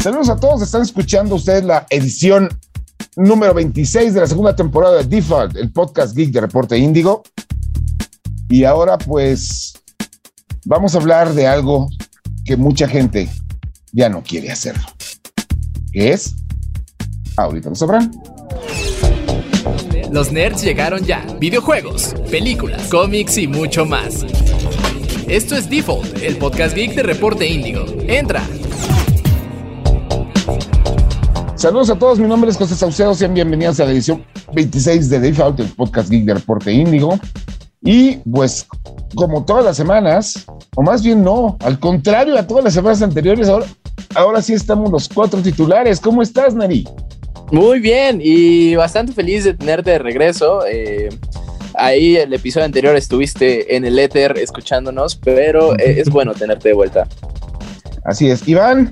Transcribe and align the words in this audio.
Saludos 0.00 0.30
a 0.30 0.36
todos, 0.36 0.62
están 0.62 0.80
escuchando 0.80 1.34
ustedes 1.34 1.62
la 1.62 1.86
edición 1.90 2.48
número 3.16 3.52
26 3.52 4.14
de 4.14 4.20
la 4.20 4.26
segunda 4.26 4.56
temporada 4.56 4.96
de 4.96 5.04
Default, 5.04 5.56
el 5.56 5.70
podcast 5.72 6.16
geek 6.16 6.30
de 6.30 6.40
Reporte 6.40 6.78
Índigo. 6.78 7.22
Y 8.48 8.64
ahora 8.64 8.96
pues 8.96 9.74
vamos 10.64 10.94
a 10.94 10.98
hablar 10.98 11.34
de 11.34 11.46
algo 11.46 11.90
que 12.46 12.56
mucha 12.56 12.88
gente 12.88 13.28
ya 13.92 14.08
no 14.08 14.22
quiere 14.22 14.50
hacerlo. 14.50 14.84
¿Qué 15.92 16.14
es? 16.14 16.34
Ahorita 17.36 17.68
lo 17.68 17.74
sabrán. 17.74 18.10
Los 20.10 20.32
nerds 20.32 20.62
llegaron 20.62 21.04
ya. 21.04 21.26
Videojuegos, 21.38 22.14
películas, 22.30 22.88
cómics 22.88 23.36
y 23.36 23.46
mucho 23.46 23.84
más. 23.84 24.24
Esto 25.28 25.56
es 25.56 25.68
Default, 25.68 26.22
el 26.22 26.38
podcast 26.38 26.74
geek 26.74 26.94
de 26.94 27.02
Reporte 27.02 27.46
Índigo. 27.46 27.84
Entra. 28.08 28.42
Saludos 31.60 31.90
a 31.90 31.98
todos, 31.98 32.18
mi 32.18 32.26
nombre 32.26 32.50
es 32.50 32.56
José 32.56 32.74
Saucedo, 32.74 33.14
sean 33.14 33.34
bienvenidos 33.34 33.78
a 33.80 33.84
la 33.84 33.90
edición 33.90 34.24
26 34.54 35.10
de 35.10 35.20
Default, 35.20 35.60
el 35.60 35.68
podcast 35.68 36.08
geek 36.08 36.24
de 36.24 36.32
Reporte 36.32 36.72
Índigo. 36.72 37.20
Y 37.82 38.16
pues, 38.32 38.66
como 39.14 39.44
todas 39.44 39.66
las 39.66 39.76
semanas, 39.76 40.46
o 40.74 40.80
más 40.80 41.02
bien 41.02 41.22
no, 41.22 41.58
al 41.60 41.78
contrario 41.78 42.38
a 42.38 42.46
todas 42.46 42.64
las 42.64 42.72
semanas 42.72 43.02
anteriores, 43.02 43.46
ahora, 43.50 43.66
ahora 44.14 44.40
sí 44.40 44.54
estamos 44.54 44.90
los 44.90 45.06
cuatro 45.06 45.42
titulares. 45.42 46.00
¿Cómo 46.00 46.22
estás, 46.22 46.54
Nari? 46.54 46.88
Muy 47.52 47.78
bien 47.78 48.20
y 48.24 48.74
bastante 48.76 49.12
feliz 49.12 49.44
de 49.44 49.52
tenerte 49.52 49.90
de 49.90 49.98
regreso. 49.98 50.64
Eh, 50.66 51.10
ahí 51.74 52.16
el 52.16 52.32
episodio 52.32 52.64
anterior 52.64 52.96
estuviste 52.96 53.76
en 53.76 53.84
el 53.84 53.98
éter 53.98 54.38
escuchándonos, 54.38 55.14
pero 55.14 55.74
eh, 55.74 56.00
es 56.00 56.08
bueno 56.08 56.32
tenerte 56.32 56.70
de 56.70 56.74
vuelta. 56.74 57.06
Así 58.06 58.30
es. 58.30 58.48
Iván. 58.48 58.90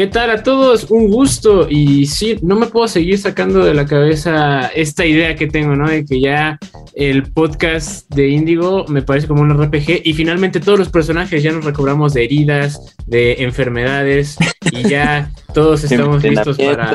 ¿Qué 0.00 0.06
tal 0.06 0.30
a 0.30 0.42
todos? 0.42 0.90
Un 0.90 1.10
gusto. 1.10 1.66
Y 1.68 2.06
sí, 2.06 2.38
no 2.40 2.56
me 2.56 2.68
puedo 2.68 2.88
seguir 2.88 3.18
sacando 3.18 3.62
de 3.62 3.74
la 3.74 3.84
cabeza 3.84 4.68
esta 4.68 5.04
idea 5.04 5.36
que 5.36 5.46
tengo, 5.46 5.76
¿no? 5.76 5.90
De 5.90 6.06
que 6.06 6.22
ya 6.22 6.58
el 6.94 7.30
podcast 7.30 8.08
de 8.08 8.28
Índigo 8.28 8.86
me 8.88 9.02
parece 9.02 9.26
como 9.26 9.42
un 9.42 9.50
RPG 9.50 10.00
y 10.04 10.14
finalmente 10.14 10.58
todos 10.58 10.78
los 10.78 10.88
personajes 10.88 11.42
ya 11.42 11.52
nos 11.52 11.66
recobramos 11.66 12.14
de 12.14 12.24
heridas, 12.24 12.96
de 13.04 13.42
enfermedades 13.42 14.38
y 14.72 14.88
ya 14.88 15.30
todos 15.52 15.84
estamos 15.84 16.22
listos 16.24 16.56
para, 16.56 16.94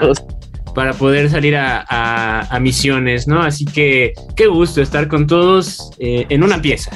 para 0.74 0.94
poder 0.94 1.30
salir 1.30 1.56
a, 1.58 2.58
misiones, 2.60 3.28
¿no? 3.28 3.44
Así 3.44 3.66
que 3.66 4.14
qué 4.36 4.48
gusto 4.48 4.82
estar 4.82 5.08
con 5.08 5.28
todos 5.28 5.92
eh, 6.00 6.26
en 6.30 6.42
una 6.42 6.60
pieza. 6.60 6.90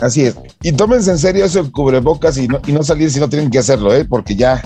Así 0.00 0.22
es. 0.22 0.36
Y 0.60 0.72
tómense 0.72 1.12
en 1.12 1.18
serio 1.18 1.44
eso 1.44 1.70
cubrebocas 1.70 2.36
y 2.36 2.48
no, 2.48 2.60
y 2.66 2.72
no 2.72 2.82
salir 2.82 3.12
si 3.12 3.20
no 3.20 3.28
tienen 3.28 3.48
que 3.48 3.60
hacerlo, 3.60 3.94
¿eh? 3.94 4.04
Porque 4.04 4.34
ya 4.34 4.60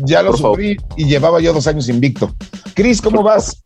ya 0.00 0.22
lo 0.22 0.36
sufrí 0.36 0.76
y 0.96 1.04
llevaba 1.04 1.40
yo 1.40 1.52
dos 1.52 1.66
años 1.66 1.88
invicto. 1.88 2.34
Cris, 2.74 3.00
¿cómo 3.00 3.22
vas? 3.22 3.62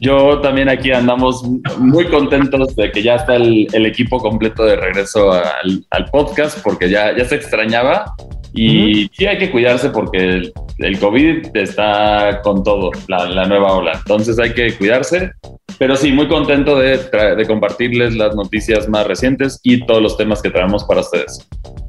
Yo 0.00 0.40
también 0.40 0.68
aquí 0.68 0.90
andamos 0.90 1.44
muy 1.78 2.06
contentos 2.06 2.74
de 2.74 2.90
que 2.90 3.02
ya 3.02 3.16
está 3.16 3.36
el, 3.36 3.86
equipo 3.86 4.18
completo 4.18 4.64
de 4.64 4.76
regreso 4.76 5.32
al, 5.32 6.04
podcast 6.10 6.58
porque 6.62 6.90
ya, 6.90 7.16
ya 7.16 7.24
se 7.24 7.36
extrañaba 7.36 8.12
y 8.54 9.08
sí 9.16 9.26
hay 9.26 9.38
que 9.38 9.50
cuidarse 9.50 9.90
porque 9.90 10.52
el, 10.78 10.98
COVID 10.98 11.56
está 11.56 12.40
con 12.42 12.62
todo, 12.62 12.90
la, 13.08 13.46
nueva 13.46 13.74
ola. 13.74 13.92
Entonces 13.94 14.38
hay 14.38 14.52
que 14.52 14.76
cuidarse. 14.76 15.32
Pero 15.78 15.96
sí, 15.96 16.12
muy 16.12 16.28
contento 16.28 16.78
de, 16.78 16.98
de 16.98 17.46
compartirles 17.46 18.14
las 18.14 18.36
noticias 18.36 18.88
más 18.88 19.06
recientes 19.06 19.58
y 19.62 19.86
todos 19.86 20.02
los 20.02 20.16
temas 20.16 20.42
que 20.42 20.50
traemos 20.50 20.84
para 20.84 21.00
ustedes. 21.00 21.46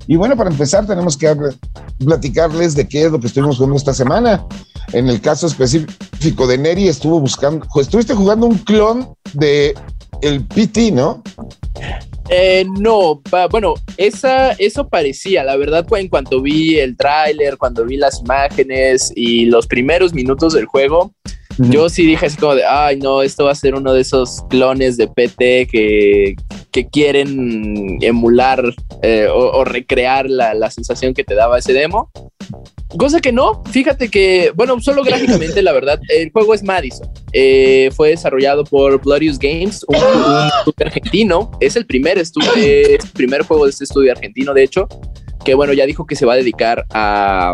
Y 0.08 0.16
bueno, 0.16 0.38
para 0.38 0.50
empezar 0.50 0.86
tenemos 0.86 1.18
que 1.18 1.28
platicarles 2.00 2.76
de 2.76 2.88
qué 2.88 3.06
es 3.06 3.12
lo 3.12 3.20
que 3.20 3.28
estuvimos 3.28 3.58
jugando 3.58 3.78
esta 3.78 3.94
semana. 3.94 4.46
En 4.92 5.10
el 5.10 5.22
caso 5.22 5.48
específico 5.48 6.48
de 6.48 6.58
Neri, 6.58 6.88
estuvo 6.88 7.20
buscando, 7.20 7.66
estuviste 7.80 8.14
jugando 8.14 8.48
un 8.48 8.58
clon 8.58 9.14
de 9.34 9.74
el 10.22 10.46
PT, 10.46 10.92
¿no? 10.92 11.22
Eh, 12.30 12.66
no, 12.80 13.22
bueno, 13.52 13.74
esa, 13.98 14.52
eso 14.54 14.88
parecía, 14.88 15.44
la 15.44 15.58
verdad, 15.58 15.86
en 15.98 16.08
cuanto 16.08 16.42
vi 16.42 16.80
el 16.80 16.96
tráiler, 16.96 17.58
cuando 17.58 17.86
vi 17.86 17.98
las 17.98 18.22
imágenes 18.22 19.12
y 19.16 19.46
los 19.46 19.68
primeros 19.68 20.14
minutos 20.14 20.54
del 20.54 20.66
juego, 20.66 21.14
yo 21.58 21.90
sí 21.90 22.06
dije 22.06 22.26
así 22.26 22.38
como 22.38 22.56
de, 22.56 22.66
ay 22.66 22.98
no, 23.00 23.22
esto 23.22 23.46
va 23.46 23.52
a 23.52 23.56
ser 23.56 23.76
uno 23.76 23.94
de 23.94 24.02
esos 24.02 24.44
clones 24.50 24.98
de 24.98 25.08
PT 25.08 25.68
que, 25.68 26.36
quieren 26.92 28.00
emular 28.02 28.64
eh, 29.04 29.28
o, 29.32 29.64
recrear 29.64 30.30
la, 30.30 30.70
sensación 30.72 31.14
que 31.14 31.24
te 31.24 31.36
daba 31.36 31.60
ese 31.60 31.74
demo. 31.74 32.10
Cosa 32.98 33.20
que 33.22 33.32
no, 33.32 33.64
fíjate 33.66 34.10
que, 34.10 34.52
bueno, 34.56 34.80
solo 34.82 35.04
gráficamente, 35.06 35.62
la 35.62 35.72
verdad, 35.72 36.00
el 36.10 36.32
juego 36.32 36.54
es 36.54 36.64
Madison. 36.64 37.10
Eh, 37.32 37.90
fue 37.96 38.10
desarrollado 38.10 38.64
por 38.64 39.00
Glorious 39.02 39.38
Games, 39.38 39.86
un, 39.88 39.96
estudio 39.96 40.86
argentino. 40.86 41.52
Es 41.60 41.76
el 41.76 41.86
primer 41.86 42.18
estudio, 42.18 42.52
el 42.56 43.00
primer 43.14 43.44
juego 43.44 43.66
de 43.66 43.72
este 43.72 43.84
estudio 43.84 44.12
argentino, 44.12 44.54
de 44.54 44.64
hecho, 44.64 44.88
que 45.44 45.54
bueno, 45.54 45.74
ya 45.74 45.86
dijo 45.86 46.06
que 46.06 46.16
se 46.16 46.26
va 46.26 46.34
a 46.34 46.38
dedicar 46.38 46.86
a 46.92 47.54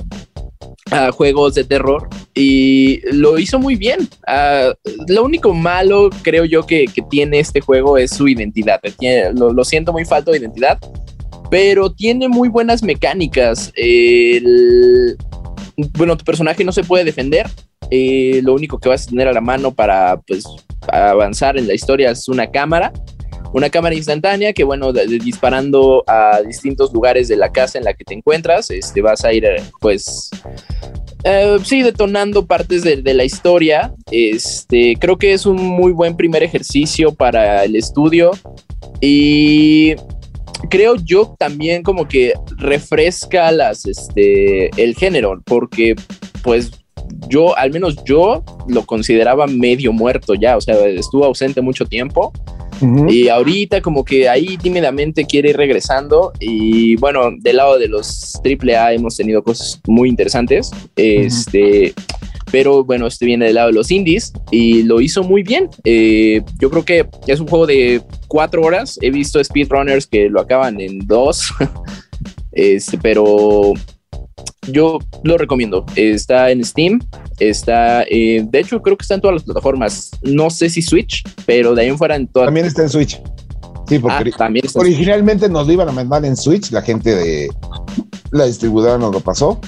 a 0.91 1.11
juegos 1.11 1.55
de 1.55 1.63
terror 1.63 2.07
y 2.33 3.01
lo 3.11 3.37
hizo 3.37 3.59
muy 3.59 3.75
bien. 3.75 4.07
Uh, 4.27 4.73
lo 5.07 5.23
único 5.23 5.53
malo, 5.53 6.09
creo 6.21 6.45
yo, 6.45 6.65
que, 6.65 6.85
que, 6.85 7.01
tiene 7.03 7.39
este 7.39 7.61
juego 7.61 7.97
es 7.97 8.11
su 8.11 8.27
identidad. 8.27 8.79
Lo, 9.33 9.63
siento 9.63 9.91
muy 9.91 10.05
falto 10.05 10.31
de 10.31 10.39
identidad, 10.39 10.77
pero 11.49 11.91
tiene 11.91 12.27
muy 12.27 12.49
buenas 12.49 12.83
mecánicas. 12.83 13.71
El, 13.75 15.17
bueno, 15.97 16.17
tu 16.17 16.25
personaje 16.25 16.63
no 16.63 16.71
se 16.71 16.83
puede 16.83 17.03
defender. 17.03 17.47
Eh, 17.91 18.41
lo 18.43 18.53
único 18.53 18.79
que 18.79 18.89
vas 18.89 19.07
a 19.07 19.09
tener 19.09 19.27
a 19.27 19.33
la 19.33 19.41
mano 19.41 19.73
para 19.73 20.19
pues, 20.27 20.45
avanzar 20.91 21.57
en 21.57 21.67
la 21.67 21.73
historia 21.73 22.11
es 22.11 22.27
una 22.27 22.51
cámara 22.51 22.91
una 23.53 23.69
cámara 23.69 23.95
instantánea 23.95 24.53
que, 24.53 24.63
bueno, 24.63 24.93
disparando 24.93 26.03
a 26.07 26.41
distintos 26.45 26.93
lugares 26.93 27.27
de 27.27 27.35
la 27.35 27.51
casa 27.51 27.77
en 27.77 27.83
la 27.83 27.93
que 27.93 28.03
te 28.03 28.13
encuentras, 28.13 28.69
este, 28.69 29.01
vas 29.01 29.25
a 29.25 29.33
ir, 29.33 29.45
eh, 29.45 29.63
pues, 29.79 30.29
eh, 31.23 31.57
sí, 31.63 31.81
detonando 31.81 32.45
partes 32.45 32.83
de, 32.83 33.13
la 33.13 33.23
historia. 33.23 33.93
Este, 34.11 34.95
creo 34.99 35.17
que 35.17 35.33
es 35.33 35.45
un 35.45 35.57
muy 35.57 35.91
buen 35.91 36.15
primer 36.15 36.43
ejercicio 36.43 37.13
para 37.13 37.63
el 37.65 37.75
estudio 37.75 38.31
y 39.01 39.95
creo 40.69 40.95
yo 40.95 41.35
también 41.39 41.83
como 41.83 42.07
que 42.07 42.33
refresca 42.57 43.51
las, 43.51 43.85
este, 43.85 44.69
el 44.81 44.95
género, 44.95 45.41
porque, 45.45 45.95
pues, 46.43 46.71
yo, 47.27 47.57
al 47.57 47.71
menos 47.71 48.03
yo 48.03 48.43
lo 48.67 48.85
consideraba 48.85 49.47
medio 49.47 49.91
muerto 49.91 50.35
ya, 50.35 50.57
o 50.57 50.61
sea, 50.61 50.75
estuvo 50.87 51.25
ausente 51.25 51.61
mucho 51.61 51.85
tiempo 51.85 52.31
y 53.09 53.27
ahorita 53.27 53.81
como 53.81 54.05
que 54.05 54.29
ahí 54.29 54.57
tímidamente 54.57 55.25
quiere 55.25 55.49
ir 55.49 55.57
regresando 55.57 56.31
y 56.39 56.95
bueno, 56.97 57.29
del 57.37 57.57
lado 57.57 57.77
de 57.77 57.87
los 57.87 58.39
AAA 58.43 58.93
hemos 58.93 59.17
tenido 59.17 59.43
cosas 59.43 59.81
muy 59.87 60.09
interesantes. 60.09 60.71
Este, 60.95 61.93
pero 62.51 62.83
bueno, 62.83 63.07
este 63.07 63.25
viene 63.25 63.45
del 63.45 63.55
lado 63.55 63.67
de 63.67 63.73
los 63.73 63.91
indies 63.91 64.33
y 64.51 64.83
lo 64.83 65.01
hizo 65.01 65.23
muy 65.23 65.43
bien. 65.43 65.69
Eh, 65.83 66.41
yo 66.59 66.69
creo 66.69 66.85
que 66.85 67.05
es 67.27 67.39
un 67.39 67.47
juego 67.47 67.67
de 67.67 68.01
cuatro 68.27 68.61
horas. 68.61 68.97
He 69.01 69.11
visto 69.11 69.43
speedrunners 69.43 70.07
que 70.07 70.29
lo 70.29 70.41
acaban 70.41 70.79
en 70.79 70.99
dos. 70.99 71.51
este, 72.51 72.97
pero 72.97 73.73
yo 74.71 74.99
lo 75.23 75.37
recomiendo. 75.37 75.85
Está 75.95 76.51
en 76.51 76.63
Steam, 76.63 76.99
está, 77.39 78.03
eh, 78.03 78.45
de 78.49 78.59
hecho 78.59 78.81
creo 78.81 78.97
que 78.97 79.03
está 79.03 79.15
en 79.15 79.21
todas 79.21 79.35
las 79.35 79.43
plataformas. 79.43 80.11
No 80.21 80.49
sé 80.49 80.69
si 80.69 80.81
Switch, 80.81 81.23
pero 81.45 81.75
de 81.75 81.83
ahí 81.83 81.87
en 81.89 81.97
fuera 81.97 82.15
en 82.15 82.27
todas. 82.27 82.47
También 82.47 82.65
está 82.65 82.83
en 82.83 82.89
Switch. 82.89 83.21
Sí, 83.87 83.97
porque 83.97 84.31
ah, 84.37 84.49
originalmente 84.75 85.49
nos 85.49 85.65
lo 85.65 85.73
iban 85.73 85.89
a 85.89 85.91
mandar 85.91 86.23
en 86.23 86.37
Switch, 86.37 86.69
la 86.69 86.83
gente 86.83 87.15
de 87.15 87.49
la 88.29 88.45
distribuidora 88.45 88.99
nos 88.99 89.11
lo 89.11 89.19
pasó, 89.19 89.59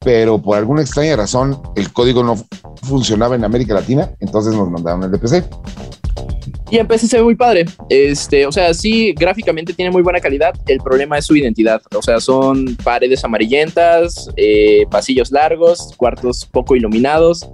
pero 0.00 0.42
por 0.42 0.58
alguna 0.58 0.82
extraña 0.82 1.14
razón 1.14 1.60
el 1.76 1.92
código 1.92 2.24
no 2.24 2.34
funcionaba 2.82 3.36
en 3.36 3.44
América 3.44 3.74
Latina, 3.74 4.10
entonces 4.18 4.52
nos 4.54 4.68
mandaron 4.68 5.04
el 5.04 5.12
de 5.12 5.18
PC. 5.18 5.44
Y 6.70 6.78
en 6.78 6.86
PC 6.86 7.06
se 7.06 7.16
ve 7.16 7.22
muy 7.22 7.34
padre. 7.34 7.64
Este, 7.88 8.46
o 8.46 8.52
sea, 8.52 8.74
sí, 8.74 9.14
gráficamente 9.14 9.72
tiene 9.72 9.90
muy 9.90 10.02
buena 10.02 10.20
calidad. 10.20 10.54
El 10.66 10.78
problema 10.78 11.16
es 11.16 11.24
su 11.24 11.34
identidad. 11.34 11.80
O 11.94 12.02
sea, 12.02 12.20
son 12.20 12.76
paredes 12.76 13.24
amarillentas, 13.24 14.28
eh, 14.36 14.84
pasillos 14.90 15.30
largos, 15.30 15.94
cuartos 15.96 16.44
poco 16.44 16.76
iluminados. 16.76 17.48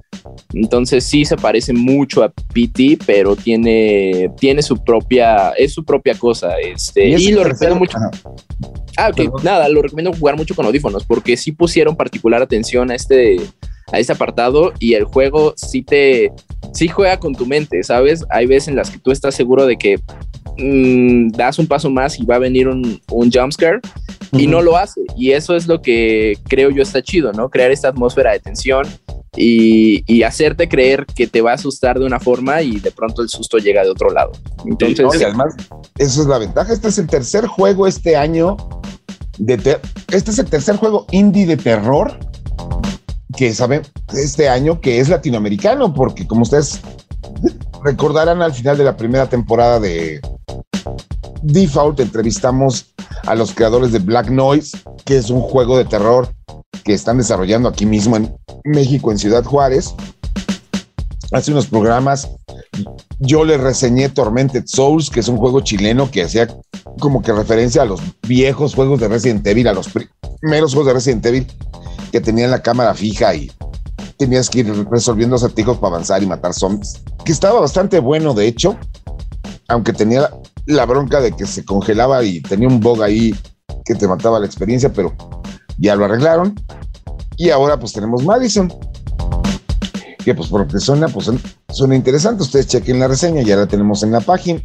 Entonces 0.53 1.05
sí 1.05 1.25
se 1.25 1.37
parece 1.37 1.73
mucho 1.73 2.25
a 2.25 2.33
PT, 2.53 2.99
pero 3.07 3.37
tiene, 3.37 4.31
tiene 4.39 4.63
su 4.63 4.83
propia, 4.83 5.51
es 5.51 5.73
su 5.73 5.85
propia 5.85 6.15
cosa. 6.15 6.59
Este, 6.59 7.09
y, 7.09 7.33
lo 7.33 7.45
recomiendo 7.45 7.79
mucho. 7.79 7.99
Ah, 8.97 9.11
ok, 9.11 9.43
nada, 9.45 9.69
lo 9.69 9.83
recomiendo 9.83 10.13
jugar 10.13 10.37
mucho 10.37 10.55
con 10.55 10.67
audífonos, 10.67 11.05
porque 11.05 11.37
sí 11.37 11.53
pusieron 11.53 11.97
particular 11.97 12.43
atención 12.43 12.91
a 12.91 12.95
este 12.95 13.37
a 13.93 13.99
ese 13.99 14.13
apartado 14.13 14.73
y 14.79 14.95
el 14.95 15.05
juego 15.05 15.55
sí 15.57 15.83
te, 15.83 16.33
sí 16.73 16.89
juega 16.89 17.19
con 17.19 17.35
tu 17.35 17.47
mente, 17.47 17.83
¿sabes? 17.83 18.25
Hay 18.31 18.47
veces 18.47 18.69
en 18.69 18.77
las 18.77 18.91
que 18.91 18.99
tú 18.99 19.11
estás 19.11 19.35
seguro 19.35 19.67
de 19.67 19.77
que 19.77 19.99
mm, 20.59 21.31
das 21.31 21.59
un 21.59 21.67
paso 21.67 21.91
más 21.91 22.19
y 22.19 22.25
va 22.25 22.37
a 22.37 22.41
venir 22.41 22.69
un, 22.69 23.01
un 23.11 23.31
jumpscare 23.31 23.81
y 24.33 24.47
no 24.47 24.63
lo 24.63 24.77
hace. 24.77 25.03
Y 25.17 25.33
eso 25.33 25.55
es 25.55 25.67
lo 25.67 25.81
que 25.81 26.39
creo 26.49 26.71
yo 26.71 26.83
está 26.83 27.03
chido, 27.03 27.33
¿no? 27.33 27.49
Crear 27.49 27.71
esta 27.71 27.89
atmósfera 27.89 28.33
de 28.33 28.41
tensión 28.41 28.87
y, 29.37 30.23
hacerte 30.23 30.69
creer 30.69 31.07
que 31.07 31.27
te 31.27 31.41
va 31.41 31.53
a 31.53 31.55
asustar 31.55 31.99
de 31.99 32.07
una 32.07 32.21
forma 32.21 32.63
y 32.63 32.79
de 32.81 32.91
pronto 32.91 33.23
el 33.23 33.29
susto 33.29 33.59
llega 33.59 33.83
de 33.83 33.91
otro 33.91 34.11
lado. 34.11 34.33
Entonces, 34.65 35.23
además, 35.23 35.55
eso 35.99 36.23
es 36.23 36.29
la 36.29 36.39
ventaja. 36.39 36.73
Este 36.73 36.89
es 36.89 36.99
el 36.99 37.07
tercer 37.07 37.47
juego 37.47 37.87
este 37.87 38.17
año. 38.17 38.57
De 39.39 39.55
este 40.13 40.31
es 40.31 40.39
el 40.39 40.47
tercer 40.47 40.77
juego 40.77 41.07
indie 41.11 41.47
de 41.47 41.57
terror 41.57 42.17
que 43.37 43.55
saben 43.55 43.83
este 44.13 44.49
año 44.49 44.81
que 44.81 45.01
es 45.01 45.09
latinoamericano, 45.09 45.93
porque 45.93 46.27
como 46.27 46.43
ustedes 46.43 46.81
recordarán 47.83 48.43
al 48.43 48.53
final 48.53 48.79
de 48.79 48.85
la 48.85 48.97
primera 48.97 49.29
temporada 49.29 49.81
de 49.81 50.21
Default, 51.43 52.01
entrevistamos 52.01 52.95
a 53.27 53.35
los 53.35 53.53
creadores 53.55 53.93
de 53.93 53.99
Black 53.99 54.31
Noise, 54.31 54.79
que 55.05 55.19
es 55.19 55.31
un 55.31 55.41
juego 55.41 55.77
de 55.77 55.85
terror 55.85 56.29
que 56.85 56.95
están 56.95 57.19
desarrollando 57.19 57.69
aquí 57.69 57.87
mismo 57.87 58.17
en 58.17 58.35
México, 58.65 59.11
en 59.11 59.19
Ciudad 59.19 59.45
Juárez. 59.45 59.95
Hace 61.33 61.51
unos 61.51 61.67
programas 61.67 62.29
yo 63.19 63.45
le 63.45 63.57
reseñé 63.57 64.09
Tormented 64.09 64.65
Souls, 64.67 65.11
que 65.11 65.21
es 65.21 65.29
un 65.29 65.37
juego 65.37 65.61
chileno 65.61 66.11
que 66.11 66.23
hacía 66.23 66.49
como 67.01 67.23
que 67.23 67.33
referencia 67.33 67.83
a 67.83 67.87
los 67.87 68.01
viejos 68.27 68.75
juegos 68.75 69.01
de 69.01 69.09
Resident 69.09 69.47
Evil, 69.47 69.69
a 69.69 69.73
los 69.73 69.89
primeros 70.41 70.73
juegos 70.73 70.87
de 70.89 70.95
Resident 70.95 71.27
Evil 71.27 71.47
que 72.13 72.21
tenían 72.21 72.51
la 72.51 72.63
cámara 72.63 72.95
fija 72.95 73.35
y 73.35 73.51
tenías 74.17 74.49
que 74.49 74.61
ir 74.61 74.89
resolviendo 74.91 75.37
acertijos 75.37 75.79
para 75.79 75.95
avanzar 75.95 76.23
y 76.23 76.27
matar 76.27 76.55
zombies. 76.55 77.03
Que 77.25 77.33
estaba 77.33 77.61
bastante 77.61 77.99
bueno, 77.99 78.35
de 78.35 78.47
hecho, 78.47 78.77
aunque 79.69 79.93
tenía 79.93 80.31
la 80.67 80.87
bronca 80.87 81.21
de 81.21 81.33
que 81.33 81.47
se 81.47 81.65
congelaba 81.65 82.23
y 82.23 82.41
tenía 82.41 82.69
un 82.69 82.81
bug 82.81 83.03
ahí 83.03 83.35
que 83.85 83.95
te 83.95 84.09
mataba 84.09 84.41
la 84.41 84.47
experiencia, 84.47 84.93
pero 84.93 85.15
ya 85.79 85.97
lo 85.97 86.05
arreglaron. 86.05 86.55
Y 87.37 87.51
ahora 87.51 87.79
pues 87.79 87.93
tenemos 87.93 88.25
Madison, 88.25 88.73
que 90.25 90.35
pues 90.35 90.49
porque 90.49 90.79
suena, 90.79 91.09
pues 91.09 91.31
suena 91.69 91.97
interesante. 91.97 92.43
Ustedes 92.43 92.69
chequen 92.69 93.01
la 93.01 93.09
reseña, 93.09 93.43
ya 93.43 93.57
la 93.57 93.67
tenemos 93.67 94.03
en 94.03 94.13
la 94.13 94.21
página. 94.21 94.61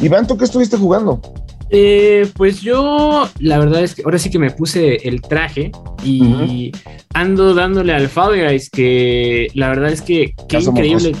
Iván, 0.00 0.26
¿tú 0.26 0.36
qué 0.36 0.44
estuviste 0.44 0.76
jugando? 0.76 1.20
Eh, 1.70 2.26
pues 2.34 2.60
yo, 2.60 3.28
la 3.40 3.58
verdad 3.58 3.82
es 3.82 3.94
que 3.94 4.02
ahora 4.02 4.18
sí 4.18 4.30
que 4.30 4.38
me 4.38 4.50
puse 4.50 5.06
el 5.06 5.20
traje 5.20 5.70
y 6.02 6.72
ando 7.14 7.54
dándole 7.54 7.92
al 7.92 8.08
Fall 8.08 8.40
Guys, 8.42 8.70
que 8.70 9.48
la 9.54 9.68
verdad 9.68 9.92
es 9.92 10.02
que 10.02 10.34
qué 10.48 10.58
increíble. 10.58 11.14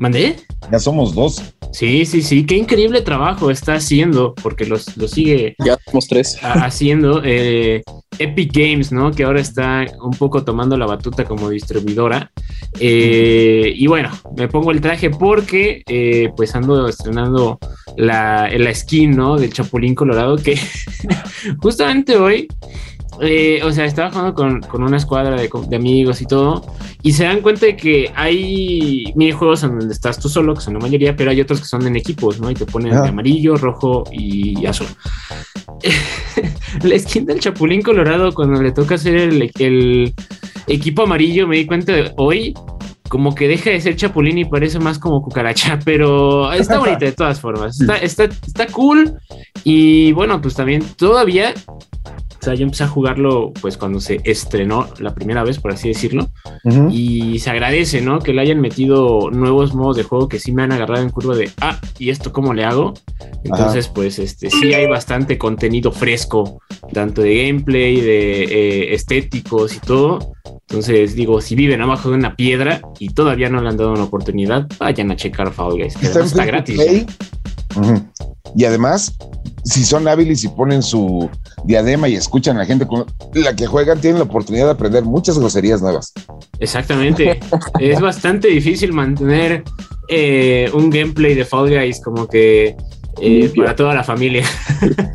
¿Mandé? 0.00 0.36
Ya 0.70 0.78
somos 0.78 1.14
dos. 1.14 1.42
Sí, 1.72 2.04
sí, 2.04 2.22
sí, 2.22 2.44
qué 2.44 2.56
increíble 2.56 3.00
trabajo 3.00 3.50
está 3.50 3.74
haciendo, 3.74 4.34
porque 4.34 4.66
los, 4.66 4.84
sigue 5.06 5.56
ya 5.64 5.78
somos 5.86 6.06
tres. 6.06 6.38
haciendo 6.42 7.22
eh, 7.24 7.82
Epic 8.18 8.52
Games, 8.52 8.92
¿no? 8.92 9.10
Que 9.10 9.24
ahora 9.24 9.40
está 9.40 9.86
un 10.02 10.12
poco 10.12 10.44
tomando 10.44 10.76
la 10.76 10.84
batuta 10.84 11.24
como 11.24 11.48
distribuidora. 11.48 12.30
Eh, 12.78 13.72
y 13.74 13.86
bueno, 13.86 14.10
me 14.36 14.48
pongo 14.48 14.70
el 14.70 14.82
traje 14.82 15.08
porque 15.10 15.82
eh, 15.88 16.30
pues 16.36 16.54
ando 16.54 16.86
estrenando 16.86 17.58
la, 17.96 18.50
la 18.54 18.74
skin, 18.74 19.16
¿no? 19.16 19.38
Del 19.38 19.52
Chapulín 19.52 19.94
Colorado, 19.94 20.36
que 20.36 20.58
justamente 21.62 22.16
hoy 22.16 22.48
eh, 23.22 23.60
o 23.62 23.70
sea, 23.70 23.84
estaba 23.84 24.10
jugando 24.10 24.34
con, 24.68 24.82
una 24.82 24.96
escuadra 24.96 25.36
de, 25.36 25.76
amigos 25.76 26.20
y 26.20 26.26
todo, 26.26 26.64
y 27.02 27.12
se 27.12 27.24
dan 27.24 27.40
cuenta 27.40 27.66
de 27.66 27.76
que 27.76 28.10
hay 28.14 29.12
minijuegos 29.14 29.62
en 29.62 29.78
donde 29.78 29.94
estás 29.94 30.18
tú 30.18 30.28
solo, 30.28 30.54
que 30.54 30.60
son 30.60 30.74
la 30.74 30.80
mayoría, 30.80 31.14
pero 31.14 31.30
hay 31.30 31.40
otros 31.40 31.60
que 31.60 31.66
son 31.66 31.86
en 31.86 31.96
equipos, 31.96 32.40
¿no? 32.40 32.50
Y 32.50 32.54
te 32.54 32.66
ponen 32.66 32.90
de 33.00 33.08
amarillo, 33.08 33.56
rojo 33.56 34.04
y 34.10 34.66
azul. 34.66 34.88
la 36.82 36.98
skin 36.98 37.26
del 37.26 37.40
Chapulín 37.40 37.82
Colorado, 37.82 38.32
cuando 38.32 38.60
le 38.60 38.72
toca 38.72 38.96
hacer 38.96 39.14
el, 39.16 39.50
el 39.58 40.14
equipo 40.66 41.02
amarillo, 41.02 41.46
me 41.46 41.56
di 41.56 41.66
cuenta 41.66 41.92
de 41.92 42.12
hoy 42.16 42.54
como 43.12 43.34
que 43.34 43.46
deja 43.46 43.68
de 43.68 43.78
ser 43.78 43.94
chapulín 43.94 44.38
y 44.38 44.46
parece 44.46 44.78
más 44.78 44.98
como 44.98 45.20
cucaracha, 45.20 45.78
pero 45.84 46.50
está 46.50 46.78
bonita 46.78 47.04
de 47.04 47.12
todas 47.12 47.38
formas. 47.38 47.78
Está, 47.78 47.98
está, 47.98 48.24
está 48.24 48.66
cool. 48.68 49.18
Y 49.64 50.12
bueno, 50.12 50.40
pues 50.40 50.54
también 50.54 50.82
todavía 50.96 51.52
o 52.42 52.44
sea, 52.44 52.54
yo 52.54 52.64
empecé 52.64 52.84
a 52.84 52.88
jugarlo 52.88 53.52
pues 53.60 53.76
cuando 53.76 54.00
se 54.00 54.20
estrenó 54.24 54.88
la 54.98 55.14
primera 55.14 55.44
vez, 55.44 55.60
por 55.60 55.72
así 55.72 55.88
decirlo. 55.88 56.30
Y 56.90 57.38
se 57.38 57.50
agradece, 57.50 58.00
¿no? 58.00 58.18
Que 58.18 58.32
le 58.32 58.40
hayan 58.40 58.60
metido 58.60 59.30
nuevos 59.30 59.74
modos 59.74 59.96
de 59.96 60.02
juego 60.02 60.28
que 60.28 60.40
sí 60.40 60.50
me 60.50 60.62
han 60.62 60.72
agarrado 60.72 61.02
en 61.02 61.10
curva 61.10 61.36
de, 61.36 61.50
ah, 61.60 61.78
¿y 62.00 62.10
esto 62.10 62.32
cómo 62.32 62.52
le 62.54 62.64
hago? 62.64 62.94
Entonces, 63.44 63.86
pues 63.88 64.18
este, 64.18 64.50
sí 64.50 64.72
hay 64.74 64.88
bastante 64.88 65.38
contenido 65.38 65.92
fresco, 65.92 66.60
tanto 66.92 67.22
de 67.22 67.46
gameplay, 67.46 68.00
de 68.00 68.42
eh, 68.44 68.94
estéticos 68.94 69.76
y 69.76 69.78
todo. 69.78 70.32
Entonces, 70.68 71.14
digo, 71.14 71.40
si 71.40 71.54
viven 71.54 71.82
abajo 71.82 72.10
de 72.10 72.16
una 72.16 72.34
piedra 72.34 72.80
y 72.98 73.10
todavía 73.10 73.48
no 73.50 73.60
le 73.60 73.68
han 73.68 73.76
dado 73.76 73.92
una 73.92 74.04
oportunidad, 74.04 74.66
vayan 74.78 75.10
a 75.10 75.16
checar 75.16 75.52
Fall 75.52 75.72
Guys, 75.72 75.96
que 75.96 76.06
está, 76.06 76.44
gratis. 76.44 76.80
Y 78.54 78.64
además, 78.64 79.16
si 79.64 79.84
son 79.84 80.08
hábiles 80.08 80.44
y 80.44 80.48
ponen 80.48 80.82
su 80.82 81.30
diadema 81.64 82.08
y 82.08 82.14
escuchan 82.14 82.56
a 82.56 82.60
la 82.60 82.66
gente 82.66 82.86
con 82.86 83.06
la 83.34 83.54
que 83.54 83.66
juegan, 83.66 84.00
tienen 84.00 84.18
la 84.18 84.24
oportunidad 84.24 84.66
de 84.66 84.72
aprender 84.72 85.04
muchas 85.04 85.38
groserías 85.38 85.80
nuevas. 85.80 86.12
Exactamente. 86.58 87.40
es 87.80 88.00
bastante 88.00 88.48
difícil 88.48 88.92
mantener 88.92 89.64
eh, 90.08 90.70
un 90.74 90.90
gameplay 90.90 91.34
de 91.34 91.44
Fall 91.44 91.70
Guys 91.70 92.00
como 92.00 92.26
que 92.26 92.76
eh, 93.20 93.52
para 93.54 93.76
toda 93.76 93.94
la 93.94 94.04
familia. 94.04 94.44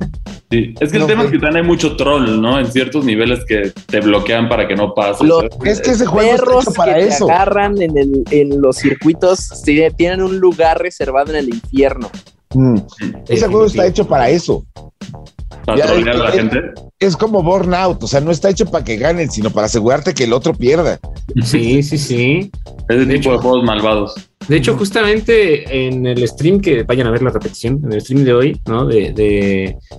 Sí, 0.50 0.74
es 0.80 0.92
que 0.92 0.98
el 0.98 1.08
tema 1.08 1.24
es 1.24 1.32
que 1.32 1.40
también 1.40 1.64
hay 1.64 1.70
mucho 1.70 1.98
troll, 1.98 2.42
¿no? 2.42 2.58
En 2.58 2.72
ciertos 2.72 3.04
niveles 3.04 3.44
que 3.46 3.74
te 3.86 4.00
bloquean 4.00 4.48
para 4.48 4.66
que 4.66 4.76
no 4.76 4.94
pase. 4.94 5.26
es 5.66 5.82
que 5.82 5.92
ese 5.92 6.06
juego 6.06 6.32
está 6.32 6.60
hecho 6.62 6.74
para 6.74 6.96
que 6.96 7.08
eso. 7.08 7.26
Te 7.26 7.32
agarran 7.34 7.82
en, 7.82 7.98
el, 7.98 8.24
en 8.32 8.62
los 8.62 8.78
circuitos, 8.78 9.62
tienen 9.64 10.22
un 10.22 10.40
lugar 10.40 10.80
reservado 10.82 11.32
en 11.32 11.38
el 11.38 11.50
infierno. 11.50 12.10
Mm. 12.54 12.78
Ese 13.28 13.48
juego 13.48 13.66
está 13.66 13.86
hecho 13.86 14.08
para 14.08 14.30
eso. 14.30 14.66
Para 15.66 15.84
a 15.84 16.14
la 16.14 16.32
gente. 16.32 16.60
Es 16.98 17.18
como 17.18 17.44
Burnout, 17.44 18.02
o 18.02 18.08
sea, 18.08 18.22
no 18.22 18.32
está 18.32 18.50
hecho 18.50 18.66
para 18.66 18.86
que 18.86 18.96
ganen, 18.96 19.30
sino 19.30 19.50
para 19.50 19.66
asegurarte 19.66 20.14
que 20.14 20.24
el 20.24 20.32
otro 20.32 20.54
pierda. 20.54 20.98
Sí, 21.44 21.84
sí, 21.84 21.98
sí. 21.98 22.52
Ese 22.88 23.06
tipo 23.06 23.34
de 23.34 23.38
juegos 23.38 23.64
malvados. 23.66 24.16
De 24.48 24.58
hecho, 24.58 24.78
justamente 24.78 25.88
en 25.88 26.06
el 26.06 26.26
stream 26.28 26.62
que 26.62 26.84
vayan 26.84 27.08
a 27.08 27.12
ver 27.12 27.22
la 27.22 27.32
repetición, 27.32 27.82
en 27.84 27.94
el 27.94 28.02
stream 28.02 28.24
de 28.24 28.34
hoy, 28.34 28.62
¿no? 28.66 28.86
De, 28.86 29.12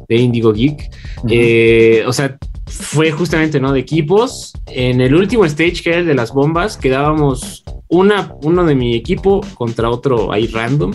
de, 0.08 0.16
Indigo 0.16 0.52
Geek, 0.52 0.90
eh, 1.28 2.02
o 2.06 2.12
sea, 2.12 2.38
fue 2.68 3.10
justamente, 3.10 3.60
¿no? 3.60 3.72
De 3.72 3.80
equipos. 3.80 4.52
En 4.66 5.00
el 5.00 5.14
último 5.14 5.44
stage, 5.44 5.82
que 5.82 5.90
era 5.90 5.98
el 5.98 6.06
de 6.06 6.14
las 6.14 6.32
bombas, 6.32 6.76
quedábamos 6.76 7.64
una, 7.88 8.34
uno 8.42 8.64
de 8.64 8.74
mi 8.74 8.94
equipo 8.94 9.40
contra 9.54 9.90
otro 9.90 10.32
ahí 10.32 10.46
random. 10.46 10.92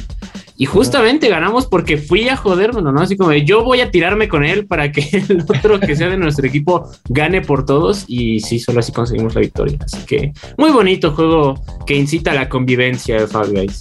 Y 0.56 0.66
justamente 0.66 1.30
ganamos 1.30 1.66
porque 1.66 1.98
fui 1.98 2.30
a 2.30 2.38
joderme, 2.38 2.82
¿no? 2.82 3.02
Así 3.02 3.18
como 3.18 3.34
yo 3.34 3.64
voy 3.64 3.82
a 3.82 3.90
tirarme 3.90 4.30
con 4.30 4.46
él 4.46 4.68
para 4.68 4.92
que 4.92 5.08
el 5.30 5.42
otro 5.42 5.80
que 5.80 5.96
sea 5.96 6.10
de 6.10 6.18
nuestro 6.18 6.48
equipo 6.48 6.90
gane 7.10 7.42
por 7.42 7.66
todos. 7.66 8.06
Y 8.08 8.40
sí, 8.40 8.60
solo 8.60 8.80
así 8.80 8.92
conseguimos 8.92 9.36
la 9.36 9.42
victoria. 9.42 9.78
Así 9.84 10.06
que 10.06 10.32
muy 10.58 10.72
bonito 10.72 11.14
juego 11.14 11.56
que 11.86 11.96
incita 11.96 12.32
a 12.32 12.36
la 12.36 12.50
convivencia 12.50 13.20
de 13.20 13.28
Fall 13.28 13.52
Guys. 13.52 13.80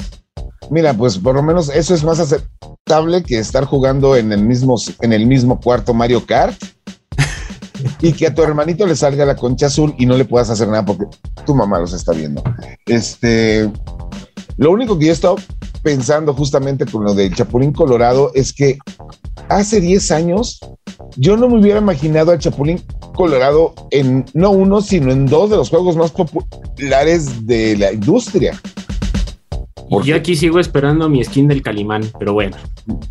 Mira, 0.70 0.94
pues 0.94 1.18
por 1.18 1.34
lo 1.34 1.42
menos 1.42 1.68
eso 1.68 1.94
es 1.94 2.02
más 2.02 2.18
aceptable 2.18 3.22
que 3.22 3.38
estar 3.38 3.64
jugando 3.64 4.16
en 4.16 4.32
el 4.32 4.42
mismo, 4.42 4.76
en 5.02 5.12
el 5.12 5.26
mismo 5.26 5.60
cuarto 5.60 5.92
Mario 5.92 6.24
Kart 6.24 6.56
y 8.00 8.12
que 8.12 8.26
a 8.26 8.34
tu 8.34 8.42
hermanito 8.42 8.86
le 8.86 8.96
salga 8.96 9.24
la 9.24 9.36
concha 9.36 9.66
azul 9.66 9.94
y 9.98 10.06
no 10.06 10.16
le 10.16 10.24
puedas 10.24 10.50
hacer 10.50 10.68
nada 10.68 10.84
porque 10.84 11.06
tu 11.44 11.54
mamá 11.54 11.78
los 11.78 11.92
está 11.92 12.12
viendo. 12.12 12.42
Este, 12.86 13.70
lo 14.56 14.70
único 14.70 14.98
que 14.98 15.06
yo 15.06 15.10
he 15.10 15.14
estado 15.14 15.36
pensando 15.82 16.34
justamente 16.34 16.86
con 16.86 17.04
lo 17.04 17.14
del 17.14 17.34
Chapulín 17.34 17.72
Colorado 17.72 18.30
es 18.34 18.52
que 18.52 18.78
hace 19.48 19.80
10 19.80 20.10
años 20.12 20.60
yo 21.16 21.36
no 21.36 21.48
me 21.48 21.58
hubiera 21.58 21.80
imaginado 21.80 22.30
al 22.30 22.38
Chapulín 22.38 22.82
Colorado 23.14 23.74
en 23.90 24.24
no 24.32 24.50
uno, 24.50 24.80
sino 24.80 25.12
en 25.12 25.26
dos 25.26 25.50
de 25.50 25.56
los 25.56 25.68
juegos 25.68 25.96
más 25.96 26.10
populares 26.10 27.46
de 27.46 27.76
la 27.76 27.92
industria. 27.92 28.58
Yo 30.00 30.16
aquí 30.16 30.34
sigo 30.34 30.58
esperando 30.58 31.08
mi 31.08 31.22
skin 31.22 31.48
del 31.48 31.62
Calimán, 31.62 32.02
pero 32.18 32.32
bueno. 32.32 32.56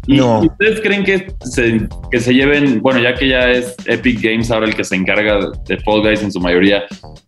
¿Y 0.08 0.20
ustedes 0.20 0.82
creen 0.82 1.04
que 1.04 1.34
se, 1.44 1.88
que 2.10 2.20
se 2.20 2.34
lleven, 2.34 2.82
bueno, 2.82 3.00
ya 3.00 3.14
que 3.14 3.28
ya 3.30 3.52
es 3.52 3.76
Epic 3.86 4.22
Games 4.22 4.50
ahora 4.50 4.68
el 4.68 4.76
que 4.76 4.84
se 4.84 4.96
encarga 4.96 5.52
de 5.68 5.78
Fall 5.78 6.02
Guys 6.02 6.24
en 6.24 6.32
su 6.32 6.40
mayoría, 6.40 6.84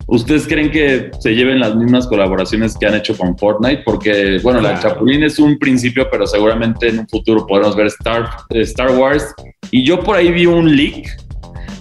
¿ustedes 0.07 0.47
creen 0.47 0.71
que 0.71 1.11
se 1.19 1.35
lleven 1.35 1.59
las 1.59 1.75
mismas 1.75 2.07
colaboraciones 2.07 2.75
que 2.77 2.87
han 2.87 2.95
hecho 2.95 3.15
con 3.17 3.37
Fortnite? 3.37 3.83
Porque, 3.85 4.39
bueno, 4.41 4.59
la 4.59 4.79
Chapulín 4.79 5.23
es 5.23 5.37
un 5.39 5.57
principio, 5.59 6.07
pero 6.11 6.25
seguramente 6.25 6.89
en 6.89 6.99
un 6.99 7.07
futuro 7.07 7.45
podremos 7.45 7.75
ver 7.75 7.87
Star, 7.87 8.29
Star 8.49 8.91
Wars. 8.97 9.33
Y 9.71 9.85
yo 9.85 9.99
por 9.99 10.15
ahí 10.15 10.31
vi 10.31 10.45
un 10.45 10.75
leak, 10.75 11.07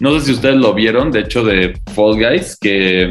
no 0.01 0.19
sé 0.19 0.27
si 0.27 0.33
ustedes 0.33 0.57
lo 0.57 0.75
vieron, 0.75 1.11
de 1.11 1.21
hecho, 1.21 1.45
de 1.45 1.75
Fall 1.95 2.17
Guys, 2.17 2.57
que 2.61 3.11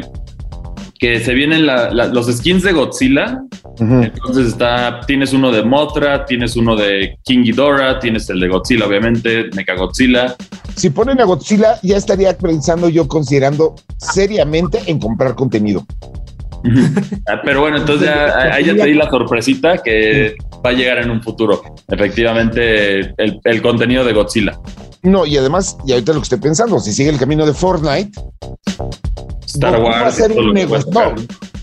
que 1.02 1.18
se 1.18 1.34
vienen 1.34 1.66
los 1.66 2.26
skins 2.32 2.62
de 2.62 2.70
Godzilla. 2.72 3.42
Entonces 3.80 4.46
está, 4.46 5.00
tienes 5.04 5.32
uno 5.32 5.50
de 5.50 5.64
Mothra, 5.64 6.24
tienes 6.26 6.54
uno 6.54 6.76
de 6.76 7.18
King 7.24 7.42
Ghidorah, 7.42 7.98
tienes 7.98 8.30
el 8.30 8.38
de 8.38 8.46
Godzilla, 8.46 8.86
obviamente, 8.86 9.50
Mecha 9.56 9.74
Godzilla. 9.74 10.36
si 10.76 10.90
ponen 10.90 11.20
a 11.20 11.24
Godzilla, 11.24 11.80
ya 11.82 11.96
estaría 11.96 12.38
pensando 12.38 12.88
yo 12.88 13.08
considerando 13.08 13.74
seriamente 13.98 14.78
en 14.86 15.00
comprar 15.00 15.34
contenido. 15.34 15.84
Ah, 17.26 17.40
Pero 17.44 17.62
bueno, 17.62 17.78
entonces 17.78 18.06
ya, 18.06 18.54
ahí 18.54 18.64
ya 18.64 18.76
te 18.76 18.86
di 18.86 18.94
la 18.94 19.10
sorpresita 19.10 19.78
que 19.78 20.36
va 20.64 20.70
a 20.70 20.72
llegar 20.72 20.98
en 20.98 21.10
un 21.10 21.20
futuro. 21.20 21.62
Efectivamente, 21.88 23.00
el, 23.00 23.40
el 23.42 23.60
contenido 23.60 24.04
de 24.04 24.12
Godzilla. 24.12 24.56
No, 25.02 25.26
y 25.26 25.36
además, 25.36 25.76
y 25.84 25.90
ahorita 25.90 26.12
lo 26.12 26.20
que 26.20 26.24
estoy 26.24 26.38
pensando, 26.38 26.78
si 26.78 26.92
sigue 26.92 27.10
el 27.10 27.18
camino 27.18 27.44
de 27.44 27.54
Fortnite, 27.54 28.12
Star 29.54 29.76
Goku 29.76 29.88
Wars. 29.88 30.02
va 30.02 30.06
a 30.08 30.12
ser 30.12 30.32
un 30.32 30.52
negocio. 30.54 30.90
No, 30.92 31.14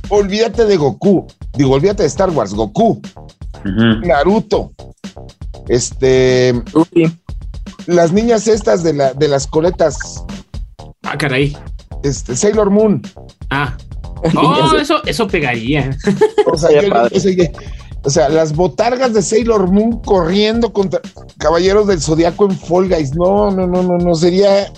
olvídate 0.09 0.65
de 0.65 0.77
Goku. 0.77 1.27
Digo, 1.55 1.73
olvídate 1.73 2.03
de 2.03 2.07
Star 2.09 2.29
Wars, 2.29 2.53
Goku. 2.53 3.01
Naruto, 4.03 4.71
este, 5.67 6.53
Uy, 6.73 7.13
las 7.87 8.11
niñas 8.13 8.47
estas 8.47 8.83
de, 8.83 8.93
la, 8.93 9.13
de 9.13 9.27
las 9.27 9.47
coletas, 9.47 10.23
Ah, 11.03 11.17
caray. 11.17 11.57
este, 12.03 12.35
Sailor 12.35 12.69
Moon. 12.69 13.01
Ah. 13.49 13.75
Oh, 14.35 14.75
eso, 14.75 15.01
eso 15.05 15.27
pegaría. 15.27 15.95
O 16.51 16.57
sea, 16.57 16.69
yo- 16.81 16.91
que- 17.09 17.51
o 18.03 18.09
sea, 18.09 18.27
las 18.27 18.53
botargas 18.53 19.13
de 19.13 19.21
Sailor 19.21 19.71
Moon 19.71 20.01
corriendo 20.01 20.73
contra 20.73 20.99
Caballeros 21.37 21.87
del 21.87 22.01
Zodiaco 22.01 22.45
en 22.45 22.57
Fall 22.57 22.89
Guys. 22.89 23.15
No, 23.15 23.49
no, 23.51 23.65
no, 23.65 23.81
no, 23.81 23.97
no. 23.97 24.15
Sería. 24.15 24.71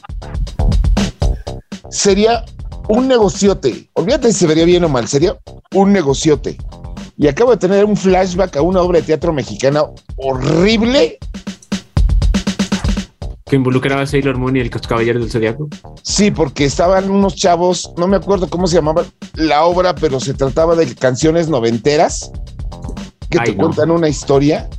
Sería 1.89 2.45
un 2.87 3.07
negociote. 3.07 3.89
Olvídate 3.93 4.31
si 4.31 4.39
se 4.39 4.47
vería 4.47 4.65
bien 4.65 4.83
o 4.83 4.89
mal. 4.89 5.07
Sería 5.07 5.37
un 5.75 5.91
negociote. 5.91 6.57
Y 7.17 7.27
acabo 7.27 7.51
de 7.51 7.57
tener 7.57 7.85
un 7.85 7.95
flashback 7.95 8.57
a 8.57 8.61
una 8.61 8.81
obra 8.81 8.99
de 8.99 9.05
teatro 9.05 9.31
mexicana 9.33 9.83
horrible. 10.17 11.19
Que 13.45 13.57
involucraba 13.57 14.03
a 14.03 14.07
Sailor 14.07 14.37
Moon 14.37 14.55
y 14.55 14.61
el 14.61 14.69
Caballero 14.69 15.19
del 15.19 15.29
Zodiaco. 15.29 15.67
Sí, 16.03 16.31
porque 16.31 16.65
estaban 16.65 17.11
unos 17.11 17.35
chavos, 17.35 17.91
no 17.97 18.07
me 18.07 18.15
acuerdo 18.17 18.49
cómo 18.49 18.65
se 18.65 18.75
llamaba 18.75 19.05
la 19.35 19.65
obra, 19.65 19.93
pero 19.93 20.19
se 20.19 20.33
trataba 20.33 20.75
de 20.75 20.95
canciones 20.95 21.49
noventeras 21.49 22.31
que 23.29 23.39
Ay, 23.39 23.45
te 23.47 23.55
no. 23.55 23.63
cuentan 23.65 23.91
una 23.91 24.07
historia. 24.07 24.69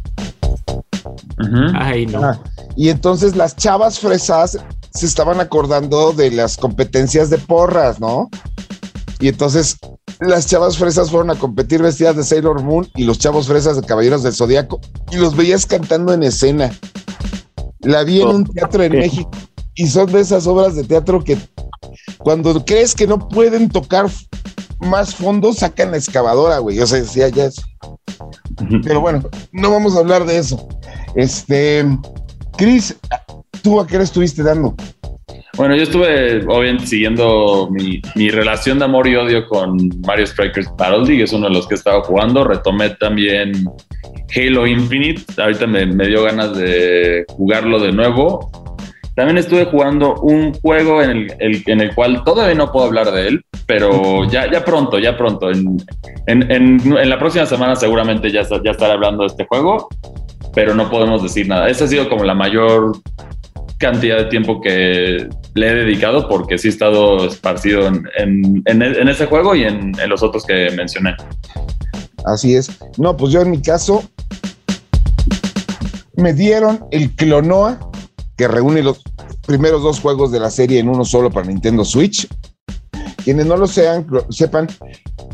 Ujú. 1.39 1.73
Ay, 1.75 2.07
no. 2.07 2.25
Ah, 2.25 2.41
y 2.77 2.89
entonces 2.89 3.37
las 3.37 3.57
chavas 3.57 3.99
fresas 3.99 4.59
se 4.95 5.07
estaban 5.07 5.41
acordando 5.41 6.13
de 6.13 6.31
las 6.31 6.57
competencias 6.57 7.31
de 7.31 7.39
porras, 7.39 8.01
¿no? 8.01 8.29
Y 9.21 9.29
entonces 9.29 9.77
las 10.21 10.47
chavas 10.47 10.77
fresas 10.77 11.11
fueron 11.11 11.31
a 11.31 11.37
competir 11.37 11.83
vestidas 11.83 12.17
de 12.17 12.25
Sailor 12.25 12.63
Moon 12.63 12.89
y 12.97 13.05
los 13.05 13.19
chavos 13.19 13.47
fresas 13.47 13.77
de 13.77 13.87
Caballeros 13.87 14.23
del 14.23 14.35
Zodiaco 14.35 14.81
y 15.11 15.17
los 15.17 15.37
veías 15.37 15.67
cantando 15.67 16.13
en 16.13 16.23
escena. 16.25 16.77
La 17.81 18.05
vi 18.05 18.21
en 18.21 18.29
un 18.29 18.45
teatro 18.45 18.83
en. 18.83 18.93
México 18.93 19.31
y 19.75 19.87
son 19.87 20.11
de 20.13 20.21
esas 20.21 20.47
obras 20.47 20.75
de 20.75 20.85
teatro 20.85 21.23
que 21.23 21.39
cuando 22.19 22.65
crees 22.65 22.95
que 22.95 23.07
no 23.07 23.29
pueden 23.29 23.69
tocar 23.69 24.11
más 24.81 25.15
fondo, 25.15 25.53
sacan 25.53 25.93
la 25.93 25.97
excavadora, 25.97 26.59
güey. 26.59 26.79
O 26.81 26.87
sea, 26.87 27.03
ya, 27.03 27.29
ya 27.29 27.47
es. 27.47 27.57
Pero 28.83 29.01
bueno, 29.01 29.23
no 29.53 29.71
vamos 29.71 29.97
a 29.97 30.01
hablar 30.01 30.27
de 30.27 30.39
eso. 30.39 30.69
Este, 31.15 31.87
Chris, 32.57 32.97
¿tú 33.63 33.81
a 33.81 33.87
qué 33.87 33.99
le 33.99 34.05
estuviste 34.05 34.43
dando? 34.43 34.75
Bueno, 35.57 35.77
yo 35.77 35.83
estuve 35.83 36.45
obviamente 36.49 36.87
siguiendo 36.87 37.69
mi, 37.71 38.01
mi 38.15 38.31
relación 38.31 38.79
de 38.79 38.87
amor 38.87 39.07
y 39.07 39.17
odio 39.17 39.47
con 39.47 39.77
Mario 40.07 40.27
Strikers 40.27 40.69
Battle 40.79 41.05
League, 41.07 41.23
es 41.23 41.33
uno 41.33 41.49
de 41.49 41.55
los 41.55 41.67
que 41.69 41.75
he 41.75 41.77
estado 41.77 42.03
jugando. 42.03 42.43
Retomé 42.45 42.91
también 42.91 43.53
Halo 44.35 44.67
Infinite, 44.67 45.23
ahorita 45.41 45.67
me, 45.67 45.85
me 45.87 46.07
dio 46.07 46.23
ganas 46.25 46.57
de 46.57 47.25
jugarlo 47.29 47.79
de 47.81 47.93
nuevo. 47.93 48.51
También 49.15 49.37
estuve 49.37 49.67
jugando 49.67 50.15
un 50.23 50.55
juego 50.55 51.03
en 51.03 51.11
el, 51.11 51.35
el- 51.39 51.63
en 51.67 51.81
el 51.83 51.95
cual 51.95 52.25
todavía 52.25 52.55
no 52.55 52.73
puedo 52.73 52.87
hablar 52.87 53.11
de 53.13 53.29
él, 53.29 53.45
pero 53.67 54.25
ya, 54.31 54.51
ya 54.51 54.65
pronto, 54.65 54.99
ya 54.99 55.19
pronto. 55.19 55.51
En, 55.51 55.77
en- 56.29 56.51
en- 56.51 57.11
la 57.11 57.19
próxima 57.19 57.45
semana 57.45 57.77
seguramente 57.77 58.33
ya, 58.33 58.41
ya 58.65 58.71
estaré 58.71 58.95
hablando 58.95 59.25
de 59.25 59.27
este 59.27 59.45
juego, 59.47 59.87
pero 60.55 60.75
no 60.75 60.89
podemos 60.89 61.23
decir 61.23 61.47
nada. 61.47 61.69
Esa 61.69 61.85
ha 61.85 61.89
sido 61.89 62.09
como 62.09 62.25
la 62.25 62.35
mayor 62.35 62.93
cantidad 63.83 64.17
de 64.17 64.25
tiempo 64.27 64.61
que 64.61 65.29
le 65.55 65.69
he 65.69 65.75
dedicado 65.75 66.29
porque 66.29 66.57
sí 66.57 66.69
he 66.69 66.71
estado 66.71 67.27
esparcido 67.27 67.87
en, 67.89 68.63
en 68.65 69.09
ese 69.09 69.27
juego 69.27 69.55
y 69.55 69.65
en, 69.65 69.93
los 70.09 70.23
otros 70.23 70.47
que 70.47 70.71
mencioné. 70.77 71.15
Así 72.25 72.55
es. 72.55 72.71
No, 72.97 73.17
pues 73.17 73.33
yo 73.33 73.43
en 73.43 73.51
mi 73.51 73.61
caso 73.61 74.03
me 76.17 76.33
dieron 76.33 76.87
el 76.91 77.11
Clonoa, 77.17 77.91
que 78.37 78.47
reúne 78.49 78.83
los 78.83 79.03
primeros 79.47 79.83
dos 79.83 80.01
juegos 80.01 80.31
de 80.31 80.41
la 80.41 80.51
serie 80.51 80.79
en 80.79 80.89
uno 80.89 81.05
solo 81.05 81.31
para 81.31 81.47
Nintendo 81.49 81.85
Switch. 81.85 82.29
Quienes 83.25 83.47
no 83.47 83.57
lo 83.57 83.67
sean, 83.67 84.07
sepan, 84.31 84.69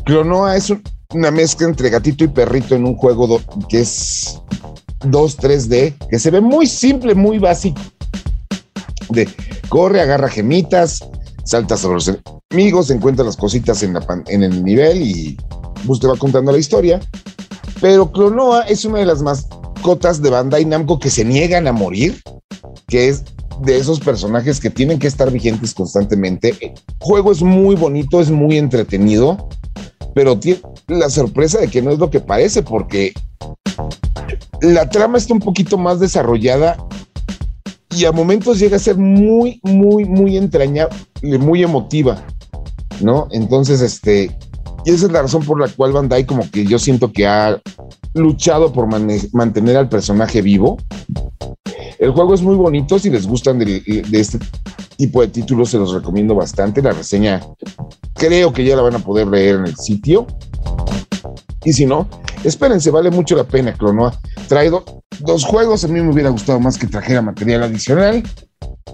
Clonoa 0.05 0.55
es 0.57 0.69
un- 0.71 0.81
una 1.13 1.31
mezcla 1.31 1.67
entre 1.67 1.89
gatito 1.89 2.23
y 2.23 2.27
perrito 2.27 2.75
en 2.75 2.85
un 2.85 2.95
juego 2.95 3.41
que 3.67 3.81
es 3.81 4.39
2 5.05 5.37
3D, 5.37 5.95
que 6.09 6.19
se 6.19 6.29
ve 6.31 6.41
muy 6.41 6.67
simple, 6.67 7.15
muy 7.15 7.39
básico. 7.39 7.81
De 9.09 9.27
corre, 9.69 10.01
agarra 10.01 10.29
gemitas, 10.29 10.99
salta 11.43 11.77
sobre 11.77 11.95
los 11.95 12.11
enemigos, 12.51 12.91
encuentra 12.91 13.25
las 13.25 13.37
cositas 13.37 13.81
en, 13.83 13.95
el 14.43 14.63
nivel 14.63 15.01
y 15.01 15.37
pues 15.85 15.99
te 15.99 16.07
va 16.07 16.15
contando 16.15 16.51
la 16.51 16.57
historia. 16.57 16.99
Pero 17.81 18.11
Clonoa 18.11 18.63
es 18.63 18.85
una 18.85 18.99
de 18.99 19.05
las 19.05 19.21
mascotas 19.21 20.21
de 20.21 20.29
Bandai 20.29 20.65
Namco 20.65 20.99
que 20.99 21.09
se 21.09 21.25
niegan 21.25 21.67
a 21.67 21.71
morir, 21.71 22.21
que 22.87 23.07
es 23.07 23.23
de 23.61 23.77
esos 23.77 23.99
personajes 23.99 24.59
que 24.59 24.69
tienen 24.69 24.99
que 24.99 25.07
estar 25.07 25.31
vigentes 25.31 25.73
constantemente. 25.73 26.55
El 26.59 26.73
juego 26.99 27.31
es 27.31 27.41
muy 27.41 27.75
bonito, 27.75 28.21
es 28.21 28.29
muy 28.29 28.57
entretenido, 28.57 29.49
pero 30.13 30.37
tiene 30.37 30.61
la 30.87 31.09
sorpresa 31.09 31.59
de 31.59 31.67
que 31.67 31.81
no 31.81 31.91
es 31.91 31.99
lo 31.99 32.09
que 32.09 32.19
parece, 32.19 32.63
porque 32.63 33.13
la 34.61 34.89
trama 34.89 35.17
está 35.17 35.33
un 35.33 35.39
poquito 35.39 35.77
más 35.77 35.99
desarrollada 35.99 36.77
y 37.99 38.05
a 38.05 38.11
momentos 38.11 38.59
llega 38.59 38.77
a 38.77 38.79
ser 38.79 38.97
muy, 38.97 39.59
muy, 39.63 40.05
muy 40.05 40.37
entrañable, 40.37 40.95
muy 41.39 41.63
emotiva, 41.63 42.23
¿no? 43.01 43.27
Entonces, 43.31 43.81
este, 43.81 44.35
y 44.85 44.91
esa 44.91 45.05
es 45.07 45.11
la 45.11 45.21
razón 45.23 45.43
por 45.43 45.59
la 45.59 45.67
cual 45.67 45.91
Bandai 45.91 46.25
como 46.25 46.49
que 46.49 46.65
yo 46.65 46.79
siento 46.79 47.11
que 47.11 47.27
ha 47.27 47.59
luchado 48.13 48.71
por 48.71 48.87
mantener 49.33 49.77
al 49.77 49.89
personaje 49.89 50.41
vivo. 50.41 50.77
El 51.99 52.11
juego 52.11 52.33
es 52.33 52.41
muy 52.41 52.55
bonito, 52.55 52.97
si 52.97 53.09
les 53.09 53.27
gustan 53.27 53.59
de, 53.59 53.65
de 53.81 54.19
este 54.19 54.39
tipo 54.95 55.21
de 55.21 55.27
títulos 55.27 55.69
se 55.69 55.77
los 55.77 55.93
recomiendo 55.93 56.33
bastante. 56.35 56.81
La 56.81 56.91
reseña 56.93 57.41
creo 58.13 58.53
que 58.53 58.63
ya 58.65 58.75
la 58.75 58.81
van 58.81 58.95
a 58.95 58.99
poder 58.99 59.27
leer 59.27 59.55
en 59.55 59.65
el 59.67 59.75
sitio. 59.75 60.25
Y 61.65 61.73
si 61.73 61.85
no, 61.85 62.07
espérense, 62.43 62.89
vale 62.89 63.11
mucho 63.11 63.35
la 63.35 63.43
pena, 63.43 63.73
Clonoa. 63.73 64.17
Trae 64.47 64.69
do- 64.69 64.98
dos 65.19 65.45
juegos, 65.45 65.83
a 65.83 65.87
mí 65.87 65.99
me 65.99 66.11
hubiera 66.11 66.29
gustado 66.29 66.59
más 66.59 66.77
que 66.77 66.87
trajera 66.87 67.21
material 67.21 67.63
adicional, 67.63 68.23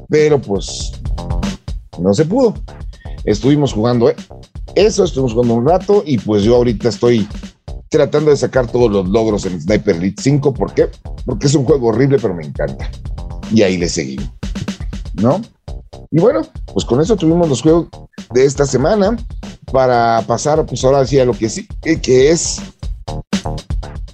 pero 0.09 0.41
pues 0.41 0.91
no 1.99 2.13
se 2.13 2.25
pudo. 2.25 2.55
Estuvimos 3.23 3.73
jugando 3.73 4.09
¿eh? 4.09 4.15
eso, 4.75 5.03
estuvimos 5.03 5.33
jugando 5.33 5.55
un 5.55 5.67
rato 5.67 6.03
y 6.05 6.17
pues 6.17 6.43
yo 6.43 6.55
ahorita 6.55 6.89
estoy 6.89 7.27
tratando 7.89 8.31
de 8.31 8.37
sacar 8.37 8.67
todos 8.67 8.91
los 8.91 9.07
logros 9.07 9.45
en 9.45 9.61
Sniper 9.61 9.95
Elite 9.95 10.21
5. 10.21 10.53
¿Por 10.53 10.73
qué? 10.73 10.89
Porque 11.25 11.47
es 11.47 11.55
un 11.55 11.65
juego 11.65 11.87
horrible, 11.87 12.17
pero 12.21 12.33
me 12.33 12.45
encanta. 12.45 12.89
Y 13.51 13.61
ahí 13.61 13.77
le 13.77 13.89
seguimos, 13.89 14.31
¿no? 15.13 15.41
Y 16.11 16.19
bueno, 16.19 16.41
pues 16.73 16.85
con 16.85 17.01
eso 17.01 17.15
tuvimos 17.15 17.47
los 17.47 17.61
juegos 17.61 17.87
de 18.33 18.45
esta 18.45 18.65
semana 18.65 19.17
para 19.71 20.21
pasar, 20.27 20.65
pues 20.65 20.83
ahora 20.83 21.05
sí 21.05 21.19
a 21.19 21.25
lo 21.25 21.33
que 21.33 21.49
sí, 21.49 21.67
que, 21.81 21.99
que 21.99 22.31
es 22.31 22.61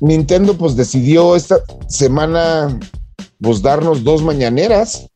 Nintendo, 0.02 0.56
pues 0.58 0.76
decidió 0.76 1.36
esta 1.36 1.60
semana, 1.88 2.78
pues 3.40 3.62
darnos 3.62 4.04
dos 4.04 4.24
mañaneras. 4.24 5.08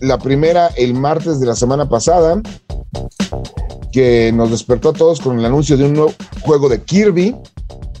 La 0.00 0.18
primera 0.18 0.66
el 0.76 0.94
martes 0.94 1.38
de 1.38 1.46
la 1.46 1.54
semana 1.54 1.88
pasada, 1.88 2.42
que 3.92 4.32
nos 4.34 4.50
despertó 4.50 4.88
a 4.88 4.92
todos 4.92 5.20
con 5.20 5.38
el 5.38 5.44
anuncio 5.44 5.76
de 5.76 5.84
un 5.84 5.92
nuevo 5.92 6.12
juego 6.40 6.68
de 6.68 6.82
Kirby, 6.82 7.36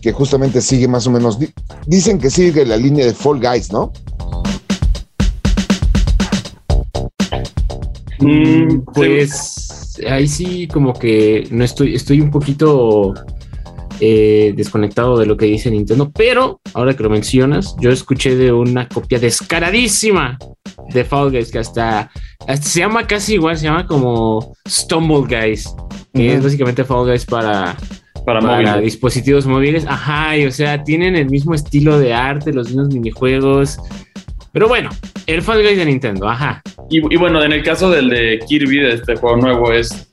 que 0.00 0.10
justamente 0.12 0.60
sigue 0.60 0.88
más 0.88 1.06
o 1.06 1.12
menos, 1.12 1.38
di- 1.38 1.52
dicen 1.86 2.18
que 2.18 2.30
sigue 2.30 2.66
la 2.66 2.76
línea 2.76 3.06
de 3.06 3.14
Fall 3.14 3.38
Guys, 3.40 3.70
¿no? 3.72 3.92
Mm, 8.18 8.80
Pues 8.92 10.00
ahí 10.08 10.26
sí 10.26 10.66
como 10.66 10.92
que 10.94 11.46
no 11.52 11.62
estoy, 11.64 11.94
estoy 11.94 12.20
un 12.20 12.30
poquito 12.32 13.14
eh, 14.04 14.52
desconectado 14.56 15.16
de 15.16 15.26
lo 15.26 15.36
que 15.36 15.46
dice 15.46 15.70
Nintendo, 15.70 16.10
pero 16.10 16.60
ahora 16.74 16.92
que 16.96 17.04
lo 17.04 17.08
mencionas, 17.08 17.76
yo 17.78 17.92
escuché 17.92 18.34
de 18.34 18.50
una 18.50 18.88
copia 18.88 19.20
descaradísima 19.20 20.36
de 20.92 21.04
Fall 21.04 21.30
Guys 21.30 21.52
que 21.52 21.60
hasta, 21.60 22.10
hasta 22.48 22.66
se 22.66 22.80
llama 22.80 23.06
casi 23.06 23.34
igual, 23.34 23.56
se 23.56 23.66
llama 23.66 23.86
como 23.86 24.56
Stumble 24.68 25.20
Guys, 25.28 25.72
que 26.12 26.26
Ujú. 26.26 26.36
es 26.36 26.42
básicamente 26.42 26.82
Fall 26.82 27.06
Guys 27.06 27.24
para, 27.24 27.76
para, 28.26 28.40
para 28.40 28.56
móviles. 28.56 28.82
dispositivos 28.82 29.46
móviles. 29.46 29.86
Ajá, 29.86 30.36
y 30.36 30.46
o 30.46 30.50
sea, 30.50 30.82
tienen 30.82 31.14
el 31.14 31.30
mismo 31.30 31.54
estilo 31.54 32.00
de 32.00 32.12
arte, 32.12 32.52
los 32.52 32.70
mismos 32.70 32.88
minijuegos. 32.88 33.78
Pero 34.50 34.66
bueno, 34.66 34.90
el 35.28 35.42
Fall 35.42 35.62
Guys 35.62 35.76
de 35.78 35.84
Nintendo, 35.84 36.28
ajá. 36.28 36.60
y, 36.90 36.98
bueno, 37.16 37.40
en 37.44 37.52
el 37.52 37.62
caso 37.62 37.88
del 37.88 38.10
de 38.10 38.40
Kirby, 38.48 38.80
de 38.80 38.94
este 38.94 39.14
juego 39.14 39.36
nuevo, 39.36 39.72
es, 39.72 40.11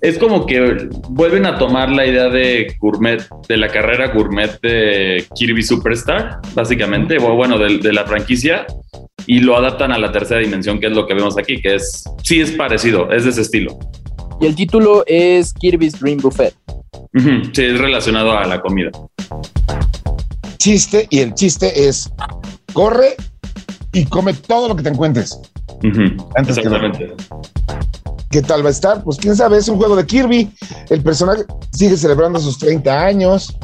es 0.00 0.18
como 0.18 0.46
que 0.46 0.88
vuelven 1.10 1.46
a 1.46 1.58
tomar 1.58 1.90
la 1.90 2.06
idea 2.06 2.28
de 2.28 2.74
gourmet, 2.78 3.26
de 3.48 3.56
la 3.56 3.68
carrera 3.68 4.12
gourmet 4.12 4.60
de 4.60 5.24
Kirby 5.34 5.62
Superstar, 5.62 6.40
básicamente, 6.54 7.18
o 7.18 7.34
bueno, 7.34 7.58
de, 7.58 7.78
de 7.78 7.92
la 7.92 8.06
franquicia, 8.06 8.66
y 9.26 9.40
lo 9.40 9.56
adaptan 9.56 9.92
a 9.92 9.98
la 9.98 10.10
tercera 10.10 10.40
dimensión, 10.40 10.80
que 10.80 10.86
es 10.86 10.92
lo 10.92 11.06
que 11.06 11.14
vemos 11.14 11.36
aquí, 11.36 11.60
que 11.60 11.74
es, 11.76 12.04
sí 12.22 12.40
es 12.40 12.52
parecido, 12.52 13.10
es 13.10 13.24
de 13.24 13.30
ese 13.30 13.42
estilo. 13.42 13.78
Y 14.40 14.46
el 14.46 14.54
título 14.54 15.04
es 15.06 15.52
Kirby's 15.52 16.00
Dream 16.00 16.18
Buffet. 16.18 16.54
Sí, 17.52 17.62
es 17.62 17.78
relacionado 17.78 18.32
a 18.32 18.46
la 18.46 18.60
comida. 18.60 18.90
Chiste, 20.56 21.06
y 21.10 21.20
el 21.20 21.34
chiste 21.34 21.88
es, 21.88 22.10
corre 22.72 23.16
y 23.92 24.06
come 24.06 24.32
todo 24.32 24.68
lo 24.68 24.76
que 24.76 24.82
te 24.82 24.88
encuentres. 24.88 25.38
Antes 26.36 26.56
Exactamente. 26.56 27.14
¿Qué 28.30 28.42
tal 28.42 28.64
va 28.64 28.68
a 28.68 28.70
estar? 28.70 29.02
Pues 29.02 29.16
quién 29.16 29.34
sabe, 29.34 29.58
es 29.58 29.68
un 29.68 29.76
juego 29.76 29.96
de 29.96 30.06
Kirby. 30.06 30.48
El 30.88 31.02
personaje 31.02 31.42
sigue 31.72 31.96
celebrando 31.96 32.38
sus 32.38 32.58
30 32.58 33.04
años. 33.04 33.56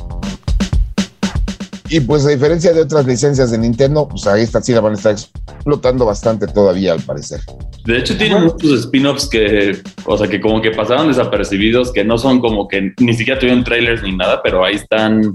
Y 1.88 2.00
pues 2.00 2.26
a 2.26 2.30
diferencia 2.30 2.72
de 2.72 2.80
otras 2.80 3.06
licencias 3.06 3.52
de 3.52 3.58
Nintendo, 3.58 4.08
pues 4.08 4.26
ahí 4.26 4.42
esta 4.42 4.60
sí 4.60 4.72
la 4.72 4.80
van 4.80 4.94
a 4.94 4.96
estar 4.96 5.12
explotando 5.12 6.04
bastante 6.04 6.48
todavía 6.48 6.94
al 6.94 7.00
parecer. 7.00 7.40
De 7.84 7.98
hecho 7.98 8.18
tiene 8.18 8.40
muchos 8.40 8.80
spin-offs 8.80 9.28
que, 9.28 9.80
o 10.04 10.18
sea, 10.18 10.26
que 10.26 10.40
como 10.40 10.60
que 10.60 10.72
pasaron 10.72 11.06
desapercibidos, 11.06 11.92
que 11.92 12.02
no 12.02 12.18
son 12.18 12.40
como 12.40 12.66
que 12.66 12.92
ni 12.98 13.14
siquiera 13.14 13.38
tuvieron 13.38 13.62
trailers 13.62 14.02
ni 14.02 14.16
nada, 14.16 14.42
pero 14.42 14.64
ahí 14.64 14.74
están 14.74 15.32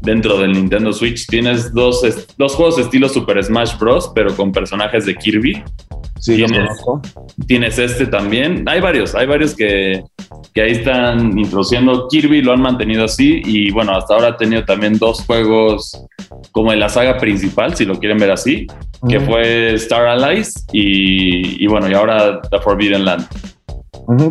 dentro 0.00 0.38
del 0.38 0.52
Nintendo 0.52 0.94
Switch. 0.94 1.26
Tienes 1.26 1.74
dos, 1.74 2.00
dos 2.38 2.54
juegos 2.54 2.78
estilo 2.78 3.10
Super 3.10 3.44
Smash 3.44 3.76
Bros, 3.78 4.10
pero 4.14 4.34
con 4.34 4.50
personajes 4.50 5.04
de 5.04 5.14
Kirby. 5.14 5.62
Sí, 6.22 6.36
tienes, 6.36 6.70
tienes 7.48 7.78
este 7.80 8.06
también. 8.06 8.64
Hay 8.68 8.80
varios, 8.80 9.12
hay 9.16 9.26
varios 9.26 9.56
que, 9.56 10.04
que, 10.54 10.62
ahí 10.62 10.70
están 10.70 11.36
introduciendo. 11.36 12.06
Kirby 12.06 12.42
lo 12.42 12.52
han 12.52 12.60
mantenido 12.60 13.06
así 13.06 13.42
y 13.44 13.72
bueno, 13.72 13.90
hasta 13.90 14.14
ahora 14.14 14.28
ha 14.28 14.36
tenido 14.36 14.64
también 14.64 14.98
dos 14.98 15.24
juegos 15.26 16.00
como 16.52 16.72
en 16.72 16.78
la 16.78 16.88
saga 16.88 17.18
principal, 17.18 17.74
si 17.74 17.84
lo 17.84 17.98
quieren 17.98 18.18
ver 18.18 18.30
así, 18.30 18.68
que 19.08 19.18
fue 19.18 19.74
Star 19.74 20.06
Allies 20.06 20.64
y, 20.72 21.64
y, 21.64 21.66
bueno, 21.66 21.90
y 21.90 21.94
ahora 21.94 22.40
The 22.40 22.60
Forbidden 22.60 23.04
Land. 23.04 23.26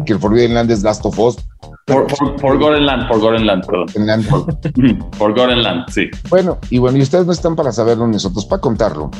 que 0.05 0.13
el 0.13 0.19
Forbidden 0.19 0.53
Land 0.53 0.71
es 0.71 0.83
Last 0.83 1.05
of 1.05 1.19
Us. 1.19 1.45
Por, 1.87 2.09
Forgotten 2.39 2.85
Land, 2.85 3.09
Forgotten 3.09 3.45
Land, 3.45 3.65
perdón. 3.65 5.09
Forgotten 5.17 5.61
Land, 5.63 5.89
sí. 5.89 6.09
Bueno, 6.29 6.57
y 6.69 6.77
bueno, 6.77 6.97
y 6.97 7.01
ustedes 7.01 7.25
no 7.25 7.33
están 7.33 7.57
para 7.57 7.73
saberlo, 7.73 8.07
nosotros 8.07 8.45
para 8.45 8.61
contarlo. 8.61 9.11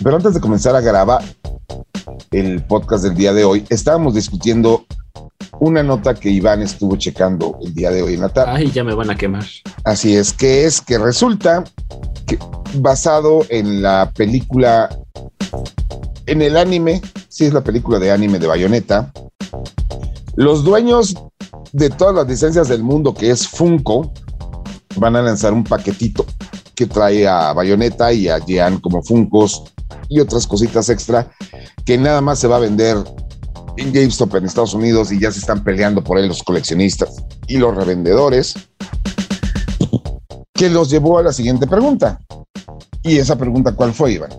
Pero 0.00 0.14
antes 0.14 0.34
de 0.34 0.40
comenzar 0.40 0.76
a 0.76 0.80
grabar 0.80 1.22
el 2.30 2.62
podcast 2.64 3.04
del 3.04 3.14
día 3.14 3.32
de 3.32 3.44
hoy, 3.44 3.64
estábamos 3.68 4.14
discutiendo 4.14 4.86
una 5.60 5.82
nota 5.82 6.14
que 6.14 6.30
Iván 6.30 6.62
estuvo 6.62 6.96
checando 6.96 7.58
el 7.62 7.74
día 7.74 7.90
de 7.90 8.02
hoy 8.02 8.14
en 8.14 8.20
la 8.20 8.28
tarde. 8.28 8.52
Ay, 8.54 8.70
ya 8.70 8.84
me 8.84 8.94
van 8.94 9.10
a 9.10 9.16
quemar. 9.16 9.44
Así 9.84 10.14
es, 10.14 10.32
que 10.32 10.64
es 10.64 10.80
que 10.80 10.98
resulta 10.98 11.64
que 12.26 12.38
basado 12.74 13.40
en 13.48 13.82
la 13.82 14.12
película, 14.14 14.88
en 16.26 16.42
el 16.42 16.56
anime, 16.56 17.00
sí 17.28 17.46
es 17.46 17.52
la 17.52 17.64
película 17.64 17.98
de 17.98 18.12
anime 18.12 18.38
de 18.38 18.46
Bayonetta, 18.46 19.12
los 20.36 20.62
dueños 20.62 21.14
de 21.72 21.90
todas 21.90 22.14
las 22.14 22.28
licencias 22.28 22.68
del 22.68 22.82
mundo, 22.82 23.14
que 23.14 23.30
es 23.30 23.48
Funko, 23.48 24.12
van 24.96 25.16
a 25.16 25.22
lanzar 25.22 25.52
un 25.52 25.64
paquetito 25.64 26.24
que 26.74 26.86
trae 26.86 27.26
a 27.26 27.52
Bayonetta 27.52 28.12
y 28.12 28.28
a 28.28 28.38
Jean 28.38 28.78
como 28.78 29.02
Funcos 29.02 29.64
y 30.08 30.20
otras 30.20 30.46
cositas 30.46 30.88
extra 30.88 31.30
que 31.84 31.98
nada 31.98 32.20
más 32.20 32.38
se 32.38 32.48
va 32.48 32.56
a 32.56 32.60
vender 32.60 32.96
en 33.76 33.92
GameStop 33.92 34.34
en 34.36 34.44
Estados 34.44 34.74
Unidos 34.74 35.12
y 35.12 35.20
ya 35.20 35.30
se 35.30 35.38
están 35.38 35.62
peleando 35.62 36.02
por 36.02 36.18
él 36.18 36.28
los 36.28 36.42
coleccionistas 36.42 37.24
y 37.46 37.58
los 37.58 37.74
revendedores, 37.74 38.54
que 40.52 40.68
los 40.68 40.90
llevó 40.90 41.18
a 41.18 41.22
la 41.22 41.32
siguiente 41.32 41.66
pregunta. 41.66 42.18
Y 43.02 43.18
esa 43.18 43.38
pregunta, 43.38 43.72
¿cuál 43.72 43.94
fue, 43.94 44.12
Iván? 44.12 44.30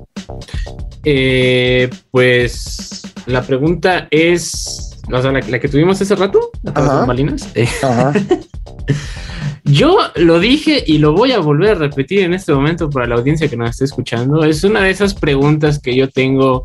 Eh, 1.05 1.89
pues 2.11 3.01
la 3.25 3.41
pregunta 3.41 4.07
es, 4.11 4.97
o 5.11 5.21
sea, 5.21 5.31
la, 5.31 5.59
que 5.59 5.69
tuvimos 5.69 6.01
hace 6.01 6.15
rato, 6.15 6.51
la 6.63 7.05
Malinas. 7.05 7.47
Ajá. 7.81 8.13
Yo 9.71 9.97
lo 10.15 10.39
dije 10.39 10.83
y 10.85 10.97
lo 10.97 11.13
voy 11.13 11.31
a 11.31 11.39
volver 11.39 11.71
a 11.71 11.75
repetir 11.75 12.21
en 12.21 12.33
este 12.33 12.51
momento 12.53 12.89
para 12.89 13.05
la 13.05 13.15
audiencia 13.15 13.47
que 13.47 13.55
nos 13.55 13.69
esté 13.71 13.85
escuchando. 13.85 14.43
Es 14.43 14.63
una 14.63 14.81
de 14.81 14.89
esas 14.89 15.13
preguntas 15.13 15.79
que 15.79 15.95
yo 15.95 16.09
tengo, 16.09 16.63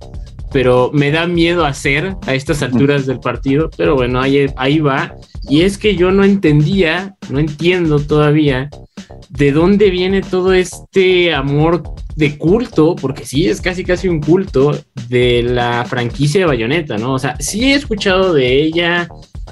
pero 0.50 0.90
me 0.94 1.10
da 1.10 1.26
miedo 1.26 1.66
hacer 1.66 2.16
a 2.26 2.34
estas 2.34 2.62
alturas 2.62 3.04
del 3.04 3.20
partido. 3.20 3.68
Pero 3.76 3.94
bueno, 3.94 4.22
ahí, 4.22 4.46
ahí 4.56 4.78
va. 4.78 5.14
Y 5.50 5.62
es 5.62 5.76
que 5.76 5.96
yo 5.96 6.12
no 6.12 6.24
entendía, 6.24 7.14
no 7.28 7.40
entiendo 7.40 8.00
todavía 8.00 8.70
de 9.28 9.52
dónde 9.52 9.90
viene 9.90 10.22
todo 10.22 10.54
este 10.54 11.34
amor 11.34 11.82
de 12.16 12.38
culto, 12.38 12.96
porque 12.96 13.26
sí 13.26 13.48
es 13.48 13.60
casi 13.60 13.84
casi 13.84 14.08
un 14.08 14.20
culto 14.20 14.78
de 15.08 15.42
la 15.42 15.84
franquicia 15.84 16.40
de 16.40 16.46
Bayonetta, 16.46 16.96
¿no? 16.96 17.14
O 17.14 17.18
sea, 17.18 17.36
sí 17.40 17.72
he 17.72 17.74
escuchado 17.74 18.32
de 18.32 18.62
ella, 18.62 19.08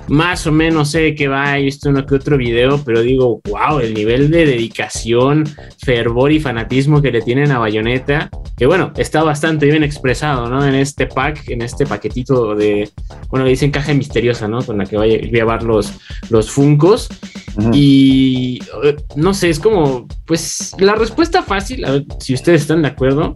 más 0.08 0.46
o 0.46 0.52
menos 0.52 0.90
sé 0.90 1.14
qué 1.14 1.28
va, 1.28 1.58
he 1.58 1.62
visto 1.62 1.88
uno 1.88 2.04
que 2.04 2.14
otro 2.14 2.36
video, 2.36 2.82
pero 2.84 3.02
digo, 3.02 3.40
wow, 3.48 3.78
el 3.78 3.94
nivel 3.94 4.30
de 4.30 4.46
dedicación, 4.46 5.44
fervor 5.78 6.32
y 6.32 6.40
fanatismo 6.40 7.00
que 7.00 7.12
le 7.12 7.22
tienen 7.22 7.52
a 7.52 7.58
Bayonetta, 7.58 8.30
que 8.56 8.66
bueno, 8.66 8.92
está 8.96 9.22
bastante 9.22 9.66
bien 9.66 9.84
expresado, 9.84 10.48
¿no? 10.48 10.66
En 10.66 10.74
este 10.74 11.06
pack, 11.06 11.48
en 11.48 11.62
este 11.62 11.86
paquetito 11.86 12.54
de, 12.54 12.90
bueno, 13.28 13.44
le 13.44 13.50
dicen 13.50 13.70
caja 13.70 13.94
misteriosa, 13.94 14.48
¿no? 14.48 14.62
Con 14.62 14.78
la 14.78 14.86
que 14.86 14.96
vaya 14.96 15.16
a 15.16 15.20
llevar 15.20 15.62
los, 15.62 15.92
los 16.30 16.50
Funcos. 16.50 17.08
Y 17.72 18.60
no 19.14 19.34
sé, 19.34 19.50
es 19.50 19.60
como, 19.60 20.06
pues 20.26 20.74
la 20.78 20.94
respuesta 20.94 21.42
fácil, 21.42 21.84
a 21.84 21.92
ver, 21.92 22.04
si 22.18 22.34
ustedes 22.34 22.62
están 22.62 22.82
de 22.82 22.88
acuerdo, 22.88 23.34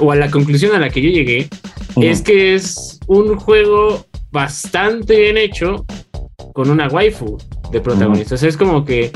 o 0.00 0.12
a 0.12 0.16
la 0.16 0.30
conclusión 0.30 0.74
a 0.74 0.78
la 0.78 0.90
que 0.90 1.02
yo 1.02 1.10
llegué, 1.10 1.48
es 1.96 2.22
que 2.22 2.54
es 2.54 3.00
un 3.06 3.36
juego 3.36 4.04
bastante 4.30 5.18
bien 5.18 5.36
hecho 5.36 5.84
con 6.52 6.70
una 6.70 6.88
waifu 6.88 7.38
de 7.70 7.80
protagonista. 7.80 8.34
O 8.34 8.38
sea, 8.38 8.48
es 8.48 8.56
como 8.56 8.84
que 8.84 9.12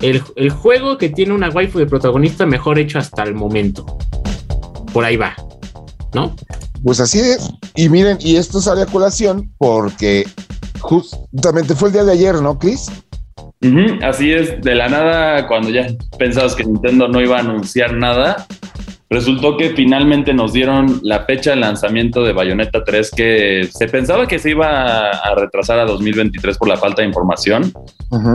el, 0.00 0.22
el, 0.36 0.50
juego 0.50 0.98
que 0.98 1.08
tiene 1.08 1.32
una 1.32 1.48
waifu 1.48 1.78
de 1.78 1.86
protagonista 1.86 2.46
mejor 2.46 2.78
hecho 2.78 2.98
hasta 2.98 3.22
el 3.22 3.34
momento. 3.34 3.86
Por 4.92 5.04
ahí 5.04 5.16
va, 5.16 5.34
¿no? 6.14 6.34
Pues 6.82 7.00
así 7.00 7.20
es. 7.20 7.50
Y 7.76 7.88
miren, 7.88 8.18
y 8.20 8.36
esto 8.36 8.60
sale 8.60 8.82
a 8.82 8.86
colación 8.86 9.52
porque 9.58 10.26
justamente 10.80 11.74
fue 11.74 11.88
el 11.88 11.94
día 11.94 12.04
de 12.04 12.12
ayer, 12.12 12.34
¿no, 12.42 12.58
Chris? 12.58 12.86
así 14.02 14.32
es, 14.32 14.60
de 14.60 14.74
la 14.74 14.88
nada, 14.88 15.46
cuando 15.46 15.70
ya 15.70 15.86
pensabas 16.18 16.56
que 16.56 16.64
Nintendo 16.64 17.06
no 17.06 17.20
iba 17.20 17.36
a 17.36 17.40
anunciar 17.40 17.94
nada, 17.94 18.46
Resultó 19.12 19.58
que 19.58 19.70
finalmente 19.76 20.32
nos 20.32 20.54
dieron 20.54 21.00
la 21.02 21.26
fecha 21.26 21.50
de 21.50 21.56
lanzamiento 21.56 22.24
de 22.24 22.32
Bayonetta 22.32 22.82
3 22.82 23.10
que 23.14 23.68
se 23.70 23.86
pensaba 23.86 24.26
que 24.26 24.38
se 24.38 24.52
iba 24.52 25.10
a 25.10 25.34
retrasar 25.34 25.78
a 25.80 25.84
2023 25.84 26.56
por 26.56 26.68
la 26.68 26.78
falta 26.78 27.02
de 27.02 27.08
información, 27.08 27.70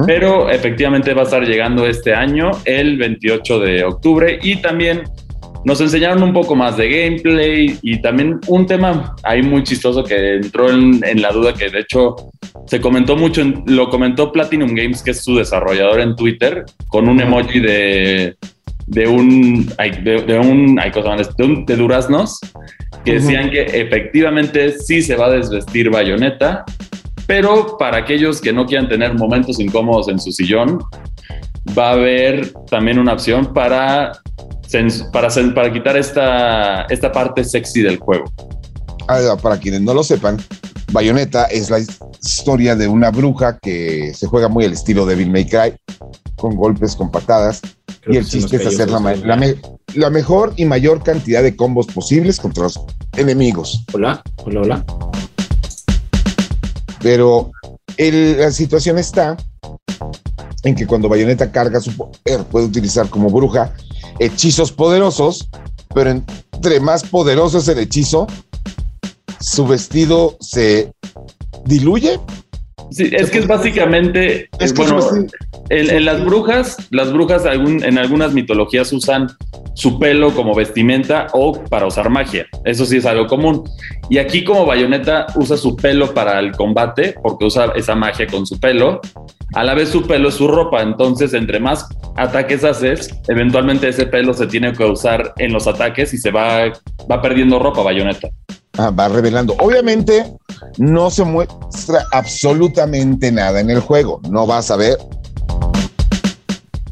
pero 0.06 0.52
efectivamente 0.52 1.16
va 1.16 1.22
a 1.22 1.24
estar 1.24 1.44
llegando 1.44 1.88
este 1.88 2.14
año, 2.14 2.52
el 2.64 2.96
28 3.00 3.60
de 3.60 3.84
octubre, 3.86 4.38
y 4.44 4.58
también 4.62 5.02
nos 5.66 5.82
enseñaron 5.82 6.22
un 6.22 6.32
poco 6.32 6.56
más 6.56 6.78
de 6.78 6.90
gameplay 6.90 7.80
y 7.82 8.00
también 8.00 8.40
un 8.46 8.68
tema 8.68 9.16
ahí 9.24 9.42
muy 9.42 9.64
chistoso 9.64 10.04
que 10.04 10.36
entró 10.36 10.70
en, 10.70 11.02
la 11.20 11.32
duda 11.32 11.56
que 11.56 11.72
de 11.72 11.80
hecho 11.80 12.16
se 12.68 12.80
comentó 12.80 13.16
mucho, 13.16 13.42
lo 13.66 13.90
comentó 13.90 14.32
Platinum 14.32 14.76
Games, 14.76 15.02
que 15.02 15.10
es 15.12 15.24
su 15.24 15.38
desarrollador 15.38 16.02
en 16.02 16.16
Twitter, 16.16 16.66
con 16.88 17.10
un 17.10 17.20
emoji 17.20 17.62
de 17.62 18.38
de 18.88 19.08
un, 19.08 19.68
de, 19.68 20.40
un, 20.40 20.80
hay 20.80 20.92
cosas 20.92 21.36
de, 21.38 21.64
de 21.66 21.76
duraznos 21.76 22.40
que 23.04 23.14
decían 23.16 23.50
que 23.50 23.64
efectivamente 23.64 24.78
sí 24.80 25.02
se 25.02 25.16
va 25.16 25.28
a 25.28 25.32
desvestir 25.32 25.90
bayoneta, 25.90 26.64
pero 27.26 27.78
para 27.78 27.98
aquellos 27.98 28.40
que 28.42 28.54
no 28.54 28.66
quieran 28.66 28.88
tener 28.88 29.14
momentos 29.14 29.60
incómodos 29.60 30.08
en 30.08 30.20
su 30.20 30.32
sillón, 30.32 30.80
va 31.78 31.90
a 31.90 31.94
haber 31.94 32.54
también 32.70 32.98
una 32.98 33.14
opción 33.14 33.54
para, 33.54 34.14
para, 35.12 35.30
para 35.54 35.74
quitar 35.74 35.98
esta, 35.98 36.84
esta 36.84 37.12
parte 37.12 37.44
sexy 37.44 37.82
del 37.82 37.98
juego. 37.98 38.26
Para 39.42 39.58
quienes 39.58 39.82
no 39.82 39.94
lo 39.94 40.04
sepan, 40.04 40.38
Bayonetta 40.92 41.46
es 41.46 41.70
la 41.70 41.80
historia 41.80 42.76
de 42.76 42.88
una 42.88 43.12
bruja 43.12 43.58
que 43.62 44.14
se 44.14 44.28
juega 44.28 44.48
muy 44.48 44.64
al 44.64 44.74
estilo 44.74 45.06
de 45.06 45.16
Bill 45.16 45.30
May 45.30 45.46
Cry, 45.46 45.74
con 46.36 46.56
golpes, 46.56 46.96
con 46.96 47.12
patadas, 47.12 47.62
y 48.10 48.18
el 48.18 48.26
chiste 48.26 48.58
es 48.58 48.66
hacer 48.66 48.90
la, 48.90 50.10
mejor 50.10 50.54
y 50.56 50.66
mayor 50.66 51.04
cantidad 51.04 51.44
de 51.44 51.56
combos 51.56 51.88
posibles 51.88 52.40
contra 52.40 52.64
los 52.64 52.80
enemigos. 53.16 53.84
Hola, 53.94 54.22
hola, 54.38 54.62
hola. 54.62 54.86
Pero 57.02 57.52
la 57.98 58.52
situación 58.52 58.98
está 58.98 59.38
en 60.64 60.76
que 60.76 60.88
cuando 60.88 61.10
Bayonetta 61.10 61.52
carga 61.52 61.80
su 61.80 61.96
poder, 61.96 62.44
puede 62.50 62.66
utilizar 62.66 63.10
como 63.10 63.30
bruja 63.30 63.74
hechizos 64.20 64.72
poderosos, 64.72 65.50
pero 65.94 66.12
entre 66.12 66.80
más 66.80 67.04
poderoso 67.04 67.60
es 67.60 67.68
el 67.68 67.80
hechizo, 67.80 68.28
su 69.40 69.68
vestido 69.68 70.38
se 70.40 70.92
diluye. 71.66 72.20
Sí, 72.92 73.10
es 73.12 73.30
que 73.30 73.40
es 73.40 73.48
básicamente, 73.48 74.50
Es 74.60 74.72
que 74.74 74.82
bueno, 74.84 75.00
en, 75.70 75.90
en 75.90 76.06
las 76.06 76.24
brujas, 76.24 76.78
las 76.90 77.12
brujas 77.12 77.46
algún- 77.46 77.84
en 77.84 77.98
algunas 77.98 78.34
mitologías 78.34 78.92
usan 78.94 79.28
su 79.76 80.00
pelo 80.00 80.34
como 80.34 80.56
vestimenta 80.56 81.28
o 81.34 81.64
para 81.66 81.86
usar 81.86 82.10
magia. 82.10 82.48
Eso 82.66 82.86
sí 82.86 82.98
es 82.98 83.06
algo 83.06 83.28
común. 83.28 83.64
Y 84.10 84.18
aquí 84.18 84.44
como 84.44 84.66
Bayonetta 84.66 85.28
usa 85.36 85.58
su 85.58 85.76
pelo 85.76 86.14
para 86.14 86.40
el 86.40 86.54
combate, 86.54 87.16
porque 87.22 87.46
usa 87.46 87.74
esa 87.76 87.94
magia 87.94 88.26
con 88.28 88.46
su 88.48 88.60
pelo. 88.60 89.02
A 89.54 89.64
la 89.64 89.74
vez 89.76 89.90
su 89.90 90.02
pelo 90.08 90.30
es 90.30 90.36
su 90.36 90.48
ropa, 90.48 90.82
entonces 90.82 91.34
entre 91.34 91.60
más 91.60 91.88
ataques 92.16 92.64
haces, 92.64 93.10
eventualmente 93.28 93.88
ese 93.90 94.06
pelo 94.08 94.34
se 94.34 94.48
tiene 94.48 94.74
que 94.74 94.84
usar 94.86 95.34
en 95.38 95.54
los 95.54 95.68
ataques 95.68 96.14
y 96.14 96.18
se 96.18 96.32
va, 96.32 96.72
va 97.12 97.22
perdiendo 97.22 97.60
ropa 97.60 97.82
Bayonetta. 97.84 98.30
Ah, 98.78 98.92
va 98.92 99.08
revelando. 99.08 99.56
Obviamente 99.60 100.38
no 100.78 101.10
se 101.10 101.24
muestra 101.24 102.06
absolutamente 102.12 103.32
nada 103.32 103.60
en 103.60 103.72
el 103.72 103.80
juego. 103.80 104.22
No 104.30 104.46
vas 104.46 104.70
a 104.70 104.76
ver 104.76 104.98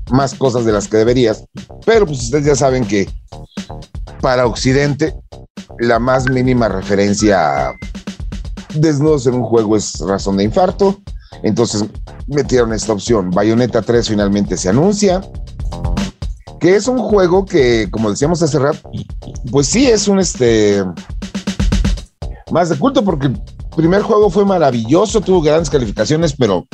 más 0.09 0.33
cosas 0.33 0.65
de 0.65 0.71
las 0.71 0.87
que 0.87 0.97
deberías. 0.97 1.45
Pero 1.85 2.07
pues 2.07 2.23
ustedes 2.23 2.45
ya 2.45 2.55
saben 2.55 2.85
que 2.85 3.07
para 4.19 4.47
Occidente 4.47 5.15
la 5.79 5.99
más 5.99 6.27
mínima 6.29 6.69
referencia 6.69 7.67
a 7.67 7.73
desnudos 8.73 9.27
en 9.27 9.35
un 9.35 9.43
juego 9.43 9.77
es 9.77 9.99
razón 9.99 10.37
de 10.37 10.45
infarto. 10.45 10.99
Entonces 11.43 11.85
metieron 12.27 12.73
esta 12.73 12.93
opción. 12.93 13.29
Bayonetta 13.29 13.83
3 13.83 14.09
finalmente 14.09 14.57
se 14.57 14.69
anuncia. 14.69 15.21
Que 16.59 16.75
es 16.75 16.87
un 16.87 16.97
juego 16.97 17.45
que, 17.45 17.89
como 17.91 18.09
decíamos 18.09 18.41
hace 18.41 18.57
rato, 18.57 18.89
pues 19.51 19.67
sí 19.67 19.85
es 19.85 20.07
un 20.07 20.19
este 20.19 20.83
más 22.55 22.69
de 22.69 22.79
culto 22.79 23.03
porque 23.03 23.27
el 23.27 23.41
primer 23.75 24.01
juego 24.01 24.29
fue 24.29 24.45
maravilloso, 24.45 25.19
tuvo 25.19 25.41
grandes 25.41 25.69
calificaciones, 25.69 26.33
pero 26.37 26.65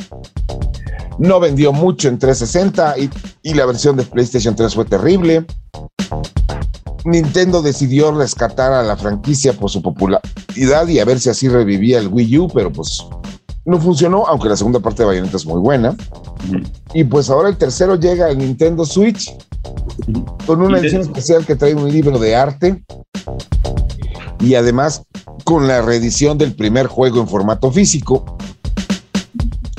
no 1.18 1.40
vendió 1.40 1.72
mucho 1.72 2.06
en 2.06 2.20
360 2.20 2.98
y, 2.98 3.10
y 3.42 3.54
la 3.54 3.66
versión 3.66 3.96
de 3.96 4.04
PlayStation 4.04 4.54
3 4.54 4.76
fue 4.76 4.84
terrible. 4.84 5.44
Nintendo 7.04 7.62
decidió 7.62 8.12
rescatar 8.12 8.72
a 8.72 8.84
la 8.84 8.96
franquicia 8.96 9.54
por 9.54 9.70
su 9.70 9.82
popularidad 9.82 10.86
y 10.86 11.00
a 11.00 11.04
ver 11.04 11.18
si 11.18 11.30
así 11.30 11.48
revivía 11.48 11.98
el 11.98 12.06
Wii 12.06 12.38
U, 12.38 12.48
pero 12.54 12.72
pues 12.72 13.04
no 13.64 13.80
funcionó, 13.80 14.24
aunque 14.28 14.50
la 14.50 14.56
segunda 14.56 14.78
parte 14.78 15.02
de 15.02 15.08
Bayonetta 15.08 15.36
es 15.36 15.46
muy 15.46 15.58
buena. 15.58 15.96
Y 16.94 17.02
pues 17.02 17.28
ahora 17.28 17.48
el 17.48 17.56
tercero 17.56 17.96
llega 17.96 18.26
al 18.26 18.38
Nintendo 18.38 18.84
Switch 18.84 19.36
con 20.46 20.62
una 20.62 20.78
edición 20.78 21.02
especial 21.02 21.44
que 21.44 21.56
trae 21.56 21.74
un 21.74 21.90
libro 21.90 22.20
de 22.20 22.36
arte 22.36 22.84
y 24.38 24.54
además 24.54 25.02
con 25.44 25.66
la 25.68 25.82
reedición 25.82 26.38
del 26.38 26.54
primer 26.54 26.86
juego 26.86 27.20
en 27.20 27.28
formato 27.28 27.70
físico, 27.70 28.36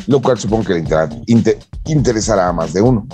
lo 0.07 0.21
cual 0.21 0.37
supongo 0.37 0.63
que 0.65 0.73
le 0.73 0.79
inter- 0.79 1.09
inter- 1.27 1.59
interesará 1.85 2.49
a 2.49 2.53
más 2.53 2.73
de 2.73 2.81
uno. 2.81 3.07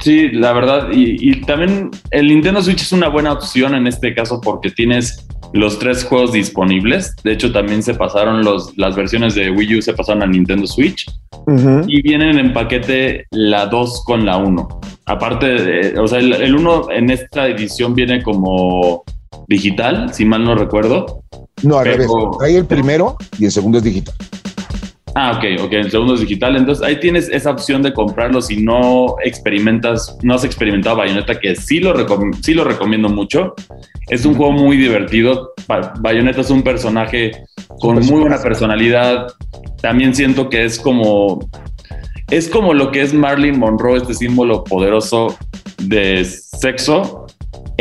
Sí, 0.00 0.28
la 0.32 0.52
verdad, 0.52 0.88
y, 0.92 1.30
y 1.30 1.40
también 1.42 1.90
el 2.10 2.28
Nintendo 2.28 2.62
Switch 2.62 2.82
es 2.82 2.92
una 2.92 3.08
buena 3.08 3.32
opción 3.32 3.74
en 3.74 3.86
este 3.86 4.14
caso 4.14 4.40
porque 4.40 4.70
tienes 4.70 5.26
los 5.52 5.78
tres 5.78 6.04
juegos 6.04 6.32
disponibles. 6.32 7.14
De 7.24 7.32
hecho, 7.32 7.50
también 7.52 7.82
se 7.82 7.94
pasaron 7.94 8.44
los, 8.44 8.76
las 8.76 8.94
versiones 8.94 9.34
de 9.34 9.50
Wii 9.50 9.78
U, 9.78 9.82
se 9.82 9.94
pasaron 9.94 10.22
a 10.22 10.26
Nintendo 10.26 10.66
Switch 10.66 11.06
y 11.88 12.02
vienen 12.02 12.38
en 12.38 12.52
paquete 12.52 13.26
la 13.30 13.66
2 13.66 14.04
con 14.04 14.26
la 14.26 14.36
1. 14.36 14.80
Aparte, 15.06 15.46
de- 15.46 15.98
o 15.98 16.06
sea, 16.06 16.18
el, 16.18 16.32
el 16.34 16.54
1 16.54 16.90
en 16.92 17.10
esta 17.10 17.48
edición 17.48 17.94
viene 17.94 18.22
como 18.22 19.02
digital, 19.50 20.14
si 20.14 20.24
mal 20.24 20.44
no 20.44 20.54
recuerdo. 20.54 21.24
No, 21.62 21.78
al 21.78 21.84
Pero- 21.84 21.96
revés. 21.98 22.10
Trae 22.38 22.56
el 22.56 22.64
primero 22.64 23.16
y 23.38 23.44
el 23.44 23.50
segundo 23.50 23.78
es 23.78 23.84
digital. 23.84 24.14
Ah, 25.16 25.32
ok, 25.36 25.60
ok, 25.64 25.72
el 25.72 25.90
segundo 25.90 26.14
es 26.14 26.20
digital. 26.20 26.54
Entonces 26.56 26.84
ahí 26.86 27.00
tienes 27.00 27.28
esa 27.30 27.50
opción 27.50 27.82
de 27.82 27.92
comprarlo 27.92 28.40
si 28.40 28.62
no 28.62 29.16
experimentas, 29.24 30.16
no 30.22 30.34
has 30.36 30.44
experimentado 30.44 30.96
Bayonetta, 30.96 31.40
que 31.40 31.56
sí 31.56 31.80
lo, 31.80 31.92
sí 32.42 32.54
lo 32.54 32.62
recomiendo 32.62 33.08
mucho. 33.08 33.54
Es 34.08 34.24
un 34.24 34.34
juego 34.36 34.52
muy 34.52 34.76
divertido. 34.76 35.52
Ba- 35.66 35.92
Bayonetta 35.98 36.42
es 36.42 36.50
un 36.50 36.62
personaje 36.62 37.32
con 37.80 37.96
muy 38.06 38.20
buena 38.20 38.40
personalidad. 38.40 39.26
También 39.82 40.14
siento 40.14 40.48
que 40.48 40.64
es 40.64 40.78
como. 40.78 41.40
Es 42.30 42.48
como 42.48 42.72
lo 42.74 42.92
que 42.92 43.02
es 43.02 43.12
Marilyn 43.12 43.58
Monroe, 43.58 43.96
este 43.98 44.14
símbolo 44.14 44.62
poderoso 44.62 45.36
de 45.82 46.24
sexo 46.24 47.26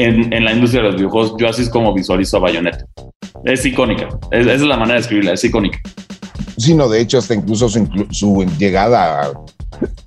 en, 0.04 0.32
en 0.34 0.46
la 0.46 0.54
industria 0.54 0.82
de 0.84 0.88
los 0.90 0.96
videojuegos. 0.98 1.36
Yo 1.40 1.50
así 1.50 1.62
es 1.64 1.70
como 1.70 1.94
visualizo 1.94 2.38
a 2.38 2.40
Bayonetta. 2.42 2.86
Es 3.44 3.66
icónica. 3.66 4.08
Es- 4.32 4.46
esa 4.46 4.54
es 4.54 4.62
la 4.62 4.78
manera 4.78 4.96
de 4.96 5.02
escribirla, 5.02 5.34
es 5.34 5.44
icónica. 5.44 5.80
Sí, 6.58 6.74
no, 6.74 6.90
de 6.90 7.02
hecho, 7.02 7.18
hasta 7.18 7.34
incluso 7.36 7.70
su, 7.70 7.80
inclu- 7.80 8.08
su 8.12 8.46
llegada 8.58 9.22
a- 9.22 9.32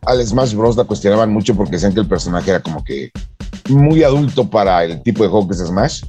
al 0.06 0.26
Smash 0.26 0.54
Bros. 0.54 0.76
la 0.76 0.84
cuestionaban 0.84 1.32
mucho 1.32 1.54
porque 1.56 1.72
decían 1.72 1.94
que 1.94 2.00
el 2.00 2.06
personaje 2.08 2.50
era 2.50 2.60
como 2.60 2.84
que 2.84 3.10
muy 3.70 4.02
adulto 4.02 4.48
para 4.50 4.84
el 4.84 5.02
tipo 5.02 5.22
de 5.22 5.28
juego 5.30 5.48
que 5.48 5.54
es 5.54 5.60
Smash. 5.60 6.02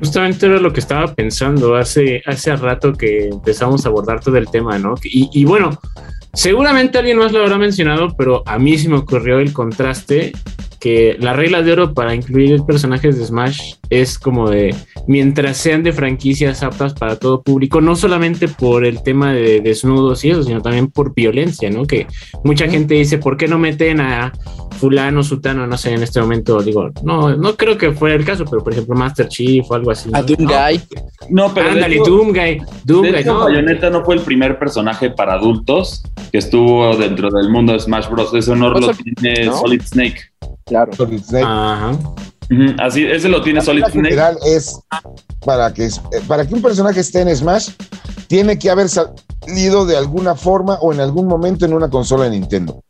Justamente 0.00 0.46
era 0.46 0.58
lo 0.58 0.72
que 0.72 0.80
estaba 0.80 1.14
pensando 1.14 1.74
hace, 1.74 2.22
hace 2.26 2.54
rato 2.56 2.92
que 2.92 3.28
empezamos 3.28 3.84
a 3.84 3.88
abordar 3.88 4.20
todo 4.20 4.36
el 4.36 4.46
tema, 4.48 4.78
¿no? 4.78 4.94
Y, 5.04 5.28
y 5.32 5.44
bueno, 5.44 5.78
seguramente 6.32 6.98
alguien 6.98 7.18
más 7.18 7.32
lo 7.32 7.40
habrá 7.40 7.58
mencionado, 7.58 8.14
pero 8.16 8.42
a 8.46 8.58
mí 8.58 8.78
sí 8.78 8.88
me 8.88 8.96
ocurrió 8.96 9.38
el 9.38 9.52
contraste 9.52 10.32
que 10.78 11.16
la 11.18 11.32
regla 11.32 11.62
de 11.62 11.72
oro 11.72 11.92
para 11.92 12.14
incluir 12.14 12.62
personajes 12.62 13.18
de 13.18 13.26
Smash 13.26 13.74
es 13.90 14.18
como 14.18 14.48
de 14.48 14.74
mientras 15.06 15.56
sean 15.56 15.82
de 15.82 15.92
franquicias 15.92 16.62
aptas 16.62 16.94
para 16.94 17.16
todo 17.16 17.42
público, 17.42 17.80
no 17.80 17.96
solamente 17.96 18.48
por 18.48 18.84
el 18.84 19.02
tema 19.02 19.32
de 19.32 19.60
desnudos 19.60 20.24
y 20.24 20.30
eso, 20.30 20.42
sino 20.42 20.62
también 20.62 20.88
por 20.88 21.14
violencia, 21.14 21.70
¿no? 21.70 21.84
Que 21.84 22.06
mucha 22.44 22.68
gente 22.68 22.94
dice, 22.94 23.18
¿por 23.18 23.36
qué 23.36 23.48
no 23.48 23.58
meten 23.58 24.00
a 24.00 24.32
fulano, 24.78 25.22
sutano, 25.22 25.66
no 25.66 25.76
sé, 25.76 25.92
en 25.92 26.02
este 26.02 26.20
momento 26.20 26.62
digo, 26.62 26.90
no, 27.02 27.36
no 27.36 27.56
creo 27.56 27.76
que 27.76 27.92
fuera 27.92 28.14
el 28.14 28.24
caso, 28.24 28.44
pero 28.48 28.62
por 28.62 28.72
ejemplo 28.72 28.94
Master 28.94 29.28
Chief 29.28 29.68
o 29.68 29.74
algo 29.74 29.90
así. 29.90 30.08
A 30.12 30.20
¿no? 30.20 30.26
Doomguy. 30.26 30.80
No, 31.30 31.52
pero 31.52 31.70
Ándale, 31.70 31.96
De 31.96 32.00
Doomguy, 32.04 32.62
hecho, 33.18 33.34
¿no? 33.34 33.44
Bayonetta 33.44 33.90
no 33.90 34.04
fue 34.04 34.14
el 34.14 34.20
primer 34.20 34.58
personaje 34.58 35.10
para 35.10 35.34
adultos 35.34 36.02
que 36.30 36.38
estuvo 36.38 36.96
dentro 36.96 37.28
del 37.30 37.50
mundo 37.50 37.72
de 37.72 37.80
Smash 37.80 38.08
Bros. 38.08 38.32
Ese 38.34 38.50
honor 38.52 38.80
lo 38.80 38.88
Cosa- 38.88 38.98
tiene 39.20 39.46
¿no? 39.46 39.58
Solid 39.58 39.82
Snake. 39.82 40.20
Claro. 40.66 40.92
Solid 40.94 41.22
Snake. 41.22 41.44
Ajá. 41.46 41.98
Así, 42.78 43.04
ese 43.04 43.28
lo 43.28 43.42
tiene 43.42 43.60
Solid 43.60 43.82
Snake. 43.84 43.92
general 44.08 44.38
es 44.46 44.78
para 45.44 45.72
que, 45.72 45.84
es- 45.86 45.98
eh, 46.12 46.20
para 46.26 46.46
que 46.46 46.54
un 46.54 46.62
personaje 46.62 47.00
esté 47.00 47.20
en 47.20 47.34
Smash, 47.36 47.70
tiene 48.26 48.58
que 48.58 48.70
haber 48.70 48.88
salido 48.88 49.86
de 49.86 49.96
alguna 49.96 50.34
forma 50.34 50.74
o 50.80 50.92
en 50.92 51.00
algún 51.00 51.26
momento 51.26 51.64
en 51.64 51.72
una 51.74 51.88
consola 51.88 52.24
de 52.24 52.30
Nintendo. 52.30 52.82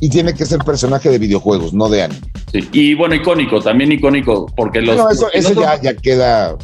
Y 0.00 0.10
tiene 0.10 0.34
que 0.34 0.44
ser 0.44 0.58
personaje 0.60 1.08
de 1.08 1.18
videojuegos, 1.18 1.72
no 1.72 1.88
de 1.88 2.02
anime. 2.02 2.20
Sí. 2.52 2.68
Y 2.72 2.94
bueno, 2.94 3.14
icónico, 3.14 3.60
también 3.60 3.92
icónico, 3.92 4.46
porque 4.56 4.80
los. 4.82 4.96
No, 4.96 5.08
eso, 5.10 5.28
no 5.54 5.60
ya, 5.62 5.80
ya 5.80 5.94
queda. 5.96 6.56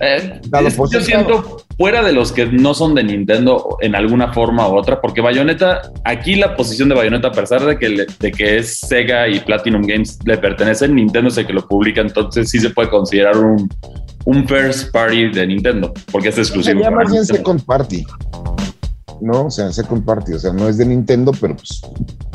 eh, 0.00 0.40
dado 0.48 0.68
yo 0.68 0.70
sentado. 1.00 1.02
siento 1.04 1.63
fuera 1.76 2.02
de 2.02 2.12
los 2.12 2.32
que 2.32 2.46
no 2.46 2.72
son 2.74 2.94
de 2.94 3.02
Nintendo 3.04 3.76
en 3.80 3.94
alguna 3.94 4.32
forma 4.32 4.68
u 4.68 4.76
otra, 4.76 5.00
porque 5.00 5.20
Bayonetta, 5.20 5.82
aquí 6.04 6.36
la 6.36 6.56
posición 6.56 6.88
de 6.88 6.94
Bayonetta, 6.94 7.28
a 7.28 7.32
pesar 7.32 7.64
de 7.64 7.78
que, 7.78 7.88
le- 7.88 8.06
de 8.20 8.30
que 8.32 8.58
es 8.58 8.78
Sega 8.78 9.28
y 9.28 9.40
Platinum 9.40 9.82
Games 9.82 10.18
le 10.24 10.38
pertenecen, 10.38 10.94
Nintendo 10.94 11.28
es 11.28 11.36
el 11.38 11.46
que 11.46 11.52
lo 11.52 11.66
publica, 11.66 12.00
entonces 12.00 12.48
sí 12.50 12.58
se 12.60 12.70
puede 12.70 12.88
considerar 12.90 13.36
un, 13.38 13.68
un 14.24 14.46
first 14.48 14.92
party 14.92 15.30
de 15.30 15.46
Nintendo, 15.46 15.92
porque 16.12 16.28
es 16.28 16.38
exclusivo. 16.38 16.80
Para 16.82 16.96
más 16.96 17.10
bien. 17.10 17.24
Second 17.26 17.64
Party. 17.64 18.04
No, 19.20 19.46
o 19.46 19.50
sea, 19.50 19.72
Second 19.72 20.04
Party, 20.04 20.32
o 20.34 20.38
sea, 20.38 20.52
no 20.52 20.68
es 20.68 20.76
de 20.78 20.84
Nintendo, 20.86 21.32
pero 21.40 21.56
pues 21.56 21.80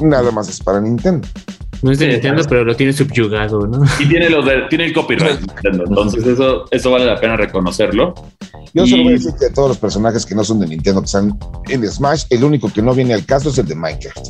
nada 0.02 0.32
más 0.32 0.50
es 0.50 0.60
para 0.62 0.80
Nintendo. 0.82 1.28
No 1.82 1.92
es 1.92 2.00
de 2.00 2.06
Sí, 2.08 2.12
Nintendo, 2.12 2.44
pero 2.50 2.66
lo 2.66 2.76
tiene 2.76 2.92
subyugado, 2.94 3.66
¿no? 3.68 3.84
Y 4.00 4.08
tiene, 4.08 4.30
los 4.30 4.46
de- 4.46 4.64
tiene 4.70 4.86
el 4.86 4.94
copyright 4.94 5.40
de 5.40 5.48
Nintendo, 5.54 5.84
entonces 5.88 6.26
eso, 6.28 6.66
eso 6.72 6.92
vale 6.92 7.06
la 7.06 7.20
pena 7.20 7.38
reconocerlo. 7.38 8.14
Yo 8.74 8.86
solo 8.86 9.02
Y- 9.02 9.04
voy 9.06 9.14
a 9.14 9.16
decir 9.16 9.32
que 9.40 9.46
de 9.48 9.54
todos 9.54 9.70
los 9.70 9.78
personajes 9.78 10.26
que 10.26 10.36
no 10.36 10.44
son 10.44 10.60
de 10.60 10.68
Nintendo, 10.68 11.02
que 11.02 11.06
están 11.06 11.38
en 11.70 11.88
Smash, 11.90 12.26
el 12.30 12.44
único 12.44 12.72
que 12.72 12.82
no 12.82 12.94
viene 12.94 13.14
al 13.14 13.26
caso 13.26 13.50
es 13.50 13.58
el 13.58 13.68
de 13.68 13.76
Minecraft. 13.76 14.28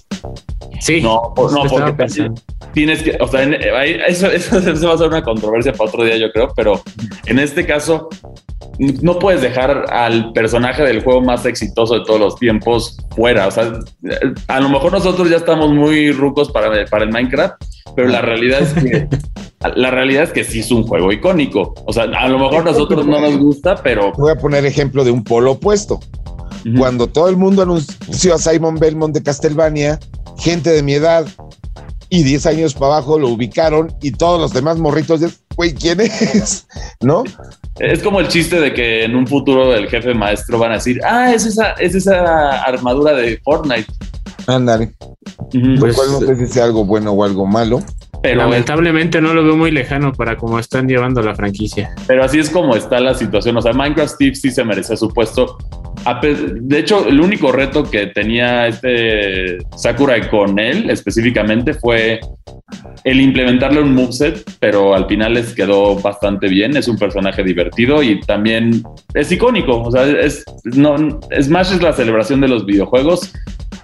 Sí. 0.79 1.01
No, 1.01 1.33
por- 1.35 1.51
no, 1.51 1.63
porque 1.69 1.93
pensando. 1.93 2.41
tienes 2.73 3.03
que, 3.03 3.17
o 3.19 3.27
sea, 3.27 3.43
en- 3.43 3.55
ahí- 3.75 3.97
eso, 4.07 4.27
eso, 4.31 4.57
eso 4.59 4.87
va 4.87 4.93
a 4.93 4.97
ser 4.97 5.07
una 5.07 5.23
controversia 5.23 5.73
para 5.73 5.89
otro 5.89 6.03
día, 6.03 6.17
yo 6.17 6.31
creo, 6.31 6.49
pero 6.55 6.81
en 7.25 7.39
este 7.39 7.65
caso 7.65 8.09
no 9.01 9.19
puedes 9.19 9.41
dejar 9.41 9.85
al 9.91 10.31
personaje 10.31 10.83
del 10.83 11.03
juego 11.03 11.21
más 11.21 11.45
exitoso 11.45 11.95
de 11.95 12.05
todos 12.05 12.19
los 12.19 12.35
tiempos 12.37 12.97
fuera. 13.15 13.47
O 13.47 13.51
sea, 13.51 13.73
a 14.47 14.59
lo 14.61 14.69
mejor 14.69 14.93
nosotros 14.93 15.29
ya 15.29 15.35
estamos 15.35 15.69
muy 15.73 16.11
rucos 16.13 16.49
para, 16.51 16.85
para 16.85 17.03
el 17.03 17.11
Minecraft, 17.11 17.55
pero 17.95 18.07
la 18.07 18.21
realidad 18.21 18.61
es 18.61 18.73
que 18.73 19.07
la 19.75 19.91
realidad 19.91 20.23
es 20.23 20.31
que 20.31 20.45
sí 20.45 20.59
es 20.61 20.71
un 20.71 20.83
juego 20.83 21.11
icónico. 21.11 21.73
O 21.85 21.91
sea, 21.91 22.03
a 22.03 22.29
lo 22.29 22.39
mejor 22.39 22.61
a 22.61 22.71
nosotros 22.71 23.05
no 23.05 23.19
nos 23.19 23.37
gusta, 23.37 23.75
pero 23.83 24.13
Voy 24.13 24.31
a 24.31 24.35
poner 24.35 24.65
ejemplo 24.65 25.03
de 25.03 25.11
un 25.11 25.25
polo 25.25 25.51
opuesto. 25.51 25.99
Ujú. 26.65 26.77
Cuando 26.77 27.07
todo 27.07 27.27
el 27.27 27.35
mundo 27.35 27.61
anunció 27.63 28.33
a 28.35 28.37
Simon 28.37 28.75
Belmont 28.79 29.13
de 29.13 29.23
Castlevania, 29.23 29.99
gente 30.39 30.71
de 30.71 30.83
mi 30.83 30.93
edad 30.93 31.27
y 32.09 32.23
10 32.23 32.45
años 32.47 32.73
para 32.73 32.93
abajo 32.93 33.19
lo 33.19 33.29
ubicaron 33.29 33.93
y 34.01 34.11
todos 34.11 34.41
los 34.41 34.51
demás 34.51 34.77
morritos, 34.77 35.19
de, 35.19 35.29
güey, 35.55 35.73
¿quién 35.73 36.01
es? 36.01 36.67
¿No? 37.01 37.23
Es 37.79 38.01
como 38.01 38.19
el 38.19 38.27
chiste 38.27 38.59
de 38.59 38.73
que 38.73 39.03
en 39.03 39.15
un 39.15 39.27
futuro 39.27 39.73
el 39.73 39.87
jefe 39.87 40.13
maestro 40.13 40.57
van 40.57 40.71
a 40.71 40.75
decir, 40.75 40.99
ah, 41.05 41.33
es 41.33 41.45
esa, 41.45 41.71
es 41.73 41.95
esa 41.95 42.63
armadura 42.63 43.13
de 43.13 43.39
Fortnite. 43.43 43.91
Ándale. 44.47 44.93
Lo 45.53 45.93
cual 45.93 46.11
no 46.11 46.19
sé 46.21 46.35
si 46.35 46.47
sea 46.47 46.65
algo 46.65 46.83
bueno 46.83 47.11
o 47.11 47.23
algo 47.23 47.45
malo. 47.45 47.81
Pero, 48.21 48.37
Lamentablemente 48.37 49.21
no 49.21 49.33
lo 49.33 49.43
veo 49.43 49.55
muy 49.55 49.71
lejano 49.71 50.11
para 50.11 50.35
cómo 50.35 50.59
están 50.59 50.87
llevando 50.87 51.21
la 51.21 51.35
franquicia. 51.35 51.95
pero 52.05 52.23
así 52.23 52.39
es 52.39 52.49
como 52.49 52.75
está 52.75 52.99
la 52.99 53.13
situación. 53.13 53.55
O 53.55 53.61
sea, 53.61 53.71
Minecraft 53.71 54.15
Steve 54.15 54.35
sí 54.35 54.51
se 54.51 54.63
merecía 54.65 54.97
su 54.97 55.09
puesto. 55.09 55.57
De 56.61 56.79
hecho, 56.79 57.07
el 57.07 57.19
único 57.19 57.51
reto 57.51 57.83
que 57.83 58.07
tenía 58.07 58.67
este 58.67 59.57
Sakurai 59.75 60.29
con 60.29 60.57
él 60.57 60.89
específicamente 60.89 61.73
fue 61.73 62.19
el 63.03 63.21
implementarle 63.21 63.81
un 63.81 63.93
moveset, 63.93 64.43
pero 64.59 64.95
al 64.95 65.07
final 65.07 65.33
les 65.33 65.53
quedó 65.53 65.95
bastante 65.95 66.47
bien. 66.47 66.75
Es 66.77 66.87
un 66.87 66.97
personaje 66.97 67.43
divertido 67.43 68.01
y 68.03 68.19
también 68.21 68.83
es 69.13 69.31
icónico. 69.31 69.81
O 69.83 69.91
sea, 69.91 70.05
es, 70.05 70.43
no, 70.63 71.19
Smash 71.41 71.73
es 71.73 71.81
la 71.81 71.93
celebración 71.93 72.41
de 72.41 72.47
los 72.47 72.65
videojuegos, 72.65 73.33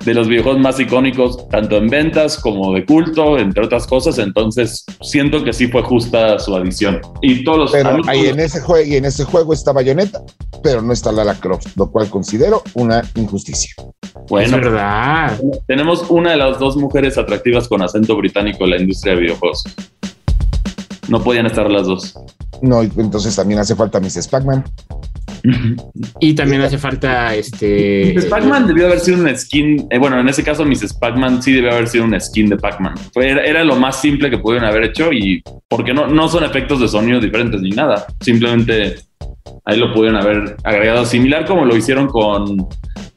de 0.05 0.13
los 0.13 0.27
videojuegos 0.27 0.61
más 0.61 0.79
icónicos, 0.79 1.47
tanto 1.49 1.77
en 1.77 1.87
ventas 1.87 2.37
como 2.37 2.73
de 2.73 2.85
culto, 2.85 3.37
entre 3.39 3.65
otras 3.65 3.87
cosas. 3.87 4.17
Entonces, 4.19 4.85
siento 5.01 5.43
que 5.43 5.51
sí 5.51 5.67
fue 5.67 5.81
justa 5.81 6.37
su 6.39 6.55
adición. 6.55 7.01
Y 7.21 7.43
todos 7.43 7.57
los 7.57 7.71
Pero 7.71 7.89
amigos- 7.89 8.07
ahí 8.07 8.27
en 8.27 8.39
ese 8.39 8.61
juego 8.61 8.85
y 8.87 8.95
en 8.95 9.05
ese 9.05 9.23
juego 9.25 9.51
está 9.53 9.73
Bayonetta, 9.73 10.21
pero 10.63 10.81
no 10.81 10.93
está 10.93 11.11
Lara 11.11 11.33
Croft, 11.35 11.75
lo 11.75 11.89
cual 11.91 12.09
considero 12.09 12.61
una 12.75 13.01
injusticia. 13.15 13.73
bueno, 14.29 14.57
es 14.57 14.63
verdad. 14.63 15.39
tenemos 15.67 16.05
una 16.09 16.31
de 16.31 16.37
las 16.37 16.59
dos 16.59 16.77
mujeres 16.77 17.17
atractivas 17.17 17.67
con 17.67 17.81
acento 17.81 18.15
británico 18.15 18.63
en 18.63 18.69
la 18.69 18.77
industria 18.77 19.13
de 19.15 19.21
videojuegos. 19.21 19.63
No 21.07 21.21
podían 21.23 21.45
estar 21.47 21.69
las 21.69 21.85
dos. 21.87 22.15
No, 22.61 22.83
y 22.83 22.91
entonces 22.97 23.35
también 23.35 23.59
hace 23.59 23.75
falta 23.75 23.99
Mrs. 23.99 24.27
Pac-Man. 24.27 24.63
Y 26.19 26.33
también 26.33 26.61
hace 26.61 26.77
falta 26.77 27.33
este. 27.35 28.13
Mrs. 28.15 28.25
Pac-Man 28.25 28.67
debió 28.67 28.87
haber 28.87 28.99
sido 28.99 29.19
un 29.19 29.35
skin. 29.35 29.87
eh, 29.89 29.97
bueno, 29.97 30.19
en 30.19 30.27
ese 30.27 30.43
caso, 30.43 30.65
Mrs. 30.65 30.93
Pac-Man 30.95 31.41
sí 31.41 31.53
debió 31.53 31.71
haber 31.71 31.87
sido 31.87 32.05
un 32.05 32.19
skin 32.19 32.49
de 32.49 32.57
Pac-Man. 32.57 32.95
Era, 33.15 33.43
era 33.43 33.63
lo 33.63 33.75
más 33.75 34.01
simple 34.01 34.29
que 34.29 34.37
pudieron 34.37 34.67
haber 34.67 34.83
hecho 34.83 35.11
y 35.11 35.41
porque 35.67 35.93
no, 35.93 36.07
no 36.07 36.27
son 36.27 36.43
efectos 36.43 36.79
de 36.79 36.87
sonido 36.87 37.19
diferentes 37.19 37.61
ni 37.61 37.71
nada. 37.71 38.05
Simplemente 38.21 38.95
ahí 39.65 39.77
lo 39.77 39.93
pudieron 39.93 40.19
haber 40.21 40.55
agregado 40.63 41.05
similar 41.05 41.45
como 41.45 41.65
lo 41.65 41.75
hicieron 41.75 42.07
con, 42.07 42.67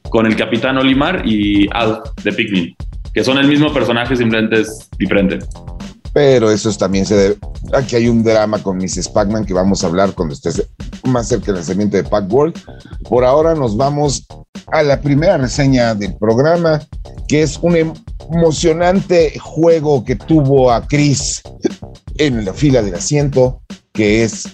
con 0.09 0.25
el 0.25 0.35
Capitán 0.35 0.77
Olimar 0.77 1.23
y 1.25 1.67
Al 1.73 2.01
de 2.23 2.31
Pikmin, 2.31 2.75
que 3.13 3.23
son 3.23 3.37
el 3.37 3.47
mismo 3.47 3.73
personaje, 3.73 4.15
simplemente 4.15 4.61
es 4.61 4.89
diferente. 4.97 5.39
Pero 6.13 6.51
eso 6.51 6.69
es 6.69 6.77
también 6.77 7.05
se 7.05 7.15
debe. 7.15 7.37
Aquí 7.73 7.95
hay 7.95 8.07
un 8.07 8.23
drama 8.23 8.61
con 8.61 8.77
Mrs. 8.77 9.09
Pac-Man 9.09 9.45
que 9.45 9.53
vamos 9.53 9.83
a 9.83 9.87
hablar 9.87 10.13
cuando 10.13 10.33
estés 10.33 10.65
más 11.03 11.27
cerca 11.27 11.47
del 11.47 11.55
lanzamiento 11.55 11.97
de 11.97 12.03
Pac-World. 12.03 12.59
Por 13.07 13.23
ahora 13.23 13.53
nos 13.55 13.77
vamos 13.77 14.25
a 14.71 14.83
la 14.83 14.99
primera 15.01 15.37
reseña 15.37 15.93
del 15.95 16.15
programa, 16.17 16.81
que 17.27 17.43
es 17.43 17.57
un 17.61 17.95
emocionante 18.31 19.37
juego 19.39 20.03
que 20.03 20.15
tuvo 20.15 20.71
a 20.71 20.85
Chris 20.87 21.41
en 22.17 22.43
la 22.45 22.53
fila 22.53 22.81
del 22.81 22.95
asiento, 22.95 23.61
que 23.93 24.23
es 24.23 24.47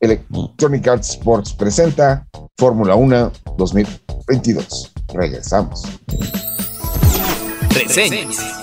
Electronic 0.00 0.86
Arts 0.86 1.10
Sports 1.10 1.52
presenta 1.52 2.26
Fórmula 2.56 2.94
1 2.94 3.32
2022. 3.56 4.92
Regresamos. 5.12 5.82
Reseñas. 7.70 8.57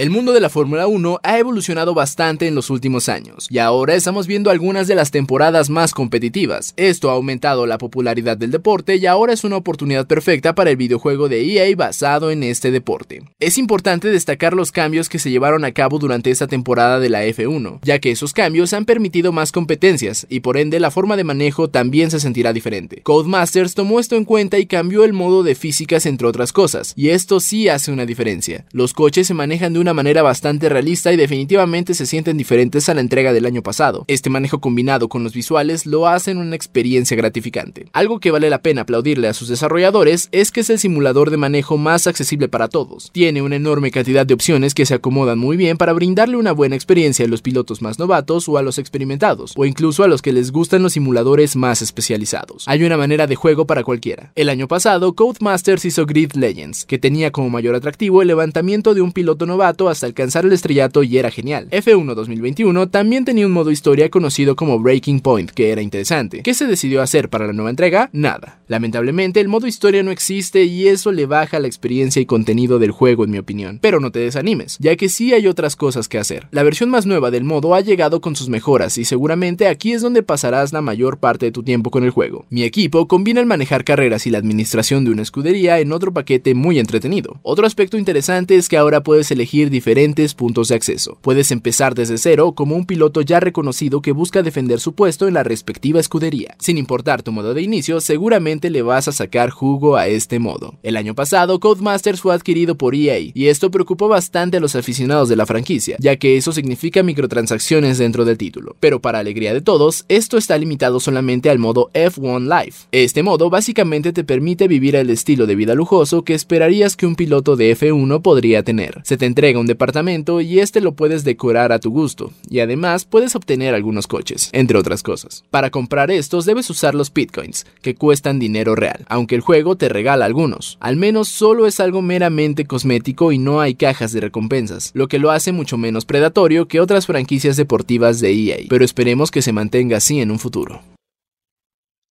El 0.00 0.08
mundo 0.08 0.32
de 0.32 0.40
la 0.40 0.48
Fórmula 0.48 0.86
1 0.86 1.20
ha 1.22 1.38
evolucionado 1.38 1.92
bastante 1.92 2.46
en 2.46 2.54
los 2.54 2.70
últimos 2.70 3.10
años, 3.10 3.46
y 3.50 3.58
ahora 3.58 3.94
estamos 3.94 4.26
viendo 4.26 4.48
algunas 4.48 4.88
de 4.88 4.94
las 4.94 5.10
temporadas 5.10 5.68
más 5.68 5.92
competitivas. 5.92 6.72
Esto 6.78 7.10
ha 7.10 7.12
aumentado 7.12 7.66
la 7.66 7.76
popularidad 7.76 8.38
del 8.38 8.50
deporte 8.50 8.96
y 8.96 9.04
ahora 9.04 9.34
es 9.34 9.44
una 9.44 9.58
oportunidad 9.58 10.06
perfecta 10.06 10.54
para 10.54 10.70
el 10.70 10.78
videojuego 10.78 11.28
de 11.28 11.42
EA 11.42 11.76
basado 11.76 12.30
en 12.30 12.42
este 12.44 12.70
deporte. 12.70 13.24
Es 13.40 13.58
importante 13.58 14.08
destacar 14.08 14.54
los 14.54 14.72
cambios 14.72 15.10
que 15.10 15.18
se 15.18 15.30
llevaron 15.30 15.66
a 15.66 15.72
cabo 15.72 15.98
durante 15.98 16.30
esta 16.30 16.46
temporada 16.46 16.98
de 16.98 17.10
la 17.10 17.26
F1, 17.26 17.80
ya 17.82 17.98
que 17.98 18.10
esos 18.10 18.32
cambios 18.32 18.72
han 18.72 18.86
permitido 18.86 19.32
más 19.32 19.52
competencias, 19.52 20.26
y 20.30 20.40
por 20.40 20.56
ende 20.56 20.80
la 20.80 20.90
forma 20.90 21.18
de 21.18 21.24
manejo 21.24 21.68
también 21.68 22.10
se 22.10 22.20
sentirá 22.20 22.54
diferente. 22.54 23.02
Codemasters 23.02 23.74
tomó 23.74 24.00
esto 24.00 24.16
en 24.16 24.24
cuenta 24.24 24.58
y 24.58 24.64
cambió 24.64 25.04
el 25.04 25.12
modo 25.12 25.42
de 25.42 25.54
físicas 25.54 26.06
entre 26.06 26.26
otras 26.26 26.54
cosas, 26.54 26.94
y 26.96 27.10
esto 27.10 27.38
sí 27.38 27.68
hace 27.68 27.92
una 27.92 28.06
diferencia. 28.06 28.64
Los 28.72 28.94
coches 28.94 29.26
se 29.26 29.34
manejan 29.34 29.74
de 29.74 29.80
una 29.80 29.89
manera 29.94 30.22
bastante 30.22 30.68
realista 30.68 31.12
y 31.12 31.16
definitivamente 31.16 31.94
se 31.94 32.06
sienten 32.06 32.36
diferentes 32.36 32.88
a 32.88 32.94
la 32.94 33.00
entrega 33.00 33.32
del 33.32 33.46
año 33.46 33.62
pasado. 33.62 34.04
Este 34.06 34.30
manejo 34.30 34.60
combinado 34.60 35.08
con 35.08 35.24
los 35.24 35.34
visuales 35.34 35.86
lo 35.86 36.06
hacen 36.08 36.38
una 36.38 36.56
experiencia 36.56 37.16
gratificante. 37.16 37.86
Algo 37.92 38.20
que 38.20 38.30
vale 38.30 38.50
la 38.50 38.62
pena 38.62 38.82
aplaudirle 38.82 39.28
a 39.28 39.34
sus 39.34 39.48
desarrolladores 39.48 40.28
es 40.32 40.50
que 40.50 40.60
es 40.60 40.70
el 40.70 40.78
simulador 40.78 41.30
de 41.30 41.36
manejo 41.36 41.76
más 41.76 42.06
accesible 42.06 42.48
para 42.48 42.68
todos. 42.68 43.10
Tiene 43.12 43.42
una 43.42 43.56
enorme 43.56 43.90
cantidad 43.90 44.26
de 44.26 44.34
opciones 44.34 44.74
que 44.74 44.86
se 44.86 44.94
acomodan 44.94 45.38
muy 45.38 45.56
bien 45.56 45.76
para 45.76 45.92
brindarle 45.92 46.36
una 46.36 46.52
buena 46.52 46.76
experiencia 46.76 47.24
a 47.24 47.28
los 47.28 47.42
pilotos 47.42 47.82
más 47.82 47.98
novatos 47.98 48.48
o 48.48 48.58
a 48.58 48.62
los 48.62 48.78
experimentados, 48.78 49.54
o 49.56 49.64
incluso 49.64 50.04
a 50.04 50.08
los 50.08 50.22
que 50.22 50.32
les 50.32 50.52
gustan 50.52 50.82
los 50.82 50.92
simuladores 50.94 51.56
más 51.56 51.82
especializados. 51.82 52.64
Hay 52.66 52.82
una 52.84 52.96
manera 52.96 53.26
de 53.26 53.36
juego 53.36 53.66
para 53.66 53.84
cualquiera. 53.84 54.32
El 54.34 54.48
año 54.48 54.68
pasado, 54.68 55.14
Codemasters 55.14 55.84
hizo 55.84 56.06
Grid 56.06 56.32
Legends, 56.32 56.84
que 56.86 56.98
tenía 56.98 57.30
como 57.30 57.50
mayor 57.50 57.74
atractivo 57.74 58.22
el 58.22 58.28
levantamiento 58.28 58.94
de 58.94 59.00
un 59.00 59.12
piloto 59.12 59.46
novato 59.46 59.69
hasta 59.88 60.06
alcanzar 60.06 60.44
el 60.44 60.52
estrellato 60.52 61.02
y 61.02 61.18
era 61.18 61.30
genial. 61.30 61.68
F1 61.70 62.14
2021 62.14 62.88
también 62.88 63.24
tenía 63.24 63.46
un 63.46 63.52
modo 63.52 63.70
historia 63.70 64.10
conocido 64.10 64.56
como 64.56 64.78
Breaking 64.78 65.20
Point, 65.20 65.50
que 65.50 65.70
era 65.70 65.82
interesante. 65.82 66.42
¿Qué 66.42 66.54
se 66.54 66.66
decidió 66.66 67.02
hacer 67.02 67.28
para 67.28 67.46
la 67.46 67.52
nueva 67.52 67.70
entrega? 67.70 68.10
Nada. 68.12 68.60
Lamentablemente, 68.68 69.40
el 69.40 69.48
modo 69.48 69.66
historia 69.66 70.02
no 70.02 70.10
existe 70.10 70.64
y 70.64 70.88
eso 70.88 71.12
le 71.12 71.26
baja 71.26 71.58
la 71.58 71.66
experiencia 71.66 72.22
y 72.22 72.26
contenido 72.26 72.78
del 72.78 72.92
juego, 72.92 73.24
en 73.24 73.30
mi 73.30 73.38
opinión. 73.38 73.78
Pero 73.82 74.00
no 74.00 74.12
te 74.12 74.20
desanimes, 74.20 74.76
ya 74.78 74.96
que 74.96 75.08
sí 75.08 75.32
hay 75.32 75.46
otras 75.46 75.76
cosas 75.76 76.08
que 76.08 76.18
hacer. 76.18 76.46
La 76.50 76.62
versión 76.62 76.88
más 76.90 77.06
nueva 77.06 77.30
del 77.30 77.44
modo 77.44 77.74
ha 77.74 77.80
llegado 77.80 78.20
con 78.20 78.36
sus 78.36 78.48
mejoras 78.48 78.96
y 78.98 79.04
seguramente 79.04 79.66
aquí 79.66 79.92
es 79.92 80.02
donde 80.02 80.22
pasarás 80.22 80.72
la 80.72 80.80
mayor 80.80 81.18
parte 81.18 81.46
de 81.46 81.52
tu 81.52 81.62
tiempo 81.62 81.90
con 81.90 82.04
el 82.04 82.10
juego. 82.10 82.46
Mi 82.48 82.62
equipo 82.62 83.08
combina 83.08 83.40
el 83.40 83.46
manejar 83.46 83.84
carreras 83.84 84.26
y 84.26 84.30
la 84.30 84.38
administración 84.38 85.04
de 85.04 85.10
una 85.10 85.22
escudería 85.22 85.80
en 85.80 85.92
otro 85.92 86.12
paquete 86.12 86.54
muy 86.54 86.78
entretenido. 86.78 87.40
Otro 87.42 87.66
aspecto 87.66 87.98
interesante 87.98 88.56
es 88.56 88.68
que 88.68 88.76
ahora 88.76 89.02
puedes 89.02 89.30
elegir 89.30 89.59
diferentes 89.68 90.32
puntos 90.34 90.68
de 90.68 90.76
acceso. 90.76 91.18
Puedes 91.20 91.50
empezar 91.50 91.94
desde 91.94 92.16
cero 92.16 92.52
como 92.52 92.76
un 92.76 92.86
piloto 92.86 93.20
ya 93.20 93.40
reconocido 93.40 94.00
que 94.00 94.12
busca 94.12 94.42
defender 94.42 94.80
su 94.80 94.94
puesto 94.94 95.28
en 95.28 95.34
la 95.34 95.42
respectiva 95.42 96.00
escudería. 96.00 96.54
Sin 96.58 96.78
importar 96.78 97.22
tu 97.22 97.32
modo 97.32 97.52
de 97.52 97.62
inicio, 97.62 98.00
seguramente 98.00 98.70
le 98.70 98.82
vas 98.82 99.08
a 99.08 99.12
sacar 99.12 99.50
jugo 99.50 99.96
a 99.96 100.06
este 100.06 100.38
modo. 100.38 100.76
El 100.82 100.96
año 100.96 101.14
pasado, 101.14 101.60
Codemasters 101.60 102.20
fue 102.20 102.34
adquirido 102.34 102.76
por 102.76 102.94
EA 102.94 103.18
y 103.18 103.46
esto 103.48 103.70
preocupó 103.70 104.08
bastante 104.08 104.56
a 104.56 104.60
los 104.60 104.76
aficionados 104.76 105.28
de 105.28 105.36
la 105.36 105.46
franquicia, 105.46 105.96
ya 105.98 106.16
que 106.16 106.36
eso 106.36 106.52
significa 106.52 107.02
microtransacciones 107.02 107.98
dentro 107.98 108.24
del 108.24 108.38
título. 108.38 108.76
Pero 108.80 109.00
para 109.00 109.18
alegría 109.18 109.52
de 109.52 109.60
todos, 109.60 110.04
esto 110.08 110.38
está 110.38 110.56
limitado 110.56 111.00
solamente 111.00 111.50
al 111.50 111.58
modo 111.58 111.90
F1 111.92 112.42
Live. 112.42 112.76
Este 112.92 113.22
modo 113.22 113.50
básicamente 113.50 114.12
te 114.12 114.24
permite 114.24 114.68
vivir 114.68 114.96
el 114.96 115.10
estilo 115.10 115.46
de 115.46 115.56
vida 115.56 115.74
lujoso 115.74 116.22
que 116.22 116.34
esperarías 116.34 116.96
que 116.96 117.06
un 117.06 117.16
piloto 117.16 117.56
de 117.56 117.76
F1 117.76 118.22
podría 118.22 118.62
tener. 118.62 119.00
Se 119.04 119.16
te 119.16 119.26
entrega 119.50 119.60
un 119.60 119.66
departamento 119.66 120.40
y 120.40 120.60
este 120.60 120.80
lo 120.80 120.92
puedes 120.92 121.24
decorar 121.24 121.72
a 121.72 121.80
tu 121.80 121.90
gusto, 121.90 122.32
y 122.48 122.60
además 122.60 123.04
puedes 123.04 123.34
obtener 123.34 123.74
algunos 123.74 124.06
coches, 124.06 124.48
entre 124.52 124.78
otras 124.78 125.02
cosas. 125.02 125.42
Para 125.50 125.70
comprar 125.70 126.12
estos 126.12 126.44
debes 126.44 126.70
usar 126.70 126.94
los 126.94 127.12
bitcoins, 127.12 127.66
que 127.82 127.96
cuestan 127.96 128.38
dinero 128.38 128.76
real, 128.76 129.04
aunque 129.08 129.34
el 129.34 129.40
juego 129.40 129.74
te 129.76 129.88
regala 129.88 130.24
algunos. 130.24 130.78
Al 130.80 130.96
menos 130.96 131.28
solo 131.28 131.66
es 131.66 131.80
algo 131.80 132.00
meramente 132.00 132.64
cosmético 132.64 133.32
y 133.32 133.38
no 133.38 133.60
hay 133.60 133.74
cajas 133.74 134.12
de 134.12 134.20
recompensas, 134.20 134.92
lo 134.94 135.08
que 135.08 135.18
lo 135.18 135.32
hace 135.32 135.50
mucho 135.50 135.76
menos 135.76 136.04
predatorio 136.04 136.68
que 136.68 136.80
otras 136.80 137.06
franquicias 137.06 137.56
deportivas 137.56 138.20
de 138.20 138.32
EA, 138.32 138.58
pero 138.68 138.84
esperemos 138.84 139.32
que 139.32 139.42
se 139.42 139.52
mantenga 139.52 139.96
así 139.96 140.20
en 140.20 140.30
un 140.30 140.38
futuro. 140.38 140.80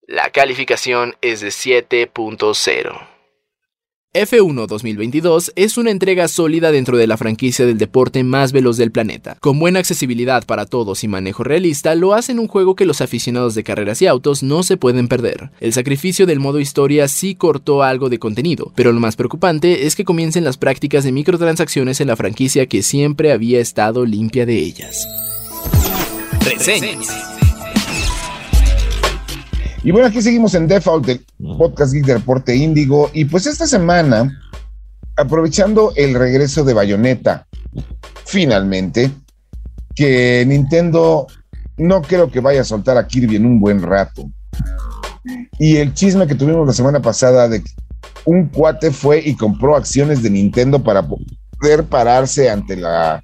La 0.07 0.29
calificación 0.31 1.15
es 1.21 1.39
de 1.39 1.49
7.0. 1.49 3.18
F1 4.15 4.65
2022 4.65 5.51
es 5.55 5.77
una 5.77 5.91
entrega 5.91 6.27
sólida 6.27 6.71
dentro 6.71 6.97
de 6.97 7.05
la 7.05 7.15
franquicia 7.15 7.67
del 7.67 7.77
deporte 7.77 8.23
más 8.23 8.51
veloz 8.51 8.75
del 8.75 8.91
planeta. 8.91 9.37
Con 9.39 9.59
buena 9.59 9.77
accesibilidad 9.77 10.47
para 10.47 10.65
todos 10.65 11.03
y 11.03 11.07
manejo 11.07 11.43
realista, 11.43 11.93
lo 11.93 12.15
hacen 12.15 12.39
un 12.39 12.47
juego 12.47 12.75
que 12.75 12.87
los 12.87 13.01
aficionados 13.01 13.53
de 13.53 13.63
carreras 13.63 14.01
y 14.01 14.07
autos 14.07 14.41
no 14.41 14.63
se 14.63 14.77
pueden 14.77 15.07
perder. 15.09 15.51
El 15.59 15.73
sacrificio 15.73 16.25
del 16.25 16.39
modo 16.39 16.59
historia 16.59 17.07
sí 17.07 17.35
cortó 17.35 17.83
algo 17.83 18.09
de 18.09 18.17
contenido, 18.17 18.71
pero 18.73 18.91
lo 18.93 18.99
más 18.99 19.15
preocupante 19.15 19.85
es 19.85 19.95
que 19.95 20.05
comiencen 20.05 20.43
las 20.43 20.57
prácticas 20.57 21.03
de 21.03 21.11
microtransacciones 21.11 22.01
en 22.01 22.07
la 22.07 22.15
franquicia 22.15 22.65
que 22.65 22.81
siempre 22.81 23.31
había 23.31 23.59
estado 23.59 24.07
limpia 24.07 24.47
de 24.47 24.57
ellas. 24.57 25.07
Reseñas. 26.43 27.38
Y 29.81 29.91
bueno, 29.91 30.07
aquí 30.07 30.21
seguimos 30.21 30.55
en 30.55 30.67
Default, 30.67 31.07
el 31.07 31.25
podcast 31.57 31.93
Geek 31.93 32.05
de 32.05 32.13
Reporte 32.15 32.55
Índigo. 32.55 33.09
Y 33.13 33.25
pues 33.25 33.45
esta 33.45 33.65
semana, 33.65 34.37
aprovechando 35.15 35.93
el 35.95 36.15
regreso 36.15 36.65
de 36.65 36.73
Bayonetta, 36.73 37.47
finalmente, 38.25 39.09
que 39.95 40.43
Nintendo 40.45 41.27
no 41.77 42.01
creo 42.01 42.29
que 42.29 42.41
vaya 42.41 42.61
a 42.61 42.65
soltar 42.65 42.97
a 42.97 43.07
Kirby 43.07 43.37
en 43.37 43.45
un 43.45 43.61
buen 43.61 43.81
rato. 43.81 44.29
Y 45.57 45.77
el 45.77 45.93
chisme 45.93 46.27
que 46.27 46.35
tuvimos 46.35 46.67
la 46.67 46.73
semana 46.73 47.01
pasada 47.01 47.47
de 47.47 47.63
que 47.63 47.71
un 48.25 48.47
cuate 48.47 48.91
fue 48.91 49.21
y 49.25 49.35
compró 49.35 49.77
acciones 49.77 50.21
de 50.21 50.29
Nintendo 50.29 50.83
para 50.83 51.07
poder 51.07 51.85
pararse 51.85 52.49
ante 52.49 52.75
la 52.75 53.23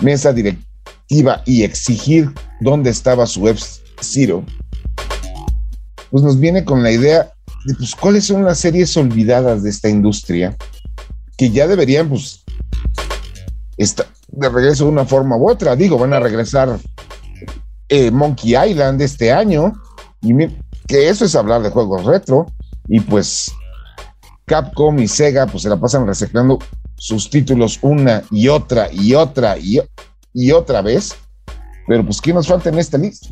mesa 0.00 0.32
directiva 0.32 1.42
y 1.46 1.62
exigir 1.62 2.32
dónde 2.60 2.90
estaba 2.90 3.26
su 3.26 3.48
F-Zero, 3.48 4.44
pues 6.12 6.22
nos 6.22 6.38
viene 6.38 6.62
con 6.62 6.82
la 6.82 6.90
idea 6.90 7.32
de 7.64 7.74
pues, 7.74 7.94
cuáles 7.94 8.26
son 8.26 8.44
las 8.44 8.58
series 8.58 8.94
olvidadas 8.98 9.62
de 9.62 9.70
esta 9.70 9.88
industria 9.88 10.54
que 11.38 11.48
ya 11.50 11.66
deberían 11.66 12.10
pues 12.10 12.44
estar 13.78 14.06
de 14.28 14.48
regreso 14.50 14.84
de 14.84 14.90
una 14.90 15.06
forma 15.06 15.38
u 15.38 15.48
otra. 15.48 15.74
Digo, 15.74 15.96
van 15.96 16.12
a 16.12 16.20
regresar 16.20 16.78
eh, 17.88 18.10
Monkey 18.10 18.54
Island 18.54 19.00
este 19.00 19.32
año 19.32 19.72
y 20.20 20.34
que 20.86 21.08
eso 21.08 21.24
es 21.24 21.34
hablar 21.34 21.62
de 21.62 21.70
juegos 21.70 22.04
retro 22.04 22.44
y 22.88 23.00
pues 23.00 23.50
Capcom 24.44 24.98
y 24.98 25.08
Sega 25.08 25.46
pues 25.46 25.62
se 25.62 25.70
la 25.70 25.80
pasan 25.80 26.06
reciclando 26.06 26.58
sus 26.96 27.30
títulos 27.30 27.78
una 27.80 28.22
y 28.30 28.48
otra 28.48 28.92
y 28.92 29.14
otra 29.14 29.56
y, 29.56 29.80
y 30.34 30.52
otra 30.52 30.82
vez. 30.82 31.16
Pero 31.88 32.04
pues, 32.04 32.20
¿qué 32.20 32.34
nos 32.34 32.46
falta 32.46 32.68
en 32.68 32.78
esta 32.78 32.98
lista? 32.98 33.28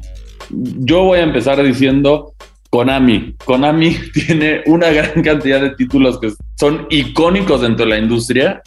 Yo 0.48 1.04
voy 1.04 1.18
a 1.18 1.24
empezar 1.24 1.62
diciendo 1.62 2.32
Konami. 2.70 3.34
Konami 3.44 3.96
tiene 4.14 4.62
una 4.66 4.90
gran 4.90 5.22
cantidad 5.22 5.60
de 5.60 5.70
títulos 5.70 6.18
que 6.18 6.32
son 6.56 6.86
icónicos 6.90 7.60
dentro 7.60 7.84
de 7.84 7.90
la 7.90 7.98
industria. 7.98 8.62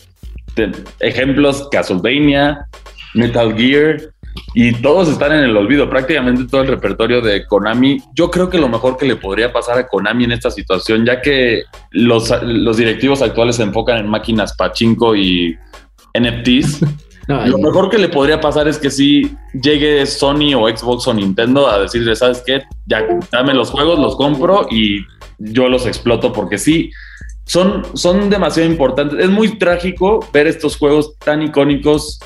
Ejemplos, 0.99 1.67
Castlevania, 1.71 2.67
Metal 3.15 3.55
Gear, 3.57 4.13
y 4.55 4.73
todos 4.73 5.09
están 5.09 5.31
en 5.31 5.43
el 5.43 5.57
olvido, 5.57 5.89
prácticamente 5.89 6.45
todo 6.45 6.61
el 6.61 6.67
repertorio 6.67 7.21
de 7.21 7.45
Konami. 7.45 8.01
Yo 8.13 8.29
creo 8.29 8.49
que 8.49 8.57
lo 8.57 8.69
mejor 8.69 8.97
que 8.97 9.05
le 9.05 9.15
podría 9.15 9.51
pasar 9.51 9.77
a 9.77 9.87
Konami 9.87 10.25
en 10.25 10.31
esta 10.31 10.51
situación, 10.51 11.05
ya 11.05 11.21
que 11.21 11.63
los, 11.91 12.31
los 12.43 12.77
directivos 12.77 13.21
actuales 13.21 13.55
se 13.57 13.63
enfocan 13.63 13.99
en 13.99 14.07
máquinas 14.07 14.55
pachinko 14.55 15.15
y 15.15 15.57
NFTs, 16.19 16.85
lo 17.27 17.57
mejor 17.57 17.89
que 17.89 17.97
le 17.97 18.09
podría 18.09 18.41
pasar 18.41 18.67
es 18.67 18.77
que 18.77 18.89
si 18.89 19.35
llegue 19.53 20.05
Sony 20.05 20.53
o 20.55 20.67
Xbox 20.67 21.07
o 21.07 21.13
Nintendo 21.13 21.67
a 21.67 21.79
decirle, 21.79 22.15
¿sabes 22.15 22.43
qué? 22.45 22.63
Ya 22.85 23.05
dame 23.31 23.53
los 23.53 23.69
juegos, 23.69 23.99
los 23.99 24.15
compro 24.15 24.67
y 24.69 25.05
yo 25.37 25.69
los 25.69 25.85
exploto 25.85 26.33
porque 26.33 26.57
sí, 26.57 26.91
son, 27.45 27.83
son 27.93 28.29
demasiado 28.29 28.69
importantes. 28.69 29.19
Es 29.19 29.29
muy 29.29 29.57
trágico 29.57 30.25
ver 30.33 30.47
estos 30.47 30.77
juegos 30.77 31.17
tan 31.19 31.41
icónicos 31.41 32.19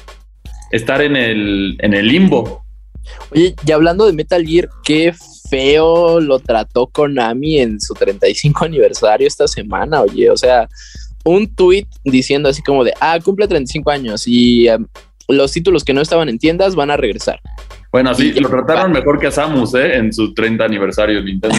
estar 0.72 1.02
en 1.02 1.16
el, 1.16 1.78
en 1.80 1.94
el 1.94 2.08
limbo. 2.08 2.64
Oye, 3.32 3.56
y 3.66 3.72
hablando 3.72 4.06
de 4.06 4.14
Metal 4.14 4.46
Gear, 4.46 4.70
qué 4.84 5.14
feo 5.50 6.20
lo 6.20 6.40
trató 6.40 6.88
Konami 6.88 7.60
en 7.60 7.80
su 7.80 7.94
35 7.94 8.66
aniversario 8.66 9.28
esta 9.28 9.48
semana, 9.48 10.02
oye, 10.02 10.30
o 10.30 10.38
sea, 10.38 10.68
un 11.30 11.54
tweet 11.54 11.88
diciendo 12.04 12.50
así 12.50 12.62
como 12.62 12.84
de, 12.84 12.94
ah, 13.00 13.20
cumple 13.24 13.48
35 13.48 13.90
años 13.92 14.28
y 14.28 14.68
em, 14.68 14.86
los 15.28 15.52
títulos 15.52 15.84
que 15.84 15.94
no 15.94 16.02
estaban 16.02 16.30
en 16.30 16.40
tiendas 16.40 16.76
van 16.76 16.92
a 16.92 16.98
regresar. 16.98 17.40
Bueno, 17.92 18.13
sí, 18.13 18.34
lo 18.34 18.50
trataron 18.50 18.92
mejor 18.92 19.20
que 19.20 19.28
a 19.28 19.32
Samus, 19.32 19.74
¿eh? 19.74 19.96
En 19.96 20.12
su 20.12 20.34
30 20.34 20.63
aniversario 20.63 21.20
de 21.20 21.24
Nintendo. 21.24 21.58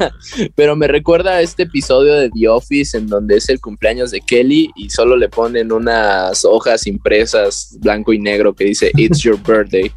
Pero 0.54 0.74
me 0.74 0.88
recuerda 0.88 1.32
a 1.32 1.42
este 1.42 1.64
episodio 1.64 2.14
de 2.14 2.30
The 2.30 2.48
Office 2.48 2.96
en 2.96 3.06
donde 3.06 3.36
es 3.36 3.48
el 3.48 3.60
cumpleaños 3.60 4.10
de 4.10 4.20
Kelly 4.20 4.70
y 4.74 4.90
solo 4.90 5.16
le 5.16 5.28
ponen 5.28 5.72
unas 5.72 6.44
hojas 6.44 6.86
impresas 6.86 7.76
blanco 7.80 8.12
y 8.12 8.18
negro 8.18 8.54
que 8.54 8.64
dice 8.64 8.90
It's 8.96 9.20
your 9.20 9.38
birthday. 9.42 9.92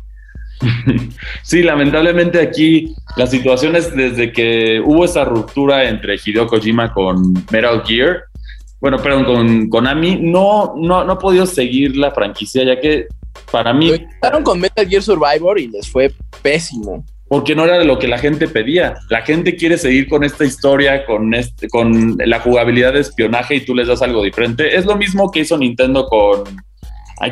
Sí, 1.43 1.63
lamentablemente 1.63 2.41
aquí 2.41 2.93
la 3.15 3.27
situación 3.27 3.77
es 3.77 3.95
desde 3.95 4.33
que 4.33 4.81
hubo 4.83 5.05
esa 5.05 5.23
ruptura 5.23 5.87
entre 5.87 6.17
Hideo 6.23 6.47
Kojima 6.47 6.91
con 6.93 7.33
Metal 7.49 7.81
Gear, 7.85 8.23
bueno, 8.81 8.97
perdón, 8.97 9.25
con 9.25 9.69
Konami, 9.69 10.17
no, 10.21 10.73
no, 10.77 11.03
no 11.03 11.13
ha 11.13 11.19
podido 11.19 11.45
seguir 11.45 11.97
la 11.97 12.11
franquicia 12.11 12.63
ya 12.63 12.79
que 12.79 13.07
para 13.51 13.73
mí. 13.73 13.91
Lo 14.31 14.43
con 14.43 14.59
Metal 14.59 14.87
Gear 14.87 15.01
Survivor 15.01 15.59
y 15.59 15.67
les 15.67 15.89
fue 15.89 16.11
pésimo. 16.41 17.03
Porque 17.27 17.55
no 17.55 17.65
era 17.65 17.83
lo 17.83 17.99
que 17.99 18.07
la 18.07 18.17
gente 18.17 18.47
pedía. 18.47 18.95
La 19.09 19.21
gente 19.21 19.55
quiere 19.55 19.77
seguir 19.77 20.07
con 20.07 20.23
esta 20.23 20.45
historia, 20.45 21.05
con, 21.05 21.33
este, 21.35 21.67
con 21.67 22.17
la 22.17 22.39
jugabilidad 22.39 22.93
de 22.93 23.01
espionaje 23.01 23.55
y 23.55 23.65
tú 23.65 23.75
les 23.75 23.87
das 23.87 24.01
algo 24.01 24.23
diferente. 24.23 24.75
Es 24.75 24.85
lo 24.85 24.95
mismo 24.95 25.29
que 25.29 25.41
hizo 25.41 25.57
Nintendo 25.57 26.07
con. 26.07 26.43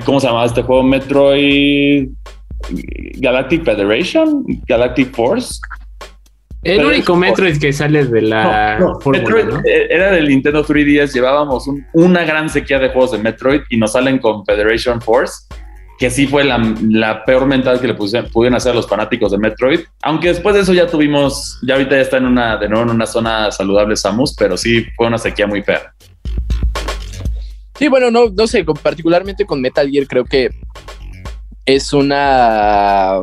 ¿Cómo 0.05 0.19
se 0.19 0.27
llamaba 0.27 0.45
este 0.45 0.61
juego? 0.61 0.83
Metroid. 0.83 2.09
Galactic 3.15 3.63
Federation? 3.63 4.43
Galactic 4.67 5.15
Force. 5.15 5.59
El 6.67 6.85
único 6.85 7.15
Metroid 7.15 7.59
que 7.59 7.71
sale 7.71 8.05
de 8.05 8.21
la 8.21 8.77
Metroid 9.05 9.65
eh, 9.65 9.87
era 9.89 10.11
del 10.11 10.27
Nintendo 10.27 10.65
3DS. 10.65 11.13
Llevábamos 11.13 11.69
una 11.93 12.25
gran 12.25 12.49
sequía 12.49 12.79
de 12.79 12.89
juegos 12.89 13.11
de 13.11 13.19
Metroid 13.19 13.61
y 13.69 13.77
nos 13.77 13.93
salen 13.93 14.19
con 14.19 14.45
Federation 14.45 15.01
Force 15.01 15.47
que 15.97 16.11
sí 16.11 16.27
fue 16.27 16.43
la, 16.43 17.23
peor 17.25 17.47
mental 17.47 17.81
que 17.81 17.87
le 17.87 17.95
pudieron 17.95 18.53
hacer 18.53 18.71
a 18.71 18.75
los 18.75 18.87
fanáticos 18.87 19.31
de 19.31 19.39
Metroid. 19.39 19.79
Aunque 20.03 20.27
después 20.27 20.53
de 20.53 20.61
eso 20.61 20.73
ya 20.73 20.85
tuvimos, 20.85 21.59
ya 21.63 21.73
ahorita 21.73 21.95
ya 21.95 22.01
está 22.01 22.17
en 22.17 22.25
una, 22.25 22.57
de 22.57 22.69
nuevo 22.69 22.83
en 22.83 22.91
una 22.91 23.07
zona 23.07 23.51
saludable 23.51 23.95
Samus, 23.95 24.35
pero 24.37 24.57
sí 24.57 24.85
fue 24.95 25.07
una 25.07 25.17
sequía 25.17 25.47
muy 25.47 25.63
fea. 25.63 25.93
Sí, 27.79 27.87
bueno, 27.87 28.11
no, 28.11 28.29
no 28.29 28.47
sé, 28.47 28.63
particularmente 28.81 29.45
con 29.45 29.59
Metal 29.59 29.89
Gear 29.89 30.07
creo 30.07 30.25
que 30.25 30.49
es 31.65 31.93
una 31.93 33.21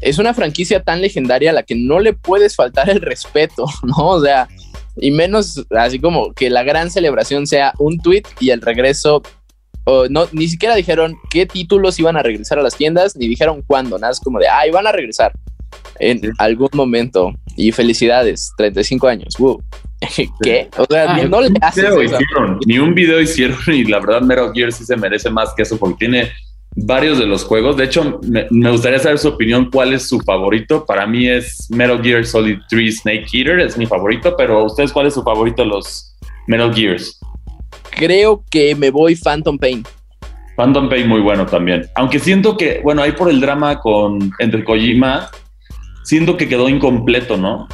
es 0.00 0.18
una 0.18 0.34
franquicia 0.34 0.82
tan 0.82 1.00
legendaria 1.00 1.50
a 1.50 1.54
la 1.54 1.62
que 1.62 1.74
no 1.74 2.00
le 2.00 2.12
puedes 2.12 2.56
faltar 2.56 2.90
el 2.90 3.00
respeto, 3.00 3.66
¿no? 3.82 4.08
O 4.08 4.22
sea, 4.22 4.48
y 4.96 5.10
menos 5.10 5.64
así 5.70 5.98
como 5.98 6.32
que 6.32 6.50
la 6.50 6.62
gran 6.62 6.90
celebración 6.90 7.46
sea 7.46 7.72
un 7.78 7.98
tweet 7.98 8.22
y 8.40 8.50
el 8.50 8.60
regreso 8.60 9.22
no, 10.10 10.26
ni 10.32 10.48
siquiera 10.48 10.74
dijeron 10.74 11.16
qué 11.30 11.46
títulos 11.46 11.98
iban 11.98 12.16
a 12.16 12.22
regresar 12.22 12.58
a 12.58 12.62
las 12.62 12.76
tiendas, 12.76 13.16
ni 13.16 13.28
dijeron 13.28 13.62
cuándo, 13.66 13.98
nada, 13.98 14.12
es 14.12 14.20
como 14.20 14.38
de, 14.38 14.48
ah, 14.48 14.66
iban 14.66 14.86
a 14.86 14.92
regresar 14.92 15.32
en 15.98 16.20
algún 16.38 16.70
momento. 16.72 17.32
Y 17.56 17.72
felicidades, 17.72 18.52
35 18.58 19.08
años. 19.08 19.34
¿Qué? 20.42 20.68
O 20.76 20.84
sea, 20.90 21.14
ah, 21.14 21.22
no 21.22 21.40
le 21.40 21.50
ni 22.66 22.78
un 22.78 22.94
video 22.94 23.20
hicieron 23.20 23.58
y 23.68 23.84
la 23.84 24.00
verdad 24.00 24.22
Metal 24.22 24.52
Gear 24.52 24.72
sí 24.72 24.84
se 24.84 24.96
merece 24.96 25.30
más 25.30 25.54
que 25.56 25.62
eso 25.62 25.78
porque 25.78 25.96
tiene 26.00 26.32
varios 26.76 27.18
de 27.18 27.26
los 27.26 27.44
juegos. 27.44 27.76
De 27.76 27.84
hecho, 27.84 28.20
me, 28.22 28.46
me, 28.50 28.70
gustaría 28.70 28.98
saber 28.98 29.18
su 29.18 29.28
opinión, 29.28 29.70
cuál 29.72 29.92
es 29.92 30.08
su 30.08 30.20
favorito. 30.20 30.84
Para 30.84 31.06
mí 31.06 31.28
es 31.28 31.66
Metal 31.70 32.00
Gear 32.02 32.24
Solid 32.24 32.58
3 32.68 32.98
Snake 33.00 33.26
Eater, 33.32 33.60
es 33.60 33.76
mi 33.76 33.86
favorito, 33.86 34.34
pero 34.36 34.64
¿ustedes 34.64 34.92
cuál 34.92 35.06
es 35.06 35.14
su 35.14 35.22
favorito 35.22 35.62
de 35.62 35.68
los 35.68 36.16
Metal 36.46 36.72
Gears? 36.72 37.18
creo 37.96 38.44
que 38.50 38.74
me 38.74 38.90
voy 38.90 39.16
Phantom 39.16 39.58
Pain. 39.58 39.82
Phantom 40.56 40.88
Pain 40.88 41.08
muy 41.08 41.20
bueno 41.20 41.46
también. 41.46 41.88
Aunque 41.94 42.18
siento 42.18 42.56
que, 42.56 42.80
bueno, 42.82 43.02
ahí 43.02 43.12
por 43.12 43.28
el 43.28 43.40
drama 43.40 43.80
con 43.80 44.30
entre 44.38 44.64
Kojima, 44.64 45.30
siento 46.04 46.36
que 46.36 46.48
quedó 46.48 46.68
incompleto, 46.68 47.36
¿no? 47.36 47.66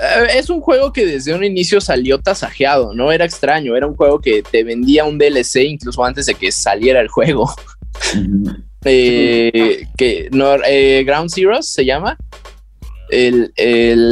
Eh, 0.00 0.26
es 0.36 0.48
un 0.48 0.60
juego 0.60 0.92
que 0.92 1.04
desde 1.04 1.34
un 1.34 1.42
inicio 1.42 1.80
salió 1.80 2.18
tasajeado, 2.18 2.94
no 2.94 3.10
era 3.10 3.24
extraño, 3.24 3.76
era 3.76 3.86
un 3.86 3.96
juego 3.96 4.20
que 4.20 4.42
te 4.42 4.62
vendía 4.62 5.04
un 5.04 5.18
DLC 5.18 5.64
incluso 5.64 6.04
antes 6.04 6.26
de 6.26 6.34
que 6.34 6.52
saliera 6.52 7.00
el 7.00 7.08
juego. 7.08 7.50
Eh, 8.84 9.86
que 9.96 10.28
no, 10.30 10.54
eh, 10.66 11.02
Ground 11.04 11.30
Zeroes 11.30 11.68
se 11.68 11.84
llama 11.84 12.16
el, 13.10 13.52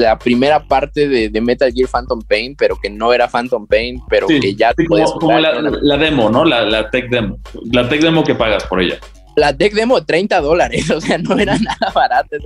la 0.01 0.19
primera 0.19 0.67
parte 0.67 1.09
de, 1.09 1.41
Metal 1.41 1.73
Gear 1.73 1.89
Phantom 1.89 2.21
Pain, 2.23 2.57
pero 2.57 2.77
que 2.77 2.91
no 2.91 3.13
era 3.13 3.29
Phantom 3.29 3.67
Pain, 3.67 4.01
pero 4.09 4.27
que 4.27 4.55
ya 4.55 4.73
como, 5.19 5.39
la, 5.39 5.97
demo, 5.97 6.31
¿no? 6.31 6.45
La, 6.45 6.91
tech 6.91 7.09
demo. 7.11 7.39
La 7.73 7.89
tech 7.89 8.01
demo 8.01 8.25
que 8.25 8.35
pagas 8.35 8.65
por 8.65 8.81
ella. 8.81 8.99
La 9.37 9.55
tech 9.55 9.75
demo, 9.75 10.03
30 10.03 10.41
dólares, 10.41 10.91
o 10.91 11.01
sea, 11.01 11.19
no 11.19 11.39
era 11.39 11.59
nada 11.61 11.93
barato. 11.95 12.37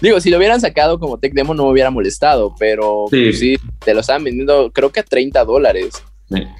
Digo, 0.00 0.20
si 0.20 0.30
lo 0.30 0.36
hubieran 0.36 0.60
sacado 0.60 0.98
como 0.98 1.18
tech 1.18 1.32
demo 1.32 1.54
no 1.54 1.64
me 1.64 1.72
hubiera 1.72 1.90
molestado, 1.90 2.54
pero 2.58 3.06
sí, 3.10 3.56
pues 3.56 3.78
te 3.84 3.94
lo 3.94 4.00
estaban 4.00 4.24
vendiendo 4.24 4.70
creo 4.72 4.90
que 4.90 5.00
a 5.00 5.04
30 5.04 5.44
dólares. 5.44 6.02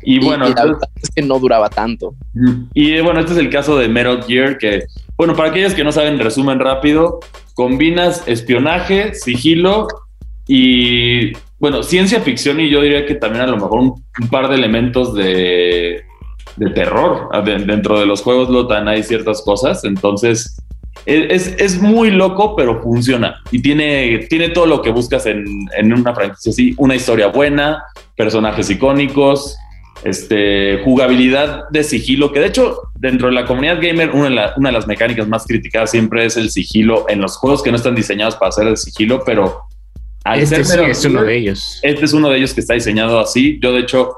Y 0.02 0.18
bueno, 0.24 0.46
es 0.46 1.10
que 1.14 1.22
no 1.22 1.38
duraba 1.38 1.68
tanto. 1.68 2.14
Y 2.72 3.00
bueno, 3.00 3.20
este 3.20 3.32
es 3.32 3.38
el 3.38 3.50
caso 3.50 3.76
de 3.78 3.88
Metal 3.88 4.22
Gear, 4.24 4.58
que, 4.58 4.84
bueno, 5.16 5.34
para 5.34 5.50
aquellos 5.50 5.74
que 5.74 5.84
no 5.84 5.92
saben, 5.92 6.18
resumen 6.18 6.58
rápido, 6.58 7.20
combinas 7.54 8.26
espionaje, 8.26 9.14
sigilo 9.14 9.88
y, 10.46 11.32
bueno, 11.58 11.82
ciencia 11.82 12.20
ficción 12.20 12.60
y 12.60 12.70
yo 12.70 12.80
diría 12.80 13.04
que 13.04 13.14
también 13.14 13.44
a 13.44 13.48
lo 13.48 13.56
mejor 13.56 13.80
un, 13.80 14.04
par 14.30 14.48
de 14.48 14.54
elementos 14.54 15.14
de, 15.14 16.02
terror. 16.74 17.28
dentro 17.44 18.00
de 18.00 18.06
los 18.06 18.22
juegos 18.22 18.48
Lotan 18.48 18.88
hay 18.88 19.02
ciertas 19.02 19.42
cosas, 19.42 19.84
entonces 19.84 20.62
es, 21.06 21.80
muy 21.80 22.10
loco, 22.10 22.54
pero 22.56 22.82
funciona. 22.82 23.40
Y 23.50 23.60
tiene, 23.62 24.26
tiene 24.28 24.50
todo 24.50 24.66
lo 24.66 24.82
que 24.82 24.90
buscas 24.90 25.26
en, 25.26 25.44
en 25.76 25.92
una 25.92 26.14
franquicia 26.14 26.50
así. 26.50 26.74
Una 26.76 26.94
historia 26.94 27.28
buena, 27.28 27.82
personajes 28.16 28.68
icónicos, 28.70 29.56
este, 30.04 30.80
jugabilidad 30.84 31.68
de 31.70 31.82
sigilo, 31.82 32.32
que 32.32 32.40
de 32.40 32.46
hecho 32.46 32.78
dentro 32.94 33.28
de 33.28 33.34
la 33.34 33.44
comunidad 33.46 33.78
gamer 33.82 34.10
una 34.10 34.24
de, 34.24 34.30
la- 34.30 34.54
una 34.56 34.68
de 34.68 34.72
las 34.74 34.86
mecánicas 34.86 35.26
más 35.26 35.44
criticadas 35.46 35.90
siempre 35.90 36.24
es 36.24 36.36
el 36.36 36.50
sigilo 36.50 37.06
en 37.08 37.20
los 37.20 37.36
juegos 37.36 37.62
que 37.62 37.70
no 37.70 37.76
están 37.76 37.94
diseñados 37.96 38.36
para 38.36 38.50
hacer 38.50 38.66
el 38.68 38.76
sigilo, 38.76 39.22
pero 39.26 39.62
Este 40.36 40.62
sí 40.64 40.78
es 40.88 41.04
uno 41.04 41.22
de 41.24 41.36
ellos. 41.36 41.80
este 41.82 42.04
es 42.04 42.12
uno 42.12 42.28
de 42.30 42.38
ellos 42.38 42.54
que 42.54 42.60
está 42.60 42.74
diseñado 42.74 43.18
así. 43.18 43.58
Yo, 43.62 43.72
de 43.72 43.80
hecho, 43.80 44.12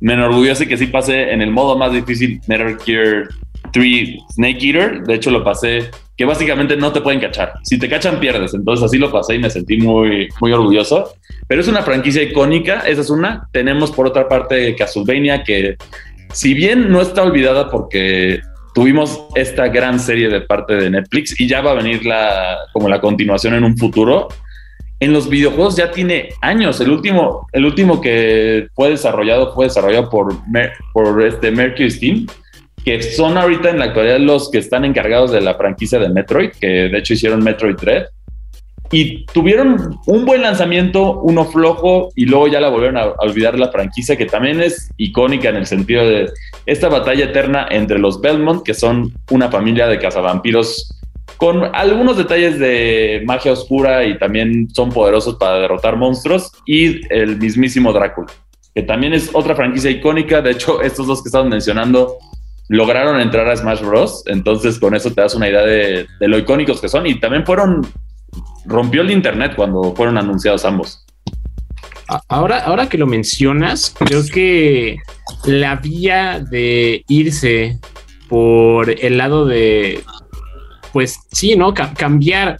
me 0.00 0.12
enorgullece 0.12 0.68
que 0.68 0.76
sí 0.76 0.86
pasé 0.86 1.32
en 1.32 1.42
el 1.42 1.50
modo 1.50 1.76
más 1.78 1.92
difícil 1.92 2.40
Metal 2.46 2.76
Gear 2.84 3.28
3 3.72 4.08
Snake 4.34 4.58
Eater. 4.66 5.02
De 5.02 5.14
hecho, 5.14 5.30
lo 5.32 5.42
pasé 5.42 5.90
que 6.16 6.24
básicamente 6.24 6.76
no 6.76 6.92
te 6.92 7.00
pueden 7.00 7.20
cachar. 7.20 7.54
Si 7.62 7.78
te 7.78 7.88
cachan, 7.88 8.20
pierdes. 8.20 8.54
Entonces, 8.54 8.84
así 8.84 8.98
lo 8.98 9.10
pasé 9.10 9.34
y 9.34 9.38
me 9.38 9.50
sentí 9.50 9.76
muy, 9.76 10.28
muy 10.40 10.52
orgulloso. 10.52 11.14
Pero 11.48 11.60
es 11.60 11.68
una 11.68 11.82
franquicia 11.82 12.22
icónica. 12.22 12.80
Esa 12.86 13.00
es 13.00 13.10
una. 13.10 13.48
Tenemos, 13.52 13.90
por 13.90 14.06
otra 14.06 14.28
parte, 14.28 14.74
Castlevania, 14.76 15.42
que 15.42 15.76
si 16.32 16.54
bien 16.54 16.90
no 16.90 17.00
está 17.00 17.22
olvidada 17.22 17.70
porque 17.70 18.40
tuvimos 18.74 19.26
esta 19.34 19.68
gran 19.68 20.00
serie 20.00 20.28
de 20.28 20.40
parte 20.40 20.74
de 20.74 20.90
Netflix 20.90 21.40
y 21.40 21.46
ya 21.46 21.60
va 21.60 21.72
a 21.72 21.74
venir 21.74 22.04
la, 22.04 22.58
como 22.72 22.88
la 22.88 23.00
continuación 23.00 23.54
en 23.54 23.64
un 23.64 23.76
futuro 23.78 24.28
en 25.00 25.12
los 25.12 25.28
videojuegos 25.28 25.76
ya 25.76 25.90
tiene 25.90 26.30
años. 26.40 26.80
El 26.80 26.90
último, 26.90 27.46
el 27.52 27.64
último 27.66 28.00
que 28.00 28.68
fue 28.74 28.90
desarrollado 28.90 29.52
fue 29.52 29.66
desarrollado 29.66 30.08
por, 30.08 30.48
Mer- 30.48 30.72
por 30.92 31.22
este 31.22 31.50
Mercury 31.50 31.90
Steam, 31.90 32.26
que 32.84 33.02
son 33.02 33.38
ahorita 33.38 33.70
en 33.70 33.78
la 33.78 33.86
actualidad 33.86 34.18
los 34.18 34.50
que 34.50 34.58
están 34.58 34.84
encargados 34.84 35.32
de 35.32 35.40
la 35.40 35.54
franquicia 35.54 35.98
de 35.98 36.10
Metroid, 36.10 36.50
que 36.60 36.66
de 36.66 36.98
hecho 36.98 37.14
hicieron 37.14 37.42
Metroid 37.42 37.76
Dread. 37.76 38.06
Y 38.92 39.24
tuvieron 39.26 39.98
un 40.06 40.24
buen 40.26 40.42
lanzamiento, 40.42 41.20
uno 41.20 41.46
flojo, 41.46 42.10
y 42.14 42.26
luego 42.26 42.46
ya 42.48 42.60
la 42.60 42.68
volvieron 42.68 42.98
a 42.98 43.06
olvidar 43.18 43.58
la 43.58 43.72
franquicia, 43.72 44.16
que 44.16 44.26
también 44.26 44.60
es 44.60 44.90
icónica 44.98 45.48
en 45.48 45.56
el 45.56 45.66
sentido 45.66 46.06
de 46.06 46.30
esta 46.66 46.88
batalla 46.88 47.24
eterna 47.24 47.66
entre 47.70 47.98
los 47.98 48.20
Belmont, 48.20 48.62
que 48.62 48.74
son 48.74 49.12
una 49.30 49.50
familia 49.50 49.86
de 49.88 49.98
cazavampiros 49.98 50.90
con 51.38 51.74
algunos 51.74 52.16
detalles 52.16 52.58
de 52.58 53.22
magia 53.26 53.52
oscura 53.52 54.04
y 54.04 54.18
también 54.18 54.68
son 54.70 54.90
poderosos 54.90 55.36
para 55.36 55.58
derrotar 55.58 55.96
monstruos, 55.96 56.52
y 56.66 57.00
el 57.12 57.38
mismísimo 57.38 57.92
Drácula, 57.92 58.28
que 58.74 58.82
también 58.82 59.14
es 59.14 59.30
otra 59.32 59.56
franquicia 59.56 59.90
icónica. 59.90 60.42
De 60.42 60.52
hecho, 60.52 60.82
estos 60.82 61.06
dos 61.06 61.22
que 61.22 61.30
estamos 61.30 61.48
mencionando 61.48 62.18
lograron 62.68 63.20
entrar 63.20 63.48
a 63.48 63.56
Smash 63.56 63.82
Bros. 63.82 64.22
Entonces, 64.26 64.78
con 64.78 64.94
eso 64.94 65.12
te 65.12 65.20
das 65.20 65.34
una 65.34 65.48
idea 65.48 65.62
de, 65.62 66.06
de 66.18 66.28
lo 66.28 66.38
icónicos 66.38 66.80
que 66.80 66.88
son. 66.88 67.06
Y 67.06 67.20
también 67.20 67.44
fueron. 67.44 67.86
Rompió 68.66 69.02
el 69.02 69.10
internet 69.10 69.52
cuando 69.54 69.94
fueron 69.94 70.16
anunciados 70.16 70.64
ambos. 70.64 71.04
Ahora, 72.28 72.58
ahora 72.64 72.88
que 72.88 72.98
lo 72.98 73.06
mencionas, 73.06 73.94
creo 73.98 74.22
que 74.26 74.98
la 75.44 75.76
vía 75.76 76.40
de 76.40 77.04
irse 77.08 77.78
por 78.28 78.90
el 78.90 79.18
lado 79.18 79.46
de, 79.46 80.02
pues 80.92 81.18
sí, 81.32 81.56
¿no? 81.56 81.72
Ca- 81.74 81.94
cambiar, 81.94 82.58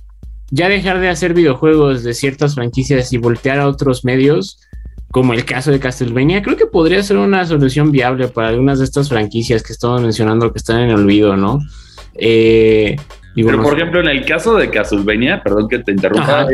ya 0.51 0.69
dejar 0.69 1.01
de 1.01 1.09
hacer 1.09 1.35
videojuegos 1.35 2.05
de 2.05 2.15
ciertas 2.15 2.55
franquicias 2.55 3.13
y 3.13 3.19
voltear 3.19 3.59
a 3.59 3.69
otros 3.69 4.05
medios, 4.05 4.61
como 5.15 5.33
el 5.33 5.45
caso 5.45 5.71
de 5.71 5.79
Castlevania, 5.79 6.43
creo 6.43 6.57
que 6.57 6.67
podría 6.67 7.01
ser 7.01 7.19
una 7.19 7.47
solución 7.47 7.93
viable 7.93 8.27
para 8.27 8.49
algunas 8.49 8.81
de 8.81 8.85
estas 8.85 9.09
franquicias 9.09 9.63
que 9.63 9.73
estamos 9.73 10.03
mencionando 10.03 10.53
que 10.53 10.59
están 10.59 10.81
en 10.81 10.91
el 10.91 10.97
olvido, 10.97 11.37
¿no? 11.37 11.61
Eh, 12.17 12.97
Pero, 13.37 13.63
por 13.63 13.75
ejemplo, 13.77 14.01
en 14.01 14.09
el 14.09 14.25
caso 14.25 14.57
de 14.57 14.69
Castlevania, 14.71 15.41
perdón 15.41 15.69
que 15.69 15.79
te 15.79 15.93
interrumpa, 15.93 16.49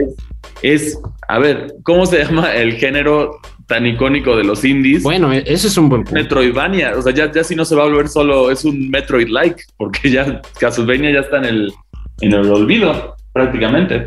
es, 0.61 0.83
es, 0.83 0.99
a 1.27 1.39
ver, 1.39 1.73
¿cómo 1.85 2.05
se 2.05 2.19
llama 2.23 2.53
el 2.55 2.75
género 2.75 3.41
tan 3.67 3.87
icónico 3.87 4.37
de 4.37 4.45
los 4.45 4.63
indies? 4.63 5.03
bueno, 5.05 5.33
e- 5.33 5.43
eso 5.47 5.67
es 5.67 5.79
un 5.79 5.89
buen 5.89 6.05
punto. 6.05 6.21
Metroidvania, 6.21 6.93
o 6.99 7.01
sea, 7.01 7.15
ya, 7.15 7.33
ya 7.33 7.43
si 7.43 7.57
no 7.57 7.65
se 7.65 7.75
va 7.75 7.85
a 7.85 7.87
volver 7.87 8.09
solo, 8.09 8.51
es 8.51 8.67
un 8.67 8.91
Metroid-like, 8.91 9.57
porque 9.79 10.11
ya 10.11 10.43
Castlevania 10.59 11.11
ya 11.13 11.21
está 11.21 11.39
en 11.39 11.45
el, 11.47 11.73
en 12.21 12.35
el 12.35 12.51
olvido, 12.51 13.17
prácticamente. 13.33 14.05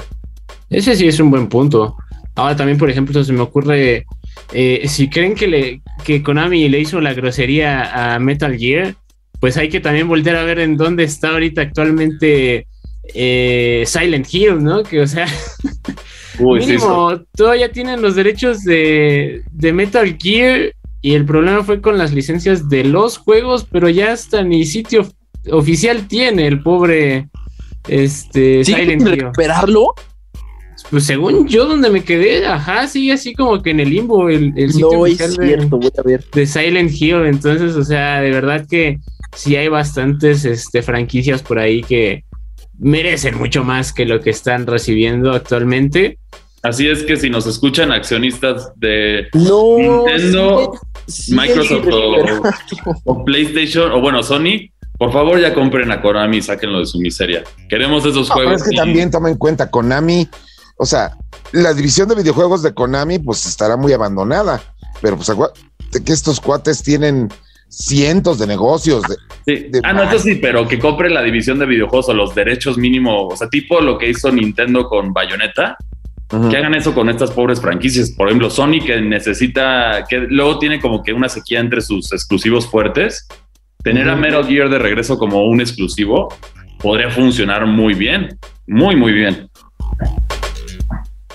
Ese 0.70 0.96
sí 0.96 1.08
es 1.08 1.20
un 1.20 1.32
buen 1.32 1.48
punto. 1.50 1.96
Ahora 2.36 2.56
también, 2.56 2.78
por 2.78 2.92
ejemplo, 2.92 3.24
se 3.24 3.34
me 3.34 3.42
ocurre, 3.42 4.06
eh, 4.54 4.84
si 4.88 5.10
creen 5.10 5.36
que, 5.36 5.48
le, 5.48 5.82
que 6.04 6.22
Konami 6.24 6.70
le 6.70 6.80
hizo 6.80 7.00
la 7.02 7.14
grosería 7.14 8.16
a 8.16 8.20
Metal 8.20 8.58
Gear, 8.58 8.96
pues 9.40 9.58
hay 9.58 9.70
que 9.70 9.80
también 9.80 10.08
volver 10.08 10.36
a 10.36 10.44
ver 10.44 10.60
en 10.60 10.78
dónde 10.78 11.04
está 11.04 11.30
ahorita 11.30 11.62
actualmente 11.62 12.68
eh, 13.14 13.84
Silent 13.86 14.28
Hill, 14.34 14.64
¿no? 14.64 14.84
Que, 14.84 15.02
o 15.02 15.08
sea, 15.08 15.28
Uy, 16.40 16.60
mínimo, 16.62 17.20
todavía 17.36 17.72
tienen 17.72 18.02
los 18.02 18.16
derechos 18.16 18.64
de, 18.64 19.44
de 19.52 19.74
Metal 19.74 20.18
Gear 20.22 20.74
y 21.02 21.14
el 21.16 21.26
problema 21.26 21.64
fue 21.64 21.82
con 21.82 21.98
las 21.98 22.14
licencias 22.14 22.70
de 22.70 22.86
los 22.86 23.18
juegos, 23.18 23.68
pero 23.70 23.90
ya 23.90 24.14
hasta 24.14 24.44
ni 24.44 24.66
sitio 24.66 25.02
of- 25.02 25.12
oficial 25.52 26.08
tiene 26.08 26.48
el 26.48 26.64
pobre 26.64 27.28
este, 27.90 28.64
¿Sí 28.64 28.74
Silent 28.74 29.02
Hill. 29.02 29.20
recuperarlo? 29.20 29.94
Pues 30.94 31.08
según 31.08 31.48
yo 31.48 31.66
donde 31.66 31.90
me 31.90 32.04
quedé, 32.04 32.46
ajá, 32.46 32.86
sigue 32.88 33.14
así 33.14 33.34
como 33.34 33.64
que 33.64 33.72
en 33.72 33.80
el 33.80 33.90
limbo 33.90 34.30
el, 34.30 34.54
el 34.56 34.72
sitio 34.72 34.90
No 34.92 35.08
es 35.08 35.20
oficial 35.20 35.36
de, 35.38 35.66
voy 35.66 35.90
a 35.98 36.02
ver. 36.04 36.24
de 36.32 36.46
Silent 36.46 36.92
Hill. 36.92 37.26
Entonces, 37.26 37.76
o 37.76 37.84
sea, 37.84 38.22
de 38.22 38.30
verdad 38.30 38.68
que 38.70 39.00
sí 39.36 39.56
hay 39.56 39.70
bastantes 39.70 40.46
este, 40.46 40.84
franquicias 40.84 41.42
por 41.42 41.58
ahí 41.58 41.82
que 41.82 42.26
merecen 42.78 43.40
mucho 43.40 43.64
más 43.64 43.92
que 43.92 44.06
lo 44.06 44.20
que 44.20 44.30
están 44.30 44.68
recibiendo 44.68 45.32
actualmente. 45.32 46.20
Así 46.62 46.88
es 46.88 47.02
que 47.02 47.16
si 47.18 47.32
nos 47.32 47.48
escuchan 47.48 47.92
accionistas 47.92 48.72
de 48.76 49.30
No. 49.34 49.78
Nintendo, 49.80 50.74
sí, 51.08 51.24
sí, 51.24 51.36
Microsoft 51.36 51.86
sí, 51.86 52.76
o, 52.86 53.12
o 53.14 53.26
PlayStation 53.26 53.92
o 53.94 54.00
bueno, 54.00 54.22
Sony, 54.22 54.70
por 55.00 55.12
favor 55.12 55.42
ya 55.42 55.56
compren 55.56 55.92
a 55.92 56.04
Konami 56.04 56.38
y 56.38 56.42
sáquenlo 56.44 56.78
de 56.82 56.86
su 56.86 57.00
miseria. 57.00 57.44
Queremos 57.68 58.06
esos 58.06 58.30
No, 58.30 58.36
pero 58.36 58.50
juegos. 58.50 58.62
es 58.62 58.70
que 58.70 58.76
y- 58.76 58.78
también 58.78 59.10
toma 59.10 59.30
en 59.32 59.38
cuenta 59.38 59.72
Konami, 59.72 60.30
o 60.78 60.86
sea, 60.86 61.16
la 61.52 61.74
división 61.74 62.10
de 62.10 62.16
videojuegos 62.16 62.64
de 62.64 62.74
Konami 62.74 63.20
pues 63.20 63.46
estará 63.46 63.78
muy 63.78 63.94
abandonada, 63.94 64.62
pero 65.02 65.18
pues 65.18 65.32
que 66.06 66.12
estos 66.14 66.40
cuates 66.40 66.82
tienen 66.84 67.30
cientos 67.70 68.38
de 68.40 68.48
negocios. 68.48 69.02
de- 69.04 69.16
Sí. 69.46 69.68
de 69.70 69.82
Ah, 69.84 69.94
no, 69.94 70.04
eso 70.04 70.20
sí, 70.20 70.36
pero 70.36 70.68
que 70.68 70.80
compre 70.80 71.10
la 71.10 71.22
división 71.24 71.60
de 71.60 71.66
videojuegos 71.66 72.10
o 72.10 72.14
los 72.14 72.34
derechos 72.36 72.78
mínimos, 72.78 73.34
o 73.34 73.36
sea, 73.36 73.50
tipo 73.50 73.82
lo 73.82 73.98
que 73.98 74.10
hizo 74.10 74.32
Nintendo 74.32 74.88
con 74.88 75.12
Bayonetta, 75.14 75.76
que 76.50 76.58
hagan 76.58 76.74
eso 76.74 76.96
con 76.96 77.10
estas 77.10 77.30
pobres 77.30 77.62
franquicias. 77.62 78.10
Por 78.12 78.28
ejemplo, 78.28 78.50
Sony 78.50 78.80
que 78.84 79.00
necesita, 79.02 80.04
que 80.10 80.20
luego 80.30 80.58
tiene 80.58 80.80
como 80.82 81.04
que 81.04 81.14
una 81.14 81.30
sequía 81.30 81.60
entre 81.60 81.82
sus 81.82 82.12
exclusivos 82.12 82.66
fuertes. 82.68 83.28
Tener 83.84 84.10
a. 84.10 84.16
Metal 84.16 84.44
Gear 84.48 84.70
de 84.70 84.80
regreso 84.80 85.18
como 85.20 85.46
un 85.46 85.62
exclusivo 85.62 86.30
podría 86.80 87.12
funcionar 87.12 87.66
muy 87.68 87.94
bien, 87.94 88.40
muy, 88.66 88.96
muy 88.96 89.12
bien. 89.14 89.48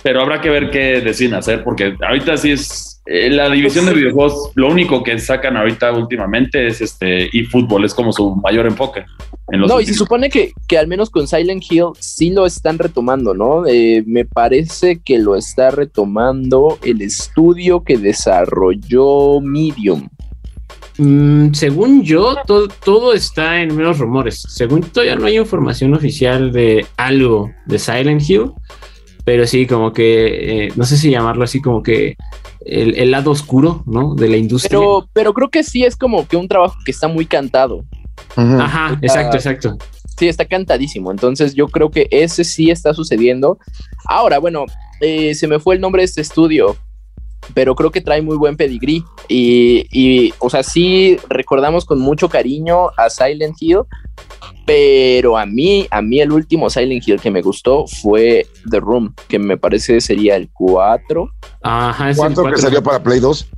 Pero 0.03 0.22
habrá 0.22 0.40
que 0.40 0.51
ver 0.51 0.70
qué 0.70 1.01
deciden 1.01 1.34
hacer, 1.34 1.64
porque 1.64 1.94
ahorita 2.07 2.36
sí 2.36 2.53
es 2.53 3.03
eh, 3.07 3.30
la 3.30 3.51
división 3.51 3.84
de 3.86 3.94
videojuegos. 3.94 4.53
Lo 4.55 4.68
único 4.68 5.03
que 5.03 5.18
sacan 5.18 5.57
ahorita 5.57 5.92
últimamente 5.92 6.66
es 6.66 6.80
este 6.80 7.24
eFootball, 7.36 7.84
es 7.84 7.94
como 7.94 8.12
su 8.12 8.36
mayor 8.36 8.66
enfoque. 8.66 9.05
En 9.51 9.61
los 9.61 9.68
No, 9.70 9.80
y 9.80 9.86
se 9.86 9.94
supone 9.94 10.28
que, 10.30 10.53
que 10.68 10.78
al 10.78 10.86
menos 10.88 11.11
con 11.11 11.26
Silent 11.26 11.64
Hill 11.68 11.86
sí 11.99 12.30
lo 12.30 12.46
están 12.46 12.78
retomando, 12.78 13.34
¿no? 13.34 13.66
Eh, 13.66 14.05
me 14.07 14.24
parece 14.24 15.01
que 15.05 15.18
lo 15.18 15.34
está 15.36 15.70
retomando 15.70 16.78
el 16.84 17.03
estudio 17.03 17.82
que 17.82 17.96
desarrolló 17.99 19.40
Medium. 19.40 20.09
Mm, 20.99 21.53
según 21.55 22.03
yo, 22.03 22.36
to- 22.46 22.68
todo 22.84 23.12
está 23.14 23.62
en 23.62 23.74
meros 23.76 23.99
rumores. 23.99 24.42
Según 24.49 24.82
todavía 24.82 25.16
no 25.16 25.26
hay 25.26 25.38
información 25.38 25.94
oficial 25.94 26.53
de 26.53 26.84
algo 26.96 27.51
de 27.66 27.78
Silent 27.78 28.28
Hill, 28.28 28.51
pero 29.29 29.47
sí, 29.47 29.66
como 29.66 29.93
que, 29.93 30.68
eh, 30.68 30.72
no 30.74 30.87
sé 30.87 30.97
si 30.97 31.11
llamarlo 31.11 31.45
así, 31.45 31.61
como 31.61 31.83
que 31.83 32.16
el, 32.64 32.97
el 32.97 33.11
lado 33.11 33.31
oscuro, 33.31 33.83
¿no? 33.85 34.14
De 34.14 34.26
la 34.26 34.39
industria. 34.39 34.79
Pero, 34.79 35.07
pero 35.12 35.35
creo 35.35 35.51
que 35.51 35.62
sí 35.62 35.85
es 35.85 35.97
como 35.97 36.26
que 36.26 36.39
un 36.39 36.49
trabajo 36.49 36.79
que 36.83 36.93
está 36.93 37.09
muy 37.09 37.26
cantado. 37.26 37.85
Ajá, 38.37 38.99
exacto, 39.03 39.37
exacto. 39.37 39.76
Sí, 40.16 40.29
está 40.29 40.47
cantadísimo. 40.47 41.11
Entonces 41.11 41.55
yo 41.55 41.68
creo 41.68 41.91
que 41.91 42.09
ese 42.11 42.43
sí 42.43 42.70
está 42.70 42.95
sucediendo. 42.95 43.59
Ahora, 44.07 44.39
bueno, 44.39 44.64
eh, 45.03 45.35
se 45.35 45.47
me 45.47 45.59
fue 45.59 45.74
el 45.74 45.83
nombre 45.83 46.01
de 46.01 46.07
este 46.07 46.22
estudio, 46.22 46.79
pero 47.53 47.74
creo 47.74 47.91
que 47.91 48.01
trae 48.01 48.22
muy 48.22 48.39
buen 48.39 48.57
pedigrí. 48.57 49.05
Y, 49.29 49.85
y, 49.93 50.33
o 50.39 50.49
sea, 50.49 50.62
sí 50.62 51.18
recordamos 51.29 51.85
con 51.85 52.01
mucho 52.01 52.31
cariño 52.31 52.93
a 52.97 53.11
Silent 53.11 53.57
Hill, 53.61 53.81
pero 54.66 55.38
a 55.38 55.46
mí, 55.46 55.86
a 55.90 56.02
mí 56.02 56.20
el 56.20 56.32
último 56.32 56.68
Silent 56.68 57.06
Hill 57.06 57.20
que 57.20 57.30
me 57.30 57.40
gustó 57.42 57.86
fue 57.86 58.46
The 58.70 58.80
Room, 58.80 59.14
que 59.28 59.38
me 59.38 59.56
parece 59.56 60.00
sería 60.00 60.36
el 60.36 60.50
4. 60.52 61.30
Ajá, 61.62 62.10
es 62.10 62.16
el 62.16 62.20
¿Cuánto 62.20 62.42
que 62.42 62.48
cuatro. 62.50 62.62
salió 62.62 62.82
para 62.82 63.02
Play 63.02 63.20
2? 63.20 63.48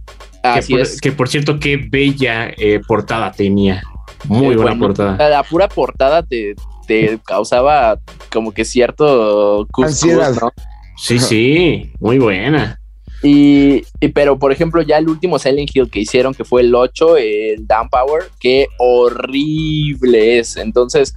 Que 0.43 0.63
por, 0.71 0.81
es. 0.81 1.01
que 1.01 1.13
por 1.13 1.29
cierto, 1.29 1.59
qué 1.59 1.77
bella 1.91 2.49
eh, 2.57 2.81
portada 2.87 3.31
tenía. 3.33 3.83
Muy 4.25 4.55
Eh, 4.55 4.57
buena 4.57 4.63
bueno, 4.73 4.79
portada. 4.87 5.29
La 5.29 5.43
pura 5.43 5.69
portada 5.69 6.23
te, 6.23 6.55
te 6.87 7.19
causaba 7.27 7.99
como 8.33 8.53
que 8.53 8.65
cierto 8.65 9.67
cuscús, 9.73 10.03
Ansiedad. 10.03 10.35
¿no? 10.41 10.51
Sí, 10.97 11.19
sí, 11.19 11.93
muy 12.01 12.19
buena. 12.19 12.80
Y, 13.23 13.83
pero 14.15 14.39
por 14.39 14.53
ejemplo, 14.53 14.81
ya 14.83 14.99
el 14.99 15.09
último 15.09 15.39
Silent 15.39 15.71
Hill 15.75 15.91
que 15.91 16.01
hicieron, 16.01 16.33
que 16.33 16.45
fue 16.45 16.63
el 16.63 16.75
8, 16.75 17.17
el 17.19 17.67
Down 17.67 17.89
Power, 17.91 18.25
qué 18.41 18.67
horrible 18.79 20.39
es. 20.39 20.57
Entonces, 20.57 21.15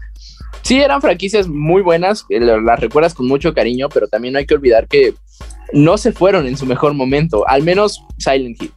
sí 0.63 0.81
eran 0.81 1.01
franquicias 1.01 1.47
muy 1.47 1.81
buenas, 1.81 2.25
las 2.29 2.79
recuerdas 2.79 3.13
con 3.13 3.27
mucho 3.27 3.53
cariño, 3.53 3.87
pero 3.89 4.07
también 4.07 4.33
no 4.33 4.39
hay 4.39 4.45
que 4.45 4.55
olvidar 4.55 4.87
que 4.87 5.13
no 5.71 5.97
se 5.97 6.11
fueron 6.11 6.45
en 6.45 6.57
su 6.57 6.65
mejor 6.65 6.93
momento, 6.93 7.47
al 7.47 7.63
menos 7.63 8.03
Silent 8.17 8.61
Hill. 8.61 8.73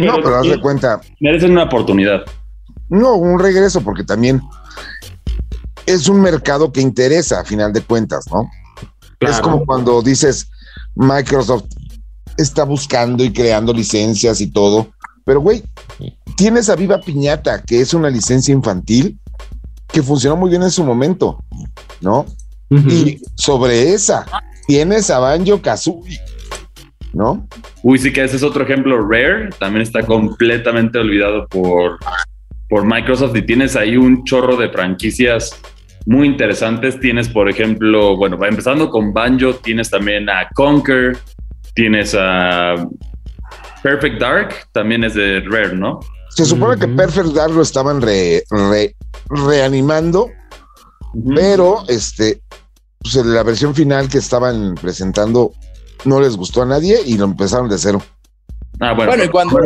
no, 0.00 0.16
pero 0.16 0.36
haz 0.36 0.46
de 0.46 0.60
cuenta. 0.60 1.00
Merecen 1.20 1.52
una 1.52 1.64
oportunidad. 1.64 2.24
No, 2.90 3.14
un 3.14 3.38
regreso, 3.38 3.80
porque 3.80 4.04
también 4.04 4.42
es 5.86 6.08
un 6.08 6.20
mercado 6.20 6.70
que 6.70 6.80
interesa 6.80 7.40
a 7.40 7.44
final 7.44 7.72
de 7.72 7.80
cuentas, 7.80 8.26
¿no? 8.30 8.50
Es 9.20 9.40
como 9.40 9.64
cuando 9.66 10.02
dices 10.02 10.50
Microsoft 10.94 11.64
está 12.36 12.64
buscando 12.64 13.24
y 13.24 13.32
creando 13.32 13.72
licencias 13.72 14.40
y 14.40 14.48
todo, 14.48 14.90
pero 15.24 15.40
güey, 15.40 15.62
tienes 16.36 16.68
a 16.68 16.76
Viva 16.76 17.00
Piñata, 17.00 17.62
que 17.62 17.80
es 17.80 17.94
una 17.94 18.10
licencia 18.10 18.52
infantil 18.52 19.18
que 19.88 20.02
funcionó 20.02 20.36
muy 20.36 20.50
bien 20.50 20.62
en 20.62 20.70
su 20.70 20.84
momento, 20.84 21.42
¿no? 22.00 22.26
Y 22.70 23.20
sobre 23.34 23.92
esa 23.92 24.24
tienes 24.66 25.10
a 25.10 25.18
Banjo 25.18 25.60
Kazooie, 25.60 26.20
¿no? 27.12 27.48
Uy, 27.82 27.98
sí 27.98 28.12
que 28.12 28.22
ese 28.22 28.36
es 28.36 28.42
otro 28.44 28.62
ejemplo. 28.62 29.04
Rare 29.04 29.50
también 29.58 29.82
está 29.82 30.02
completamente 30.04 30.98
olvidado 30.98 31.48
por, 31.48 31.98
por 32.68 32.84
Microsoft 32.84 33.34
y 33.36 33.42
tienes 33.42 33.74
ahí 33.74 33.96
un 33.96 34.24
chorro 34.24 34.56
de 34.56 34.68
franquicias 34.68 35.60
muy 36.06 36.28
interesantes. 36.28 37.00
Tienes, 37.00 37.28
por 37.28 37.50
ejemplo, 37.50 38.16
bueno, 38.16 38.38
empezando 38.44 38.90
con 38.90 39.12
Banjo, 39.12 39.54
tienes 39.54 39.90
también 39.90 40.30
a 40.30 40.48
Conquer, 40.54 41.18
tienes 41.80 42.14
a 42.14 42.74
Perfect 43.82 44.20
Dark, 44.20 44.54
también 44.72 45.02
es 45.02 45.14
de 45.14 45.40
Rare, 45.40 45.74
¿no? 45.74 46.00
Se 46.28 46.44
supone 46.44 46.78
que 46.78 46.86
Perfect 46.86 47.28
Dark 47.28 47.54
lo 47.54 47.62
estaban 47.62 48.02
reanimando, 49.30 50.28
pero 51.34 51.82
este, 51.88 52.42
pues 52.98 53.14
la 53.24 53.42
versión 53.44 53.74
final 53.74 54.10
que 54.10 54.18
estaban 54.18 54.74
presentando 54.74 55.52
no 56.04 56.20
les 56.20 56.36
gustó 56.36 56.60
a 56.60 56.66
nadie 56.66 56.98
y 57.06 57.16
lo 57.16 57.24
empezaron 57.24 57.70
de 57.70 57.78
cero. 57.78 58.02
Ah, 58.78 58.92
bueno, 58.92 59.12
bueno 59.12 59.24
y 59.24 59.28
cuando, 59.28 59.56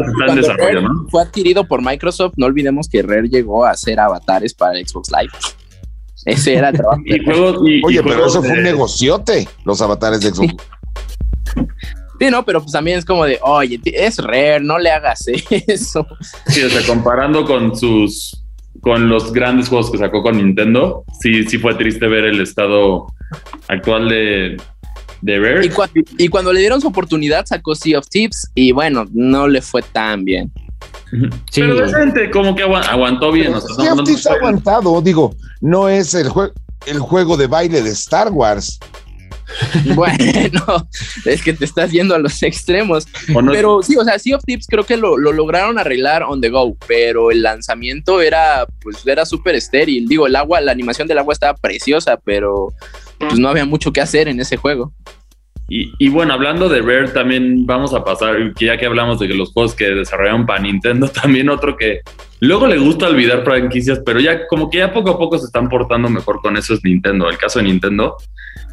fue 1.11 1.21
adquirido 1.21 1.67
por 1.67 1.83
Microsoft, 1.83 2.35
no 2.37 2.47
olvidemos 2.47 2.89
que 2.89 3.03
Rare 3.03 3.29
llegó 3.29 3.65
a 3.65 3.71
hacer 3.71 3.99
avatares 3.99 4.55
para 4.55 4.79
Xbox 4.79 5.11
Live. 5.11 5.33
Ese 6.27 6.55
era 6.55 6.69
el 6.69 6.77
trabajo. 6.77 7.03
Oye, 7.85 8.03
pero 8.05 8.27
eso 8.27 8.41
fue 8.41 8.53
un 8.53 8.63
negociote, 8.63 9.49
los 9.65 9.83
avatares 9.83 10.21
de 10.21 10.31
Xbox. 10.31 10.55
Sí, 12.19 12.31
no, 12.31 12.45
pero 12.45 12.61
pues 12.61 12.73
también 12.73 12.99
es 12.99 13.05
como 13.05 13.25
de, 13.25 13.39
oye, 13.43 13.81
es 13.85 14.19
Rare, 14.19 14.61
no 14.61 14.79
le 14.79 14.91
hagas 14.91 15.25
eso. 15.67 16.07
Sí, 16.47 16.63
o 16.63 16.71
sea, 16.71 16.87
comparando 16.87 17.45
con 17.45 17.77
sus, 17.77 18.45
con 18.81 19.09
los 19.09 19.33
grandes 19.33 19.69
juegos 19.69 19.91
que 19.91 19.99
sacó 19.99 20.23
con 20.23 20.37
Nintendo, 20.37 21.05
sí, 21.21 21.45
sí 21.45 21.59
fue 21.59 21.75
triste 21.75 22.07
ver 22.07 22.25
el 22.25 22.41
estado 22.41 23.07
actual 23.69 24.09
de, 24.09 24.57
de 25.23 25.39
Rare. 25.39 25.71
Y, 26.19 26.29
cuando 26.29 26.53
le 26.53 26.61
dieron 26.61 26.81
su 26.81 26.89
oportunidad 26.89 27.47
sacó 27.47 27.75
Sea 27.75 27.99
of 27.99 28.09
Tips 28.09 28.51
y 28.55 28.73
bueno, 28.73 29.07
no 29.13 29.49
le 29.49 29.61
fue 29.61 29.83
tan 29.83 30.25
bien. 30.25 30.53
Sí. 31.51 31.61
Pero 31.61 31.77
decente, 31.77 32.31
como 32.31 32.55
que 32.55 32.63
aguantó 32.63 33.33
bien. 33.33 33.55
sea 33.61 33.95
of 33.95 34.05
Tips 34.05 34.27
ha 34.27 34.35
aguantado, 34.35 35.01
digo, 35.01 35.35
no 35.61 35.89
es 35.89 36.15
el, 36.15 36.29
el 36.87 36.99
juego 36.99 37.37
de 37.37 37.47
baile 37.47 37.83
de 37.83 37.91
Star 37.91 38.31
Wars. 38.31 38.79
Bueno, 39.95 40.89
es 41.25 41.43
que 41.43 41.53
te 41.53 41.65
estás 41.65 41.93
yendo 41.93 42.15
a 42.15 42.19
los 42.19 42.43
extremos. 42.43 43.07
pero 43.53 43.83
sí, 43.83 43.97
o 43.97 44.05
sea, 44.05 44.19
Sea 44.19 44.37
of 44.37 44.45
Tips 44.45 44.67
creo 44.67 44.85
que 44.85 44.97
lo, 44.97 45.17
lograron 45.17 45.79
arreglar 45.79 46.23
on 46.23 46.41
the 46.41 46.49
go, 46.49 46.77
pero 46.87 47.31
el 47.31 47.43
lanzamiento 47.43 48.21
era, 48.21 48.67
pues, 48.81 49.07
era 49.07 49.25
súper 49.25 49.55
estéril. 49.55 50.09
Digo, 50.09 50.27
el 50.27 50.37
agua, 50.37 50.61
la 50.61 50.73
animación 50.73 51.09
del 51.09 51.19
agua 51.19 51.33
estaba 51.33 51.55
preciosa, 51.55 52.19
pero 52.25 52.73
pues 53.19 53.39
no 53.39 53.49
había 53.49 53.65
mucho 53.65 53.93
que 53.93 54.01
hacer 54.01 54.29
en 54.29 54.41
ese 54.41 54.57
juego. 54.57 54.93
Y, 55.67 56.09
bueno, 56.11 56.35
hablando 56.35 56.69
de 56.69 56.83
Rare, 56.83 57.09
también 57.09 57.65
vamos 57.65 57.95
a 57.95 58.05
pasar, 58.05 58.53
ya 58.61 58.77
que 58.77 58.85
hablamos 58.85 59.19
de 59.19 59.29
los 59.29 59.51
juegos 59.53 59.75
que 59.75 59.87
desarrollaron 59.87 60.45
para 60.45 60.61
Nintendo, 60.61 61.09
también 61.23 61.49
otro 61.49 61.77
que 61.77 62.01
luego 62.41 62.67
le 62.67 62.77
gusta 62.77 63.09
olvidar 63.09 63.45
franquicias, 63.45 64.01
pero 64.05 64.21
ya 64.21 64.47
como 64.47 64.69
que 64.69 64.79
ya 64.79 64.93
poco 64.93 65.11
a 65.11 65.19
poco 65.19 65.39
se 65.39 65.47
están 65.47 65.71
portando 65.71 66.11
mejor 66.11 66.41
con 66.43 66.59
eso 66.59 66.75
es 66.75 66.85
Nintendo. 66.85 67.31
El 67.31 67.39
caso 67.39 67.61
de 67.61 67.65
Nintendo, 67.65 68.17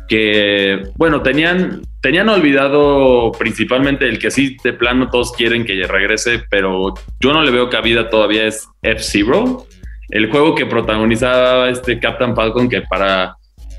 que, 0.09 0.83
bueno, 0.97 1.21
tenían, 1.21 1.81
tenían 2.01 2.27
olvidado 2.27 3.31
principalmente 3.39 4.09
el 4.09 4.19
que 4.19 4.29
sí, 4.29 4.57
de 4.61 4.73
plano 4.73 5.09
todos 5.09 5.31
quieren 5.31 5.63
que 5.63 5.81
regrese, 5.87 6.43
pero 6.49 6.93
yo 7.21 7.31
no 7.31 7.41
le 7.41 7.51
veo 7.51 7.69
cabida 7.69 8.09
todavía 8.09 8.45
es 8.45 8.67
F-Zero, 8.81 9.65
el 10.09 10.29
juego 10.29 10.55
que 10.55 10.65
protagonizaba 10.65 11.69
este 11.69 11.99
Captain 11.99 12.35
Falcon, 12.35 12.67
que 12.67 12.81
para 12.81 13.37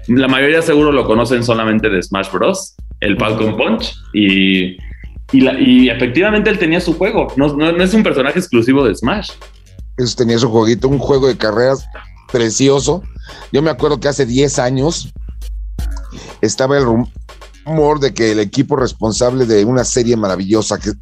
la 0.09 0.29
mayoría 0.29 0.63
seguro 0.63 0.91
lo 0.91 1.05
conocen 1.05 1.45
solamente 1.45 1.89
de 1.89 2.03
Smash 2.03 2.31
Bros., 2.33 2.75
el 3.03 3.19
Falcon 3.19 3.57
Punch, 3.57 3.95
y, 4.15 4.77
y, 5.33 5.89
efectivamente 5.89 6.49
él 6.49 6.59
tenía 6.59 6.81
su 6.81 6.97
juego, 6.97 7.27
no, 7.37 7.49
no, 7.55 7.83
es 7.83 7.93
un 7.95 8.03
personaje 8.03 8.39
exclusivo 8.39 8.85
de 8.85 8.95
Smash. 8.95 9.33
Eso 9.99 10.17
tenía 10.17 10.39
su 10.39 10.49
jueguito, 10.49 10.89
un 10.89 10.99
juego 10.99 11.27
de 11.27 11.37
carreras 11.37 11.85
precioso. 12.31 13.03
Yo 13.51 13.61
me 13.61 13.71
acuerdo 13.71 13.99
que 13.99 14.09
hace 14.09 14.25
10 14.25 14.59
años 14.61 15.13
estaba 16.41 16.79
el 16.79 16.85
rumor 16.85 17.99
de 17.99 18.15
que 18.15 18.33
el 18.33 18.41
equipo 18.41 18.77
responsable 18.77 19.47
de 19.47 19.65
una 19.65 19.85
serie 19.85 20.17
maravillosa 20.17 20.79
que, 20.79 20.93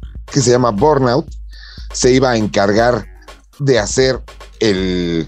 se 0.41 0.51
llama 0.51 0.71
Burnout 0.71 1.27
se 1.93 2.13
iba 2.13 2.31
a 2.31 2.37
encargar 2.37 3.05
de 3.59 3.77
hacer 3.77 4.19
el 4.59 5.27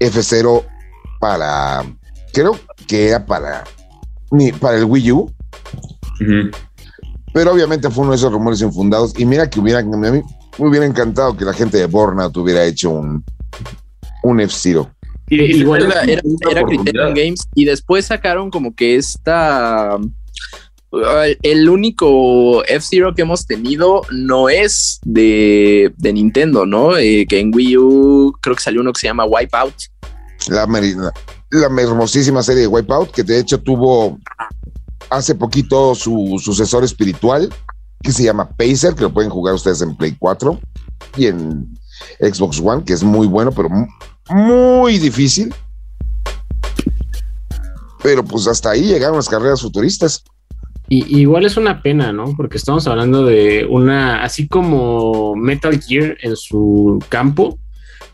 F0 0.00 0.64
para, 1.20 1.84
creo 2.32 2.58
que 2.86 3.08
era 3.08 3.24
para, 3.24 3.64
para 4.60 4.76
el 4.76 4.84
Wii 4.84 5.12
U. 5.12 5.32
Pero 7.32 7.52
obviamente 7.52 7.90
fue 7.90 8.02
uno 8.02 8.12
de 8.12 8.16
esos 8.16 8.32
rumores 8.32 8.60
infundados. 8.60 9.12
Y 9.18 9.24
mira 9.24 9.48
que 9.48 9.60
hubiera, 9.60 9.80
a 9.80 9.82
mí 9.82 9.96
me 9.96 10.22
hubiera 10.58 10.86
encantado 10.86 11.36
que 11.36 11.44
la 11.44 11.52
gente 11.52 11.78
de 11.78 11.86
Burnout 11.86 12.36
hubiera 12.36 12.64
hecho 12.64 12.90
un, 12.90 13.24
un 14.22 14.40
F-Zero. 14.40 14.90
Igual 15.30 15.84
era, 15.84 16.04
era, 16.04 16.22
Criterion 16.66 17.14
Games 17.14 17.40
y 17.54 17.66
después 17.66 18.06
sacaron 18.06 18.50
como 18.50 18.74
que 18.74 18.96
esta 18.96 19.98
el 21.42 21.68
único 21.68 22.64
F-Zero 22.64 23.14
que 23.14 23.22
hemos 23.22 23.46
tenido 23.46 24.02
no 24.10 24.48
es 24.48 25.00
de, 25.04 25.92
Nintendo, 26.00 26.64
¿no? 26.64 26.96
Eh, 26.96 27.26
que 27.28 27.40
en 27.40 27.54
Wii 27.54 27.76
U 27.76 28.34
creo 28.40 28.56
que 28.56 28.62
salió 28.62 28.80
uno 28.80 28.92
que 28.92 29.00
se 29.00 29.06
llama 29.06 29.26
Wipeout. 29.26 29.74
La, 30.48 30.66
la 30.66 31.82
hermosísima 31.82 32.42
serie 32.42 32.62
de 32.62 32.68
Wipeout, 32.68 33.10
que 33.10 33.22
de 33.22 33.38
hecho 33.38 33.60
tuvo 33.60 34.18
hace 35.10 35.34
poquito 35.34 35.94
su 35.94 36.40
sucesor 36.42 36.84
espiritual, 36.84 37.52
que 38.02 38.12
se 38.12 38.24
llama 38.24 38.48
Pacer, 38.50 38.94
que 38.94 39.02
lo 39.02 39.12
pueden 39.12 39.30
jugar 39.30 39.54
ustedes 39.54 39.82
en 39.82 39.96
Play 39.96 40.16
4 40.18 40.58
y 41.16 41.26
en 41.26 41.78
Xbox 42.20 42.60
One, 42.60 42.84
que 42.84 42.92
es 42.92 43.02
muy 43.02 43.26
bueno, 43.26 43.52
pero 43.52 43.68
muy 44.30 44.98
difícil. 44.98 45.54
Pero 48.02 48.24
pues 48.24 48.46
hasta 48.46 48.70
ahí 48.70 48.82
llegaron 48.82 49.16
las 49.16 49.28
carreras 49.28 49.60
futuristas. 49.60 50.24
Y, 50.88 51.20
igual 51.20 51.44
es 51.44 51.56
una 51.56 51.82
pena, 51.82 52.12
¿no? 52.12 52.34
Porque 52.36 52.56
estamos 52.56 52.86
hablando 52.86 53.24
de 53.24 53.66
una, 53.68 54.22
así 54.22 54.48
como 54.48 55.34
Metal 55.36 55.78
Gear 55.80 56.16
en 56.22 56.36
su 56.36 56.98
campo, 57.08 57.58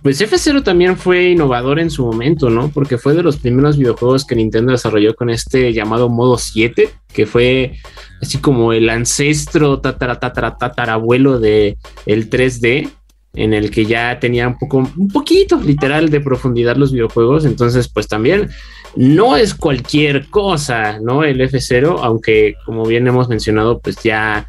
pues 0.04 0.20
F0 0.20 0.62
también 0.62 0.98
fue 0.98 1.30
innovador 1.30 1.80
en 1.80 1.88
su 1.88 2.04
momento, 2.04 2.50
¿no? 2.50 2.68
Porque 2.68 2.98
fue 2.98 3.14
de 3.14 3.22
los 3.22 3.38
primeros 3.38 3.78
videojuegos 3.78 4.26
que 4.26 4.36
Nintendo 4.36 4.72
desarrolló 4.72 5.16
con 5.16 5.30
este 5.30 5.72
llamado 5.72 6.10
modo 6.10 6.36
7, 6.36 6.90
que 7.10 7.24
fue 7.24 7.78
así 8.20 8.36
como 8.36 8.74
el 8.74 8.90
ancestro 8.90 9.80
tatara, 9.80 10.20
tatara, 10.20 10.58
tatarabuelo 10.58 11.40
de 11.40 11.78
el 12.04 12.28
3D 12.28 12.90
en 13.32 13.54
el 13.54 13.70
que 13.70 13.86
ya 13.86 14.20
tenía 14.20 14.46
un 14.46 14.58
poco, 14.58 14.86
un 14.94 15.08
poquito 15.08 15.58
literal 15.58 16.10
de 16.10 16.20
profundidad 16.20 16.76
los 16.76 16.92
videojuegos. 16.92 17.46
Entonces, 17.46 17.88
pues 17.88 18.06
también 18.06 18.50
no 18.96 19.38
es 19.38 19.54
cualquier 19.54 20.28
cosa, 20.28 20.98
¿no? 21.00 21.24
El 21.24 21.40
F0, 21.40 22.00
aunque 22.02 22.56
como 22.66 22.84
bien 22.84 23.06
hemos 23.06 23.30
mencionado, 23.30 23.80
pues 23.80 23.96
ya 24.02 24.48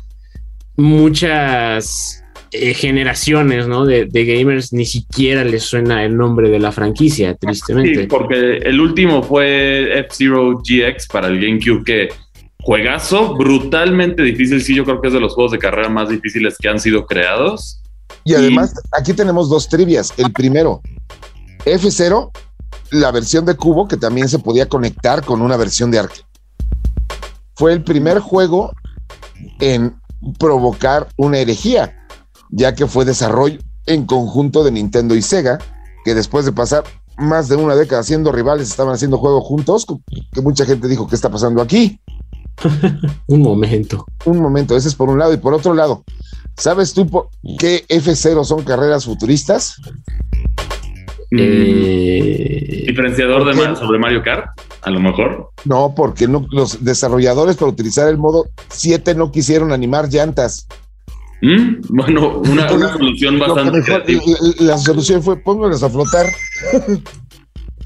muchas 0.76 2.25
eh, 2.62 2.74
generaciones, 2.74 3.68
¿no? 3.68 3.86
De, 3.86 4.08
gamers 4.08 4.74
ni 4.74 4.86
siquiera 4.86 5.44
les 5.44 5.64
suena 5.64 6.04
el 6.04 6.16
nombre 6.16 6.50
de 6.50 6.60
la 6.60 6.72
franquicia, 6.72 7.36
tristemente. 7.36 8.02
Sí, 8.02 8.08
porque 8.08 8.58
el 8.58 8.80
último 8.80 9.24
fue 9.24 10.00
F-Zero 10.00 10.62
GX 10.64 11.08
para 11.08 11.28
el 11.28 11.40
GameCube, 11.40 11.84
que 11.84 12.10
juegazo, 12.62 13.36
brutalmente 13.36 14.24
difícil. 14.24 14.62
Sí, 14.62 14.76
yo 14.76 14.84
creo 14.84 15.02
que 15.02 15.08
es 15.10 15.14
de 15.14 15.20
los 15.20 15.34
juegos 15.34 15.52
de 15.52 15.60
carrera 15.60 15.90
más 15.90 16.10
difíciles 16.10 16.58
que 16.58 16.68
han 16.68 16.80
sido 16.80 17.06
creados. 17.06 17.82
Y 18.24 18.34
además, 18.34 18.74
aquí 18.92 19.14
tenemos 19.14 19.50
dos 19.50 19.70
trivias. 19.70 20.14
El 20.18 20.32
primero, 20.34 20.82
F0, 21.66 22.32
la 22.92 23.12
versión 23.12 23.46
de 23.46 23.56
cubo 23.56 23.88
que 23.88 23.98
también 23.98 24.30
se 24.30 24.40
podía 24.40 24.68
conectar 24.68 25.24
con 25.24 25.42
una 25.42 25.58
versión 25.58 25.92
de 25.92 26.00
arcade. 26.00 26.22
Fue 27.56 27.72
el 27.74 27.84
primer 27.84 28.20
juego 28.20 28.74
en 29.60 29.96
provocar 30.40 31.08
una 31.18 31.38
herejía, 31.40 32.05
ya 32.50 32.76
que 32.76 32.88
fue 32.88 33.06
desarrollo 33.06 33.60
en 33.86 34.06
conjunto 34.06 34.64
de 34.64 34.72
Nintendo 34.72 35.16
y 35.16 35.22
Sega, 35.22 35.60
que 36.04 36.16
después 36.16 36.46
de 36.46 36.52
pasar 36.52 36.84
más 37.18 37.48
de 37.48 37.56
una 37.56 37.76
década 37.76 38.04
siendo 38.04 38.32
rivales, 38.32 38.70
estaban 38.70 38.94
haciendo 38.94 39.18
juegos 39.18 39.44
juntos, 39.44 39.86
que 40.32 40.42
mucha 40.42 40.66
gente 40.66 40.88
dijo, 40.88 41.08
¿qué 41.08 41.16
está 41.16 41.30
pasando 41.30 41.62
aquí? 41.62 42.00
un 43.28 43.42
momento. 43.42 44.06
Un 44.26 44.40
momento, 44.40 44.76
ese 44.76 44.88
es 44.88 44.96
por 44.96 45.10
un 45.10 45.20
lado. 45.20 45.34
Y 45.34 45.38
por 45.38 45.54
otro 45.54 45.74
lado, 45.74 46.04
¿sabes 46.58 46.94
tú 46.94 47.08
por 47.08 47.30
qué 47.60 47.86
F0 47.88 48.44
son 48.44 48.64
carreras 48.64 49.06
futuristas? 49.06 49.76
Eh, 51.32 52.86
¿Diferenciador 52.88 53.46
de 53.46 53.76
sobre 53.76 54.00
Mario 54.00 54.24
Kart? 54.24 54.46
A 54.84 54.90
lo 54.90 55.00
mejor. 55.00 55.50
No, 55.66 55.94
porque 55.96 56.28
no, 56.28 56.46
los 56.52 56.84
desarrolladores 56.84 57.58
para 57.58 57.72
utilizar 57.72 58.08
el 58.08 58.18
modo 58.18 58.48
7 58.70 59.16
no 59.16 59.32
quisieron 59.32 59.72
animar 59.72 60.10
llantas. 60.10 60.68
¿Mm? 61.42 61.82
Bueno, 61.90 62.40
una, 62.40 62.68
solución 62.68 63.40
bastante. 63.40 63.82
la, 64.60 64.78
solución 64.78 65.22
fue 65.22 65.38
pónganlos 65.38 65.84
a 65.84 65.90
flotar. 65.90 66.26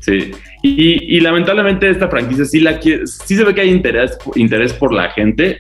Sí, 0.01 0.31
y, 0.63 1.19
lamentablemente 1.19 1.89
esta 1.89 2.07
franquicia 2.07 2.45
sí, 2.45 2.61
la, 2.61 2.81
sí 2.81 3.35
se 3.35 3.43
ve 3.43 3.53
que 3.53 3.61
hay 3.61 3.69
interés, 3.69 4.17
interés 4.35 4.73
por 4.73 4.93
la 4.93 5.11
gente. 5.11 5.59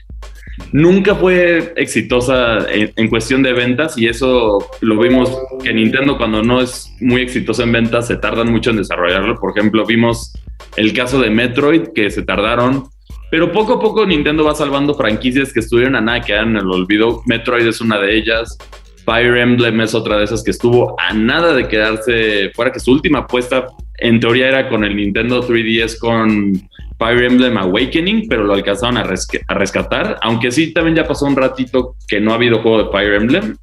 Nunca 0.71 1.15
fue 1.15 1.73
exitosa 1.77 2.65
en, 2.69 3.09
cuestión 3.09 3.43
de 3.43 3.53
ventas 3.53 3.97
y 3.97 4.07
eso 4.07 4.59
lo 4.81 4.99
vimos 4.99 5.29
que 5.63 5.73
Nintendo 5.73 6.17
cuando 6.17 6.43
no 6.43 6.61
es 6.61 6.93
muy 6.99 7.21
exitosa 7.21 7.63
en 7.63 7.71
ventas 7.71 8.07
se 8.07 8.17
tardan 8.17 8.51
mucho 8.51 8.69
en 8.69 8.77
desarrollarlo. 8.77 9.35
Por 9.35 9.57
ejemplo, 9.57 9.85
vimos 9.85 10.33
el 10.75 10.93
caso 10.93 11.19
de 11.21 11.29
Metroid 11.29 11.89
que 11.95 12.09
se 12.09 12.23
tardaron, 12.23 12.89
pero 13.31 13.51
poco 13.51 13.73
a 13.73 13.79
poco 13.79 14.05
Nintendo 14.05 14.43
va 14.43 14.55
salvando 14.55 14.95
franquicias 14.95 15.53
que 15.53 15.59
estuvieron 15.59 15.95
a 15.95 16.01
nada 16.01 16.21
que 16.21 16.35
en 16.35 16.57
el 16.57 16.65
olvido. 16.65 17.21
Metroid 17.25 17.67
es 17.67 17.81
una 17.81 17.99
de 17.99 18.17
ellas. 18.17 18.57
Fire 19.05 19.37
Emblem 19.37 19.81
es 19.81 19.95
otra 19.95 20.17
de 20.17 20.25
esas 20.25 20.43
que 20.43 20.51
estuvo 20.51 20.95
a 20.99 21.13
nada 21.13 21.53
de 21.53 21.67
quedarse 21.67 22.51
fuera, 22.53 22.71
que 22.71 22.79
su 22.79 22.91
última 22.91 23.19
apuesta 23.19 23.67
en 23.97 24.19
teoría 24.19 24.47
era 24.47 24.69
con 24.69 24.83
el 24.83 24.95
Nintendo 24.95 25.41
3DS 25.41 25.97
con 25.99 26.53
Fire 26.97 27.23
Emblem 27.23 27.57
Awakening, 27.57 28.27
pero 28.27 28.43
lo 28.43 28.53
alcanzaron 28.53 28.97
a, 28.97 29.03
rescatar, 29.03 30.17
aunque 30.21 30.51
sí 30.51 30.73
también 30.73 30.97
ya 30.97 31.07
pasó 31.07 31.25
un 31.25 31.35
ratito 31.35 31.95
que 32.07 32.19
no 32.19 32.31
ha 32.31 32.35
habido 32.35 32.61
juego 32.61 32.83
de 32.83 32.91
Fire 32.91 33.13
Emblem. 33.13 33.55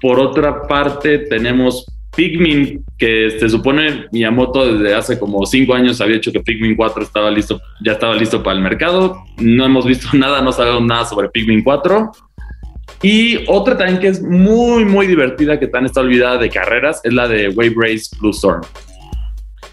Por 0.00 0.20
otra 0.20 0.62
parte, 0.62 1.18
tenemos 1.18 1.86
Pikmin, 2.16 2.84
que 2.96 3.36
se 3.38 3.48
supone 3.48 4.06
Miyamoto 4.12 4.74
desde 4.74 4.94
hace 4.94 5.18
como 5.18 5.46
cinco 5.46 5.74
años 5.74 6.00
había 6.00 6.16
hecho 6.16 6.32
que 6.32 6.40
Pikmin 6.40 6.74
4 6.74 7.02
estaba 7.02 7.30
listo, 7.30 7.60
ya 7.84 7.92
estaba 7.92 8.14
listo 8.14 8.42
para 8.42 8.56
el 8.56 8.62
mercado. 8.62 9.24
No 9.38 9.64
hemos 9.64 9.86
visto 9.86 10.08
nada, 10.14 10.42
no 10.42 10.52
sabemos 10.52 10.82
nada 10.82 11.04
sobre 11.04 11.28
Pikmin 11.28 11.62
4. 11.62 12.10
Y 13.02 13.44
otra 13.46 13.76
también 13.76 14.00
que 14.00 14.08
es 14.08 14.22
muy, 14.22 14.84
muy 14.84 15.06
divertida, 15.06 15.60
que 15.60 15.68
tan 15.68 15.86
está 15.86 16.00
olvidada 16.00 16.38
de 16.38 16.50
carreras, 16.50 17.00
es 17.04 17.12
la 17.12 17.28
de 17.28 17.48
Wave 17.50 17.74
Race 17.76 18.08
Blue 18.18 18.30
Storm 18.30 18.62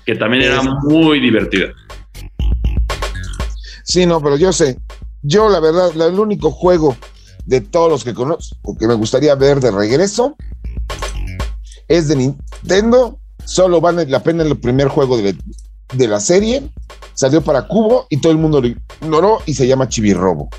que 0.06 0.16
también 0.16 0.44
era 0.44 0.62
muy 0.62 1.20
divertida. 1.20 1.74
Sí, 3.84 4.06
no, 4.06 4.22
pero 4.22 4.38
yo 4.38 4.54
sé, 4.54 4.78
yo 5.24 5.50
la 5.50 5.60
verdad, 5.60 5.90
el 5.96 6.20
único 6.20 6.52
juego 6.52 6.96
de 7.46 7.62
todos 7.62 7.90
los 7.90 8.04
que 8.04 8.14
conozco 8.14 8.78
que 8.78 8.88
me 8.88 8.94
gustaría 8.94 9.36
ver 9.36 9.60
de 9.60 9.72
regreso 9.72 10.36
es 11.88 12.08
de 12.08 12.16
Nintendo. 12.16 13.20
Solo 13.46 13.80
vale 13.80 14.06
la 14.08 14.24
pena 14.24 14.44
el 14.44 14.58
primer 14.58 14.88
juego 14.88 15.18
de, 15.18 15.36
de 15.94 16.08
la 16.08 16.20
serie. 16.20 16.64
Salió 17.14 17.42
para 17.42 17.68
Cubo 17.68 18.08
y 18.10 18.18
todo 18.18 18.32
el 18.32 18.38
mundo 18.38 18.62
lo 18.62 18.68
ignoró 19.02 19.40
y 19.46 19.54
se 19.54 19.68
llama 19.68 19.88
Chibi-Robo. 19.88 20.50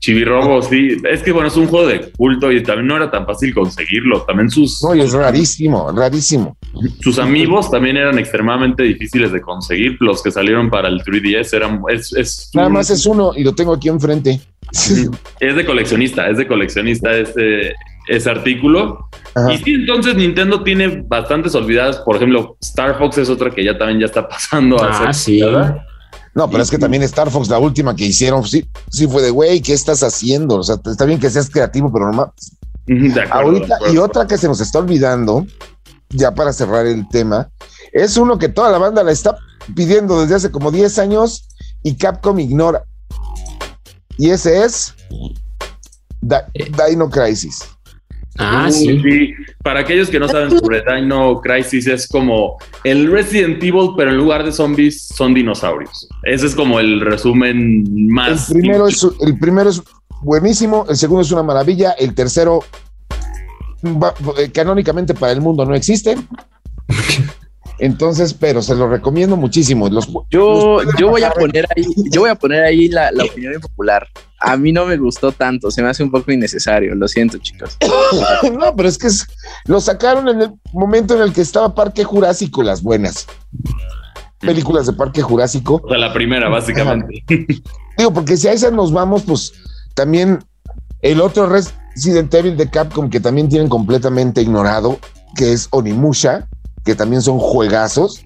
Chibi-Robo, 0.00 0.62
sí. 0.62 0.96
Es 1.10 1.22
que 1.22 1.30
bueno, 1.30 1.48
es 1.48 1.56
un 1.56 1.66
juego 1.66 1.86
de 1.86 2.10
culto 2.12 2.50
y 2.50 2.62
también 2.62 2.86
no 2.86 2.96
era 2.96 3.10
tan 3.10 3.26
fácil 3.26 3.54
conseguirlo. 3.54 4.22
También 4.22 4.50
sus. 4.50 4.82
No, 4.82 4.94
y 4.94 5.00
es 5.00 5.12
rarísimo, 5.12 5.92
rarísimo. 5.92 6.56
Sus 7.00 7.18
amigos 7.18 7.70
también 7.70 7.98
eran 7.98 8.18
extremadamente 8.18 8.82
difíciles 8.82 9.30
de 9.30 9.42
conseguir. 9.42 9.96
Los 10.00 10.22
que 10.22 10.30
salieron 10.30 10.70
para 10.70 10.88
el 10.88 11.02
3DS 11.02 11.54
eran. 11.54 11.82
Es, 11.88 12.50
Nada 12.54 12.70
más 12.70 12.88
es 12.90 13.04
uno 13.04 13.32
y 13.36 13.44
lo 13.44 13.54
tengo 13.54 13.74
aquí 13.74 13.88
enfrente. 13.88 14.40
Es 15.40 15.56
de 15.56 15.64
coleccionista, 15.64 16.28
es 16.28 16.36
de 16.36 16.46
coleccionista 16.46 17.10
ese, 17.12 17.72
ese 18.10 18.28
artículo. 18.28 19.08
Y 19.52 19.58
sí, 19.58 19.74
entonces 19.74 20.16
Nintendo 20.16 20.64
tiene 20.64 21.04
bastantes 21.06 21.54
olvidadas. 21.54 21.98
Por 21.98 22.16
ejemplo, 22.16 22.56
Star 22.60 22.98
Fox 22.98 23.18
es 23.18 23.30
otra 23.30 23.50
que 23.52 23.64
ya 23.64 23.78
también 23.78 24.00
ya 24.00 24.06
está 24.06 24.28
pasando 24.28 24.82
a 24.82 25.08
ah, 25.08 25.12
sí. 25.12 25.40
No, 26.34 26.50
pero 26.50 26.62
es 26.62 26.70
que 26.70 26.78
también 26.78 27.02
Star 27.04 27.30
Fox, 27.30 27.48
la 27.48 27.58
última 27.58 27.94
que 27.94 28.04
hicieron, 28.04 28.44
sí, 28.44 28.68
sí 28.90 29.06
fue 29.06 29.22
de, 29.22 29.30
güey, 29.30 29.60
¿qué 29.60 29.72
estás 29.72 30.02
haciendo? 30.02 30.56
O 30.56 30.62
sea, 30.62 30.76
está 30.84 31.04
bien 31.04 31.20
que 31.20 31.30
seas 31.30 31.48
creativo, 31.48 31.92
pero 31.92 32.10
no 32.12 32.34
Ahorita, 33.30 33.78
y 33.92 33.98
otra 33.98 34.26
que 34.26 34.36
se 34.36 34.48
nos 34.48 34.60
está 34.60 34.80
olvidando, 34.80 35.46
ya 36.08 36.34
para 36.34 36.52
cerrar 36.52 36.86
el 36.86 37.08
tema, 37.08 37.48
es 37.92 38.16
uno 38.16 38.38
que 38.38 38.48
toda 38.48 38.70
la 38.70 38.78
banda 38.78 39.04
la 39.04 39.12
está 39.12 39.36
pidiendo 39.76 40.20
desde 40.20 40.34
hace 40.34 40.50
como 40.50 40.72
10 40.72 40.98
años 40.98 41.48
y 41.84 41.94
Capcom 41.94 42.38
ignora. 42.40 42.84
Y 44.18 44.30
ese 44.30 44.64
es 44.64 44.94
eh. 46.54 46.70
Dino 46.88 47.08
Crisis. 47.08 47.60
Ah, 48.38 48.70
sí. 48.70 49.34
Para 49.62 49.80
aquellos 49.80 50.08
que 50.08 50.18
no 50.18 50.28
saben 50.28 50.58
sobre 50.58 50.82
Dino 50.82 51.40
Crisis, 51.40 51.86
es 51.86 52.08
como 52.08 52.56
el 52.84 53.10
Resident 53.10 53.62
Evil, 53.62 53.90
pero 53.96 54.10
en 54.10 54.16
lugar 54.16 54.44
de 54.44 54.52
zombies 54.52 55.08
son 55.08 55.34
dinosaurios. 55.34 56.08
Ese 56.22 56.46
es 56.46 56.54
como 56.54 56.80
el 56.80 57.00
resumen 57.00 58.08
más. 58.08 58.50
El 58.50 58.60
primero, 58.60 58.88
es, 58.88 59.06
el 59.20 59.38
primero 59.38 59.70
es 59.70 59.82
buenísimo, 60.22 60.86
el 60.88 60.96
segundo 60.96 61.22
es 61.22 61.32
una 61.32 61.42
maravilla, 61.42 61.92
el 61.92 62.14
tercero 62.14 62.64
eh, 63.82 64.50
canónicamente 64.52 65.14
para 65.14 65.32
el 65.32 65.40
mundo 65.40 65.64
no 65.64 65.74
existe. 65.74 66.16
Entonces, 67.80 68.34
pero 68.34 68.62
se 68.62 68.74
lo 68.74 68.88
recomiendo 68.88 69.36
muchísimo. 69.36 69.88
Los, 69.88 70.08
yo, 70.30 70.78
yo 70.98 71.08
voy 71.08 71.22
a 71.22 71.30
poner 71.30 71.66
ahí, 71.74 71.84
yo 72.12 72.20
voy 72.20 72.30
a 72.30 72.34
poner 72.34 72.62
ahí 72.62 72.88
la, 72.88 73.10
la 73.10 73.24
opinión 73.24 73.60
popular 73.60 74.06
a 74.40 74.56
mí 74.56 74.72
no 74.72 74.86
me 74.86 74.96
gustó 74.96 75.32
tanto, 75.32 75.70
se 75.70 75.82
me 75.82 75.90
hace 75.90 76.02
un 76.02 76.10
poco 76.10 76.32
innecesario, 76.32 76.94
lo 76.94 77.06
siento 77.06 77.38
chicos. 77.38 77.76
no, 78.58 78.74
pero 78.74 78.88
es 78.88 78.96
que 78.96 79.08
lo 79.66 79.80
sacaron 79.80 80.28
en 80.28 80.40
el 80.40 80.50
momento 80.72 81.14
en 81.14 81.22
el 81.22 81.32
que 81.32 81.42
estaba 81.42 81.74
Parque 81.74 82.04
Jurásico, 82.04 82.62
las 82.62 82.82
buenas. 82.82 83.26
Películas 84.38 84.86
de 84.86 84.94
Parque 84.94 85.20
Jurásico. 85.20 85.82
O 85.84 85.88
sea, 85.88 85.98
la 85.98 86.14
primera, 86.14 86.48
básicamente. 86.48 87.22
Digo, 87.98 88.14
porque 88.14 88.38
si 88.38 88.48
a 88.48 88.52
esas 88.52 88.72
nos 88.72 88.90
vamos, 88.90 89.24
pues 89.24 89.52
también 89.94 90.38
el 91.02 91.20
otro 91.20 91.46
Resident 91.46 92.32
Evil 92.32 92.56
de 92.56 92.70
Capcom 92.70 93.10
que 93.10 93.20
también 93.20 93.50
tienen 93.50 93.68
completamente 93.68 94.40
ignorado, 94.40 94.98
que 95.36 95.52
es 95.52 95.68
Onimusha, 95.70 96.48
que 96.90 96.96
también 96.96 97.22
son 97.22 97.38
juegazos. 97.38 98.24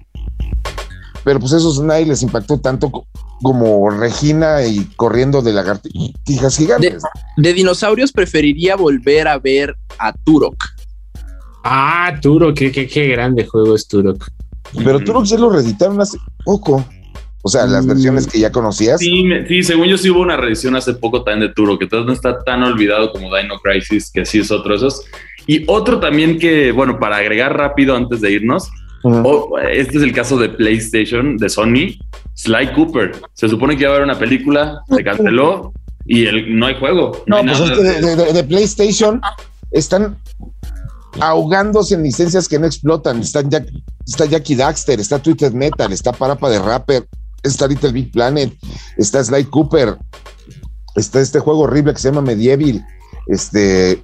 Pero 1.23 1.39
pues 1.39 1.53
esos 1.53 1.79
nadie 1.81 2.07
les 2.07 2.23
impactó 2.23 2.59
tanto 2.59 3.05
como 3.43 3.91
Regina 3.91 4.65
y 4.65 4.85
corriendo 4.95 5.43
de 5.43 5.53
lagartijas 5.53 6.57
gigantes. 6.57 7.03
De, 7.37 7.53
dinosaurios 7.53 8.11
preferiría 8.11 8.75
volver 8.75 9.27
a 9.27 9.37
ver 9.37 9.75
a 9.99 10.13
Turok. 10.13 10.55
Ah, 11.63 12.17
Turok, 12.19 12.57
qué, 12.57 12.71
qué, 12.71 13.07
grande 13.07 13.45
juego 13.45 13.75
es 13.75 13.87
Turok. 13.87 14.27
Pero 14.83 14.99
Turok 14.99 15.25
ya 15.25 15.37
lo 15.37 15.51
reeditaron 15.51 16.01
hace 16.01 16.17
poco. 16.43 16.83
O 17.43 17.49
sea, 17.49 17.67
las 17.67 17.85
mm. 17.85 17.89
versiones 17.89 18.25
que 18.25 18.39
ya 18.39 18.51
conocías. 18.51 18.99
Sí, 18.99 19.29
sí, 19.47 19.61
según 19.61 19.85
yo 19.85 19.99
sí 19.99 20.09
hubo 20.09 20.21
una 20.21 20.37
reedición 20.37 20.75
hace 20.75 20.95
poco 20.95 21.23
también 21.23 21.49
de 21.49 21.53
Turok, 21.53 21.77
que 21.77 21.83
entonces 21.83 22.07
no 22.07 22.13
está 22.13 22.43
tan 22.43 22.63
olvidado 22.63 23.11
como 23.11 23.35
Dino 23.35 23.59
Crisis, 23.59 24.09
que 24.11 24.25
sí 24.25 24.39
es 24.39 24.49
otro 24.49 24.71
de 24.71 24.77
esos. 24.77 25.05
Y 25.47 25.63
otro 25.67 25.99
también 25.99 26.39
que, 26.39 26.71
bueno, 26.71 26.99
para 26.99 27.17
agregar 27.17 27.57
rápido 27.57 27.95
antes 27.95 28.21
de 28.21 28.31
irnos, 28.31 28.69
este 29.71 29.97
es 29.97 30.03
el 30.03 30.13
caso 30.13 30.37
de 30.37 30.49
PlayStation, 30.49 31.37
de 31.37 31.49
Sony, 31.49 31.99
Sly 32.33 32.73
Cooper. 32.73 33.11
Se 33.33 33.47
supone 33.47 33.75
que 33.75 33.83
iba 33.83 33.91
a 33.91 33.95
haber 33.95 34.05
una 34.05 34.17
película, 34.17 34.81
se 34.89 35.03
canceló 35.03 35.73
y 36.05 36.25
el, 36.25 36.57
no 36.57 36.65
hay 36.65 36.75
juego. 36.79 37.23
No, 37.27 37.41
pues 37.41 38.33
de, 38.33 38.43
PlayStation 38.43 39.21
están 39.71 40.17
ahogándose 41.19 41.95
en 41.95 42.03
licencias 42.03 42.47
que 42.47 42.57
no 42.57 42.65
explotan. 42.65 43.19
Están 43.19 43.49
ya, 43.49 43.63
está 44.05 44.25
Jackie 44.25 44.55
Daxter, 44.55 44.99
está 44.99 45.19
Twitter 45.19 45.53
Metal, 45.53 45.91
está 45.91 46.11
Parapa 46.11 46.49
de 46.49 46.59
Rapper, 46.59 47.07
está 47.43 47.67
Little 47.67 47.91
Big 47.91 48.11
Planet, 48.11 48.53
está 48.97 49.23
Sly 49.23 49.45
Cooper, 49.45 49.97
está 50.95 51.21
este 51.21 51.39
juego 51.39 51.61
horrible 51.61 51.93
que 51.93 51.99
se 51.99 52.09
llama 52.09 52.21
Medieval. 52.21 52.83
Este, 53.27 54.03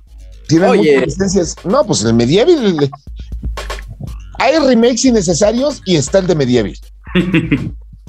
tienen 0.60 0.78
muchas 0.78 1.06
licencias. 1.06 1.56
No, 1.64 1.86
pues 1.86 2.04
el 2.04 2.14
Medieval 2.14 2.90
hay 4.42 4.58
remakes 4.58 5.06
innecesarios 5.06 5.84
y 5.86 5.96
está 5.96 6.18
el 6.18 6.26
de 6.26 6.34
Medieval. 6.34 6.74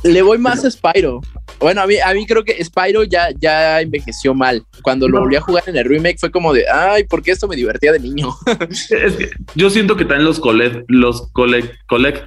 Le 0.03 0.23
voy 0.23 0.39
más 0.39 0.65
a 0.65 0.71
Spyro. 0.71 1.21
Bueno, 1.61 1.83
a 1.83 1.87
mí, 1.87 1.97
a 2.03 2.15
mí 2.15 2.27
creo 2.27 2.43
que 2.43 2.65
Spyro 2.65 3.05
ya, 3.05 3.29
ya 3.39 3.83
envejeció 3.83 4.35
mal. 4.35 4.65
Cuando 4.83 5.09
lo 5.09 5.21
volví 5.21 5.37
a 5.37 5.43
jugar 5.43 5.65
en 5.67 5.77
el 5.77 5.85
remake 5.85 6.19
fue 6.19 6.31
como 6.31 6.55
de, 6.55 6.65
ay, 6.69 7.05
¿por 7.05 7.23
qué 7.23 7.33
esto 7.33 7.47
me 7.47 7.55
divertía 7.55 7.93
de 7.93 8.01
niño? 8.01 8.35
yo 9.55 9.69
siento 9.69 9.95
que 9.95 10.07
también 10.07 10.25
los, 10.25 10.41
los 10.89 11.31
collect, 11.33 11.77
collect, 11.87 12.25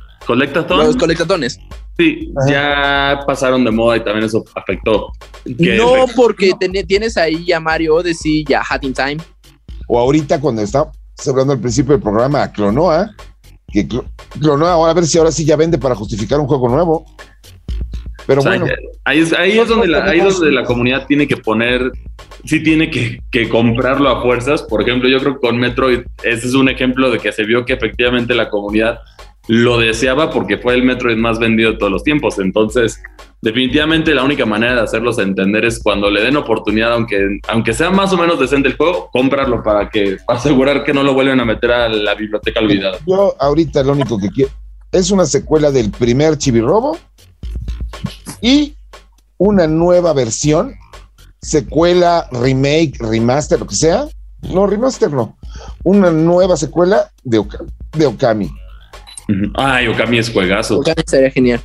Los 0.69 0.95
colectatones. 0.95 1.59
Sí, 1.97 2.31
ya 2.47 3.21
pasaron 3.25 3.63
de 3.63 3.71
moda 3.71 3.97
y 3.97 4.03
también 4.03 4.25
eso 4.25 4.43
afectó. 4.53 5.11
no, 5.45 6.05
porque 6.15 6.51
tienes 6.87 7.17
ahí 7.17 7.51
a 7.51 7.59
Mario 7.59 7.95
Odyssey 7.95 8.45
y 8.47 8.53
a 8.53 8.61
Hat 8.61 8.83
in 8.83 8.93
Time. 8.93 9.17
O 9.87 9.99
ahorita 9.99 10.39
cuando 10.39 10.61
está 10.61 10.91
hablando 11.27 11.53
al 11.53 11.59
principio 11.59 11.93
del 11.93 12.01
programa 12.01 12.43
a 12.43 12.51
Clonoa, 12.51 13.11
que 13.71 13.87
Clonoa 14.39 14.71
ahora 14.71 14.91
a 14.91 14.93
ver 14.93 15.05
si 15.05 15.17
ahora 15.17 15.31
sí 15.31 15.45
ya 15.45 15.55
vende 15.55 15.77
para 15.77 15.95
justificar 15.95 16.39
un 16.39 16.47
juego 16.47 16.69
nuevo. 16.69 17.05
Pero 18.27 18.41
bueno. 18.41 18.65
Ahí 19.03 19.19
es, 19.19 19.33
ahí 19.33 19.59
es 19.59 19.67
donde, 19.67 19.87
la, 19.87 20.03
ahí 20.05 20.19
donde 20.19 20.51
la 20.51 20.63
comunidad 20.63 21.05
tiene 21.05 21.27
que 21.27 21.37
poner, 21.37 21.91
sí 22.43 22.63
tiene 22.63 22.89
que, 22.89 23.19
que, 23.29 23.47
comprarlo 23.47 24.09
a 24.09 24.21
fuerzas. 24.21 24.63
Por 24.63 24.81
ejemplo, 24.81 25.07
yo 25.07 25.19
creo 25.19 25.33
que 25.35 25.47
con 25.47 25.59
Metroid, 25.59 25.99
ese 26.23 26.47
es 26.47 26.55
un 26.55 26.67
ejemplo 26.69 27.11
de 27.11 27.19
que 27.19 27.31
se 27.31 27.43
vio 27.43 27.65
que 27.65 27.73
efectivamente 27.73 28.33
la 28.33 28.49
comunidad 28.49 28.99
lo 29.47 29.77
deseaba 29.77 30.31
porque 30.31 30.57
fue 30.57 30.73
el 30.73 30.83
Metroid 30.83 31.17
más 31.17 31.39
vendido 31.39 31.71
de 31.71 31.77
todos 31.77 31.91
los 31.91 32.03
tiempos. 32.03 32.39
Entonces, 32.39 33.01
definitivamente 33.41 34.15
la 34.15 34.23
única 34.23 34.45
manera 34.45 34.75
de 34.75 34.81
hacerlos 34.81 35.19
entender 35.19 35.65
es 35.65 35.81
cuando 35.81 36.09
le 36.09 36.21
den 36.21 36.37
oportunidad, 36.37 36.93
aunque, 36.93 37.39
aunque 37.47 37.73
sea 37.73 37.89
más 37.91 38.11
o 38.13 38.17
menos 38.17 38.39
decente 38.39 38.69
el 38.69 38.77
juego, 38.77 39.09
comprarlo 39.11 39.61
para 39.61 39.89
que 39.89 40.17
asegurar 40.27 40.83
que 40.83 40.93
no 40.93 41.03
lo 41.03 41.13
vuelvan 41.13 41.39
a 41.39 41.45
meter 41.45 41.71
a 41.71 41.89
la 41.89 42.15
biblioteca 42.15 42.59
olvidada. 42.59 42.97
Yo 43.05 43.35
ahorita 43.39 43.83
lo 43.83 43.93
único 43.93 44.17
que 44.17 44.29
quiero 44.29 44.51
es 44.91 45.11
una 45.11 45.25
secuela 45.25 45.71
del 45.71 45.91
primer 45.91 46.37
Chibi-Robo 46.37 46.97
y 48.41 48.75
una 49.37 49.67
nueva 49.67 50.13
versión, 50.13 50.73
secuela, 51.41 52.27
remake, 52.31 52.97
remaster, 52.99 53.59
lo 53.59 53.67
que 53.67 53.75
sea. 53.75 54.07
No, 54.41 54.67
remaster 54.67 55.11
no. 55.11 55.37
Una 55.83 56.11
nueva 56.11 56.55
secuela 56.55 57.11
de, 57.23 57.43
de 57.93 58.05
Okami 58.05 58.49
Ay, 59.55 59.87
Okami 59.87 60.19
es 60.19 60.31
juegazo. 60.31 60.79
Okami 60.79 61.03
sería 61.05 61.31
genial. 61.31 61.61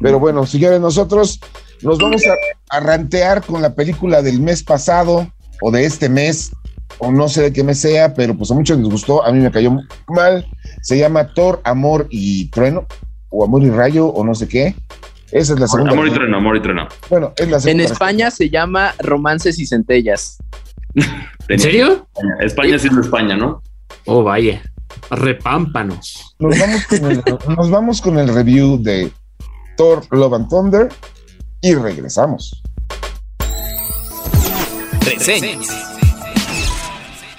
Pero 0.00 0.18
bueno, 0.18 0.44
señores, 0.46 0.80
nosotros 0.80 1.40
nos 1.82 1.98
vamos 1.98 2.22
a, 2.70 2.80
rantear 2.80 3.44
con 3.44 3.62
la 3.62 3.74
película 3.74 4.22
del 4.22 4.40
mes 4.40 4.62
pasado 4.62 5.30
o 5.60 5.70
de 5.70 5.84
este 5.84 6.08
mes, 6.08 6.50
o 6.98 7.12
no 7.12 7.28
sé 7.28 7.42
de 7.42 7.52
qué 7.52 7.62
mes 7.62 7.80
sea, 7.80 8.14
pero 8.14 8.36
pues 8.36 8.50
a 8.50 8.54
muchos 8.54 8.78
les 8.78 8.88
gustó, 8.88 9.24
a 9.24 9.30
mí 9.32 9.38
me 9.38 9.50
cayó 9.50 9.76
mal. 10.08 10.46
Se 10.82 10.98
llama 10.98 11.32
Thor, 11.34 11.60
Amor 11.64 12.08
y 12.10 12.50
Trueno, 12.50 12.86
o 13.30 13.44
Amor 13.44 13.62
y 13.62 13.70
Rayo, 13.70 14.06
o 14.06 14.24
no 14.24 14.34
sé 14.34 14.48
qué. 14.48 14.74
Esa 15.30 15.54
es 15.54 15.60
la 15.60 15.68
segunda. 15.68 15.92
Amor 15.92 16.08
y 16.08 16.10
Trueno, 16.10 16.36
Amor 16.36 16.56
y 16.56 16.62
Trueno. 16.62 16.88
Bueno, 17.08 17.32
es 17.36 17.48
la 17.48 17.60
segunda. 17.60 17.84
En 17.84 17.92
España 17.92 18.30
se 18.30 18.50
llama 18.50 18.94
Romances 18.98 19.58
y 19.58 19.66
Centellas. 19.66 20.38
¿En 21.48 21.58
serio? 21.58 22.06
España 22.40 22.78
sí 22.78 22.88
es 22.88 22.96
España, 22.96 23.36
¿no? 23.36 23.62
Oh, 24.06 24.22
vaya. 24.22 24.62
Repámpanos. 25.10 26.34
Nos 26.38 26.58
vamos 26.58 26.84
con 26.86 27.10
el, 27.10 27.22
nos 27.56 27.70
vamos 27.70 28.00
con 28.00 28.18
el 28.18 28.28
review 28.34 28.82
de 28.82 29.12
Thor 29.76 30.04
Love 30.10 30.34
and 30.34 30.48
Thunder 30.48 30.88
y 31.60 31.74
regresamos. 31.74 32.62
Reseñas. 35.00 35.93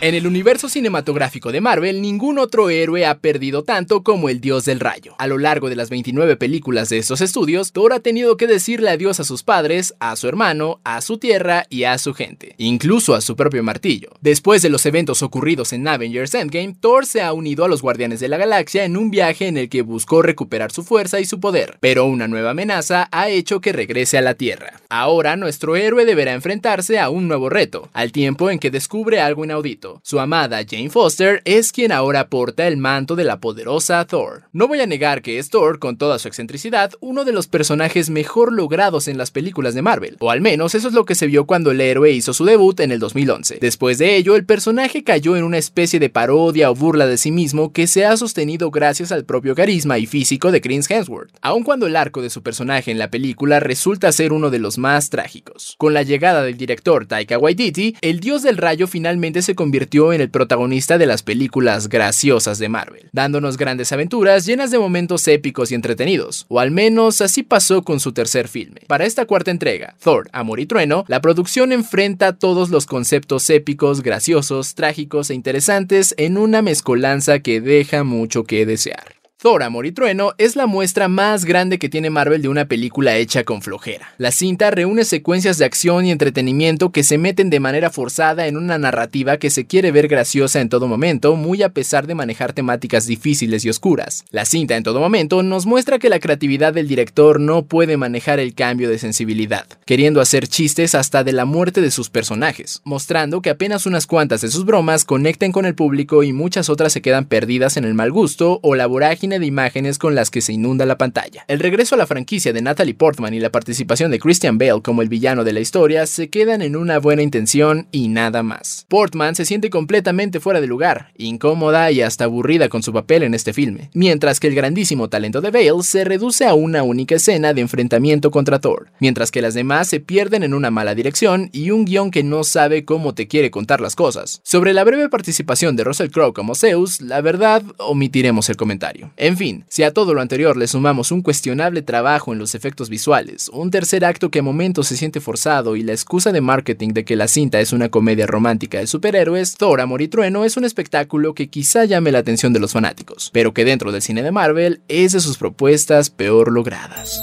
En 0.05 0.13
el 0.13 0.27
universo 0.27 0.69
cinematográfico 0.69 1.51
de 1.51 1.61
Marvel, 1.61 1.99
ningún 1.99 2.37
otro 2.37 2.69
héroe 2.69 3.07
ha 3.07 3.17
perdido 3.17 3.63
tanto 3.63 4.03
como 4.03 4.29
el 4.29 4.39
Dios 4.39 4.63
del 4.63 4.79
Rayo. 4.79 5.15
A 5.17 5.25
lo 5.25 5.39
largo 5.39 5.67
de 5.67 5.75
las 5.75 5.89
29 5.89 6.37
películas 6.37 6.89
de 6.89 6.99
estos 6.99 7.21
estudios, 7.21 7.71
Thor 7.71 7.91
ha 7.91 7.99
tenido 7.99 8.37
que 8.37 8.45
decirle 8.45 8.91
adiós 8.91 9.19
a 9.19 9.23
sus 9.23 9.41
padres, 9.41 9.95
a 9.99 10.15
su 10.15 10.27
hermano, 10.27 10.79
a 10.83 11.01
su 11.01 11.17
tierra 11.17 11.65
y 11.71 11.85
a 11.85 11.97
su 11.97 12.13
gente, 12.13 12.53
incluso 12.59 13.15
a 13.15 13.21
su 13.21 13.35
propio 13.35 13.63
martillo. 13.63 14.11
Después 14.21 14.61
de 14.61 14.69
los 14.69 14.85
eventos 14.85 15.23
ocurridos 15.23 15.73
en 15.73 15.87
Avengers 15.87 16.35
Endgame, 16.35 16.75
Thor 16.79 17.07
se 17.07 17.23
ha 17.23 17.33
unido 17.33 17.65
a 17.65 17.67
los 17.67 17.81
Guardianes 17.81 18.19
de 18.19 18.27
la 18.27 18.37
Galaxia 18.37 18.85
en 18.85 18.97
un 18.97 19.09
viaje 19.09 19.47
en 19.47 19.57
el 19.57 19.69
que 19.69 19.81
buscó 19.81 20.21
recuperar 20.21 20.71
su 20.71 20.83
fuerza 20.83 21.19
y 21.19 21.25
su 21.25 21.39
poder, 21.39 21.79
pero 21.79 22.05
una 22.05 22.27
nueva 22.27 22.51
amenaza 22.51 23.09
ha 23.11 23.29
hecho 23.29 23.59
que 23.59 23.73
regrese 23.73 24.19
a 24.19 24.21
la 24.21 24.35
Tierra. 24.35 24.81
Ahora 24.87 25.35
nuestro 25.35 25.75
héroe 25.75 26.05
deberá 26.05 26.33
enfrentarse 26.33 26.99
a 26.99 27.09
un 27.09 27.27
nuevo 27.27 27.49
reto, 27.49 27.89
al 27.91 28.11
tiempo 28.11 28.51
en 28.51 28.59
que 28.59 28.69
descubre 28.69 29.19
algo 29.19 29.43
inaudito 29.43 29.94
su 30.03 30.19
amada 30.19 30.61
Jane 30.67 30.89
Foster 30.89 31.41
es 31.45 31.71
quien 31.71 31.91
ahora 31.91 32.27
porta 32.29 32.67
el 32.67 32.77
manto 32.77 33.15
de 33.15 33.23
la 33.23 33.39
poderosa 33.39 34.05
Thor. 34.05 34.43
No 34.51 34.67
voy 34.67 34.81
a 34.81 34.87
negar 34.87 35.21
que 35.21 35.39
es 35.39 35.49
Thor, 35.49 35.79
con 35.79 35.97
toda 35.97 36.19
su 36.19 36.27
excentricidad, 36.27 36.91
uno 36.99 37.25
de 37.25 37.31
los 37.31 37.47
personajes 37.47 38.09
mejor 38.09 38.53
logrados 38.53 39.07
en 39.07 39.17
las 39.17 39.31
películas 39.31 39.73
de 39.73 39.81
Marvel, 39.81 40.17
o 40.19 40.31
al 40.31 40.41
menos 40.41 40.75
eso 40.75 40.87
es 40.87 40.93
lo 40.93 41.05
que 41.05 41.15
se 41.15 41.27
vio 41.27 41.45
cuando 41.45 41.71
el 41.71 41.81
héroe 41.81 42.11
hizo 42.11 42.33
su 42.33 42.45
debut 42.45 42.79
en 42.79 42.91
el 42.91 42.99
2011. 42.99 43.59
Después 43.61 43.97
de 43.97 44.15
ello, 44.15 44.35
el 44.35 44.45
personaje 44.45 45.03
cayó 45.03 45.35
en 45.37 45.43
una 45.43 45.57
especie 45.57 45.99
de 45.99 46.09
parodia 46.09 46.69
o 46.69 46.75
burla 46.75 47.07
de 47.07 47.17
sí 47.17 47.31
mismo 47.31 47.71
que 47.71 47.87
se 47.87 48.05
ha 48.05 48.17
sostenido 48.17 48.71
gracias 48.71 49.11
al 49.11 49.25
propio 49.25 49.55
carisma 49.55 49.97
y 49.97 50.05
físico 50.05 50.51
de 50.51 50.61
Chris 50.61 50.89
Hemsworth, 50.89 51.31
aun 51.41 51.63
cuando 51.63 51.87
el 51.87 51.95
arco 51.95 52.21
de 52.21 52.29
su 52.29 52.43
personaje 52.43 52.91
en 52.91 52.99
la 52.99 53.09
película 53.09 53.59
resulta 53.59 54.11
ser 54.11 54.33
uno 54.33 54.49
de 54.49 54.59
los 54.59 54.77
más 54.77 55.09
trágicos. 55.09 55.75
Con 55.77 55.93
la 55.93 56.03
llegada 56.03 56.43
del 56.43 56.57
director 56.57 57.05
Taika 57.05 57.37
Waititi, 57.37 57.95
el 58.01 58.19
dios 58.19 58.43
del 58.43 58.57
rayo 58.57 58.87
finalmente 58.87 59.41
se 59.41 59.55
convirtió 59.55 59.84
en 59.93 60.21
el 60.21 60.29
protagonista 60.29 60.97
de 60.97 61.05
las 61.05 61.23
películas 61.23 61.87
graciosas 61.89 62.59
de 62.59 62.69
Marvel, 62.69 63.09
dándonos 63.11 63.55
grandes 63.55 63.91
aventuras 63.91 64.45
llenas 64.45 64.71
de 64.71 64.79
momentos 64.79 65.27
épicos 65.27 65.71
y 65.71 65.75
entretenidos, 65.75 66.45
o 66.49 66.59
al 66.59 66.71
menos 66.71 67.21
así 67.21 67.43
pasó 67.43 67.83
con 67.83 67.99
su 67.99 68.11
tercer 68.11 68.47
filme. 68.47 68.81
Para 68.87 69.05
esta 69.05 69.25
cuarta 69.25 69.51
entrega, 69.51 69.95
Thor, 70.03 70.27
Amor 70.33 70.59
y 70.59 70.65
Trueno, 70.65 71.05
la 71.07 71.21
producción 71.21 71.71
enfrenta 71.71 72.33
todos 72.33 72.69
los 72.69 72.85
conceptos 72.85 73.49
épicos, 73.49 74.01
graciosos, 74.01 74.75
trágicos 74.75 75.29
e 75.29 75.35
interesantes 75.35 76.13
en 76.17 76.37
una 76.37 76.61
mezcolanza 76.61 77.39
que 77.39 77.61
deja 77.61 78.03
mucho 78.03 78.43
que 78.43 78.65
desear. 78.65 79.15
Thor, 79.45 79.61
Amor 79.61 79.85
y 79.85 79.91
Trueno 79.91 80.33
es 80.39 80.55
la 80.55 80.65
muestra 80.65 81.07
más 81.07 81.45
grande 81.45 81.77
que 81.77 81.87
tiene 81.87 82.09
Marvel 82.09 82.41
de 82.41 82.47
una 82.47 82.65
película 82.65 83.15
hecha 83.15 83.43
con 83.43 83.61
flojera. 83.61 84.11
La 84.17 84.31
cinta 84.31 84.71
reúne 84.71 85.05
secuencias 85.05 85.59
de 85.59 85.65
acción 85.65 86.03
y 86.03 86.09
entretenimiento 86.09 86.91
que 86.91 87.03
se 87.03 87.19
meten 87.19 87.51
de 87.51 87.59
manera 87.59 87.91
forzada 87.91 88.47
en 88.47 88.57
una 88.57 88.79
narrativa 88.79 89.37
que 89.37 89.51
se 89.51 89.67
quiere 89.67 89.91
ver 89.91 90.07
graciosa 90.07 90.61
en 90.61 90.69
todo 90.69 90.87
momento, 90.87 91.35
muy 91.35 91.61
a 91.61 91.69
pesar 91.69 92.07
de 92.07 92.15
manejar 92.15 92.53
temáticas 92.53 93.05
difíciles 93.05 93.63
y 93.63 93.69
oscuras. 93.69 94.25
La 94.31 94.45
cinta 94.45 94.77
en 94.77 94.81
todo 94.81 94.99
momento 94.99 95.43
nos 95.43 95.67
muestra 95.67 95.99
que 95.99 96.09
la 96.09 96.19
creatividad 96.19 96.73
del 96.73 96.87
director 96.87 97.39
no 97.39 97.65
puede 97.65 97.97
manejar 97.97 98.39
el 98.39 98.55
cambio 98.55 98.89
de 98.89 98.97
sensibilidad, 98.97 99.67
queriendo 99.85 100.21
hacer 100.21 100.47
chistes 100.47 100.95
hasta 100.95 101.23
de 101.23 101.33
la 101.33 101.45
muerte 101.45 101.81
de 101.81 101.91
sus 101.91 102.09
personajes, 102.09 102.81
mostrando 102.83 103.43
que 103.43 103.51
apenas 103.51 103.85
unas 103.85 104.07
cuantas 104.07 104.41
de 104.41 104.49
sus 104.49 104.65
bromas 104.65 105.05
conectan 105.05 105.51
con 105.51 105.67
el 105.67 105.75
público 105.75 106.23
y 106.23 106.33
muchas 106.33 106.67
otras 106.67 106.93
se 106.93 107.03
quedan 107.03 107.25
perdidas 107.25 107.77
en 107.77 107.85
el 107.85 107.93
mal 107.93 108.11
gusto 108.11 108.59
o 108.63 108.73
la 108.73 108.87
vorágine 108.87 109.34
de 109.39 109.45
imágenes 109.45 109.97
con 109.97 110.15
las 110.15 110.31
que 110.31 110.41
se 110.41 110.53
inunda 110.53 110.85
la 110.85 110.97
pantalla. 110.97 111.45
El 111.47 111.59
regreso 111.59 111.95
a 111.95 111.97
la 111.97 112.07
franquicia 112.07 112.53
de 112.53 112.61
Natalie 112.61 112.93
Portman 112.93 113.33
y 113.33 113.39
la 113.39 113.51
participación 113.51 114.11
de 114.11 114.19
Christian 114.19 114.57
Bale 114.57 114.81
como 114.81 115.01
el 115.01 115.09
villano 115.09 115.43
de 115.43 115.53
la 115.53 115.59
historia 115.59 116.05
se 116.05 116.29
quedan 116.29 116.61
en 116.61 116.75
una 116.75 116.99
buena 116.99 117.21
intención 117.21 117.87
y 117.91 118.07
nada 118.07 118.43
más. 118.43 118.85
Portman 118.89 119.35
se 119.35 119.45
siente 119.45 119.69
completamente 119.69 120.39
fuera 120.39 120.61
de 120.61 120.67
lugar, 120.67 121.11
incómoda 121.17 121.91
y 121.91 122.01
hasta 122.01 122.25
aburrida 122.25 122.69
con 122.69 122.83
su 122.83 122.93
papel 122.93 123.23
en 123.23 123.33
este 123.33 123.53
filme, 123.53 123.89
mientras 123.93 124.39
que 124.39 124.47
el 124.47 124.55
grandísimo 124.55 125.09
talento 125.09 125.41
de 125.41 125.51
Bale 125.51 125.83
se 125.83 126.03
reduce 126.03 126.45
a 126.45 126.53
una 126.53 126.83
única 126.83 127.15
escena 127.15 127.53
de 127.53 127.61
enfrentamiento 127.61 128.31
contra 128.31 128.59
Thor, 128.59 128.91
mientras 128.99 129.31
que 129.31 129.41
las 129.41 129.53
demás 129.53 129.87
se 129.87 129.99
pierden 129.99 130.43
en 130.43 130.53
una 130.53 130.71
mala 130.71 130.95
dirección 130.95 131.49
y 131.51 131.71
un 131.71 131.85
guion 131.85 132.11
que 132.11 132.23
no 132.23 132.43
sabe 132.43 132.85
cómo 132.85 133.13
te 133.13 133.27
quiere 133.27 133.51
contar 133.51 133.81
las 133.81 133.95
cosas. 133.95 134.41
Sobre 134.43 134.73
la 134.73 134.83
breve 134.83 135.09
participación 135.09 135.75
de 135.75 135.83
Russell 135.83 136.09
Crowe 136.09 136.33
como 136.33 136.55
Zeus, 136.55 137.01
la 137.01 137.21
verdad 137.21 137.63
omitiremos 137.77 138.49
el 138.49 138.57
comentario. 138.57 139.11
En 139.17 139.37
fin, 139.37 139.63
si 139.69 139.83
a 139.83 139.93
todo 139.93 140.13
lo 140.13 140.19
anterior 140.19 140.57
le 140.57 140.67
sumamos 140.67 141.09
un 141.09 141.21
cuestionable 141.21 141.81
trabajo 141.81 142.33
en 142.33 142.39
los 142.39 142.53
efectos 142.53 142.89
visuales, 142.89 143.47
un 143.47 143.71
tercer 143.71 144.03
acto 144.03 144.29
que 144.29 144.39
a 144.39 144.43
momentos 144.43 144.87
se 144.87 144.97
siente 144.97 145.21
forzado 145.21 145.77
y 145.77 145.83
la 145.83 145.93
excusa 145.93 146.33
de 146.33 146.41
marketing 146.41 146.89
de 146.89 147.05
que 147.05 147.15
la 147.15 147.29
cinta 147.29 147.61
es 147.61 147.71
una 147.71 147.87
comedia 147.87 148.27
romántica 148.27 148.79
de 148.79 148.87
superhéroes, 148.87 149.55
Thor, 149.55 149.79
Amor 149.79 150.01
y 150.01 150.09
Trueno 150.09 150.43
es 150.43 150.57
un 150.57 150.65
espectáculo 150.65 151.33
que 151.33 151.47
quizá 151.47 151.85
llame 151.85 152.11
la 152.11 152.19
atención 152.19 152.51
de 152.51 152.59
los 152.59 152.73
fanáticos, 152.73 153.29
pero 153.31 153.53
que 153.53 153.63
dentro 153.63 153.93
del 153.93 154.01
cine 154.01 154.21
de 154.21 154.31
Marvel 154.31 154.81
es 154.89 155.13
de 155.13 155.21
sus 155.21 155.37
propuestas 155.37 156.09
peor 156.09 156.51
logradas. 156.51 157.21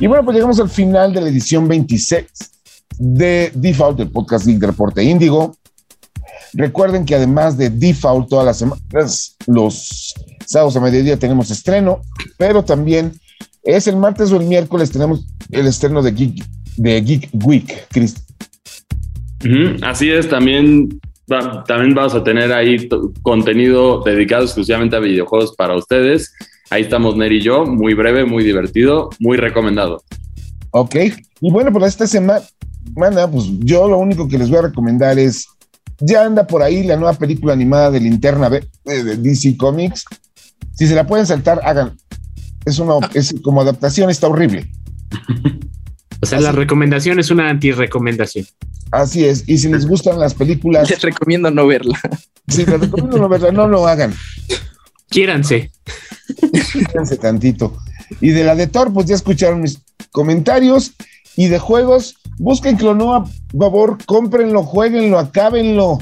Y 0.00 0.06
bueno, 0.06 0.24
pues 0.24 0.34
llegamos 0.34 0.58
al 0.60 0.70
final 0.70 1.12
de 1.12 1.20
la 1.20 1.28
edición 1.28 1.68
26 1.68 2.24
de 2.98 3.52
Default, 3.54 4.00
el 4.00 4.10
podcast 4.10 4.46
Geek 4.46 4.58
de 4.58 4.66
Reporte 4.66 5.02
Índigo. 5.04 5.58
Recuerden 6.54 7.04
que 7.04 7.14
además 7.14 7.58
de 7.58 7.68
Default 7.68 8.28
todas 8.28 8.46
las 8.46 8.58
semanas, 8.58 9.36
los 9.46 10.14
sábados 10.46 10.76
a 10.76 10.80
mediodía 10.80 11.18
tenemos 11.18 11.50
estreno, 11.50 12.00
pero 12.38 12.64
también 12.64 13.12
es 13.64 13.86
el 13.86 13.96
martes 13.96 14.30
o 14.30 14.36
el 14.36 14.46
miércoles 14.46 14.90
tenemos 14.90 15.26
el 15.50 15.66
estreno 15.66 16.02
de 16.02 16.12
Geek, 16.12 16.44
de 16.76 17.00
Geek 17.00 17.30
Week, 17.44 17.86
Chris. 17.90 18.14
así 19.82 20.10
es, 20.10 20.28
también, 20.28 21.00
también 21.66 21.94
vamos 21.94 22.14
a 22.14 22.22
tener 22.22 22.52
ahí 22.52 22.88
contenido 23.22 24.02
dedicado 24.02 24.44
exclusivamente 24.44 24.96
a 24.96 25.00
videojuegos 25.00 25.54
para 25.56 25.76
ustedes. 25.76 26.32
Ahí 26.70 26.82
estamos 26.82 27.16
Neri 27.16 27.38
y 27.38 27.42
yo, 27.42 27.64
muy 27.66 27.94
breve, 27.94 28.24
muy 28.24 28.44
divertido, 28.44 29.10
muy 29.18 29.36
recomendado. 29.36 30.02
Ok, 30.70 30.96
y 31.40 31.50
bueno, 31.50 31.72
pues 31.72 31.86
esta 31.86 32.06
semana, 32.06 32.42
pues 33.30 33.46
yo 33.60 33.88
lo 33.88 33.98
único 33.98 34.28
que 34.28 34.38
les 34.38 34.48
voy 34.50 34.58
a 34.58 34.62
recomendar 34.62 35.18
es 35.18 35.46
ya 36.00 36.24
anda 36.24 36.46
por 36.46 36.62
ahí 36.62 36.82
la 36.84 36.96
nueva 36.96 37.14
película 37.14 37.52
animada 37.52 37.90
de 37.90 38.00
Linterna 38.00 38.48
B, 38.48 38.66
de 38.84 39.16
DC 39.16 39.56
Comics. 39.56 40.04
Si 40.74 40.86
se 40.86 40.94
la 40.94 41.06
pueden 41.06 41.26
saltar, 41.26 41.60
hagan. 41.64 41.96
Es 42.64 42.78
una, 42.78 42.94
es 43.14 43.34
como 43.42 43.60
adaptación, 43.60 44.10
está 44.10 44.28
horrible. 44.28 44.70
O 46.22 46.26
sea, 46.26 46.40
la 46.40 46.52
recomendación 46.52 47.20
es 47.20 47.30
una 47.30 47.50
anti-recomendación. 47.50 48.46
Así 48.90 49.26
es. 49.26 49.46
Y 49.46 49.58
si 49.58 49.68
les 49.68 49.86
gustan 49.86 50.18
las 50.18 50.32
películas, 50.32 50.88
Les 50.88 51.02
recomiendo 51.02 51.50
no 51.50 51.66
verla. 51.66 52.00
si 52.48 52.64
les 52.64 52.80
recomiendo 52.80 53.18
no 53.18 53.28
verla, 53.28 53.52
no 53.52 53.68
lo 53.68 53.86
hagan. 53.86 54.14
Quiéranse. 55.10 55.70
Fíjense 56.72 57.18
tantito. 57.18 57.76
Y 58.22 58.30
de 58.30 58.42
la 58.42 58.54
de 58.54 58.68
Thor, 58.68 58.90
pues 58.90 59.04
ya 59.04 59.16
escucharon 59.16 59.60
mis 59.60 59.82
comentarios. 60.12 60.94
Y 61.36 61.48
de 61.48 61.58
juegos, 61.58 62.16
busquen 62.38 62.76
Clonoa, 62.76 63.24
por 63.50 63.60
favor, 63.60 63.98
cómprenlo, 64.06 64.62
jueguenlo, 64.62 65.18
acábenlo, 65.18 65.98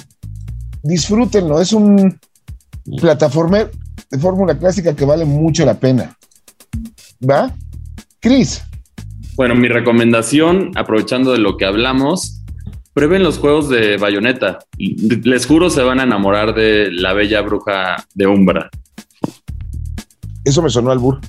disfrútenlo. 0.82 1.60
Es 1.60 1.72
un 1.72 2.18
plataforma 3.00 3.58
de 4.10 4.18
fórmula 4.18 4.58
clásica 4.58 4.94
que 4.94 5.04
vale 5.04 5.24
mucho 5.24 5.64
la 5.64 5.74
pena. 5.74 6.16
¿Va? 7.28 7.54
Chris, 8.20 8.62
Bueno, 9.36 9.54
mi 9.54 9.68
recomendación, 9.68 10.70
aprovechando 10.76 11.32
de 11.32 11.38
lo 11.38 11.56
que 11.56 11.64
hablamos, 11.64 12.42
prueben 12.92 13.22
los 13.22 13.38
juegos 13.38 13.68
de 13.68 13.96
Bayonetta. 13.96 14.58
Les 14.76 15.46
juro 15.46 15.70
se 15.70 15.82
van 15.82 16.00
a 16.00 16.02
enamorar 16.02 16.54
de 16.54 16.90
la 16.92 17.14
bella 17.14 17.40
bruja 17.40 18.04
de 18.14 18.26
Umbra. 18.26 18.68
eso 20.44 20.60
me 20.62 20.68
sonó 20.70 20.90
al 20.90 20.98
bur. 20.98 21.20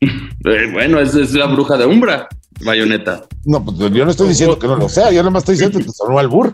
Eh, 0.46 0.70
bueno, 0.70 1.00
es, 1.00 1.14
es 1.14 1.32
la 1.32 1.46
bruja 1.46 1.78
de 1.78 1.86
Umbra, 1.86 2.28
Bayonetta. 2.64 3.26
No, 3.44 3.64
pues 3.64 3.78
yo 3.78 4.04
no 4.04 4.10
estoy 4.10 4.28
diciendo 4.28 4.58
que 4.58 4.66
no 4.66 4.76
lo 4.76 4.88
sea, 4.88 5.10
yo 5.10 5.18
nada 5.18 5.30
más 5.30 5.42
estoy 5.42 5.54
diciendo 5.54 5.78
que 5.78 5.92
sonó 5.92 6.18
al 6.18 6.28
bur. 6.28 6.52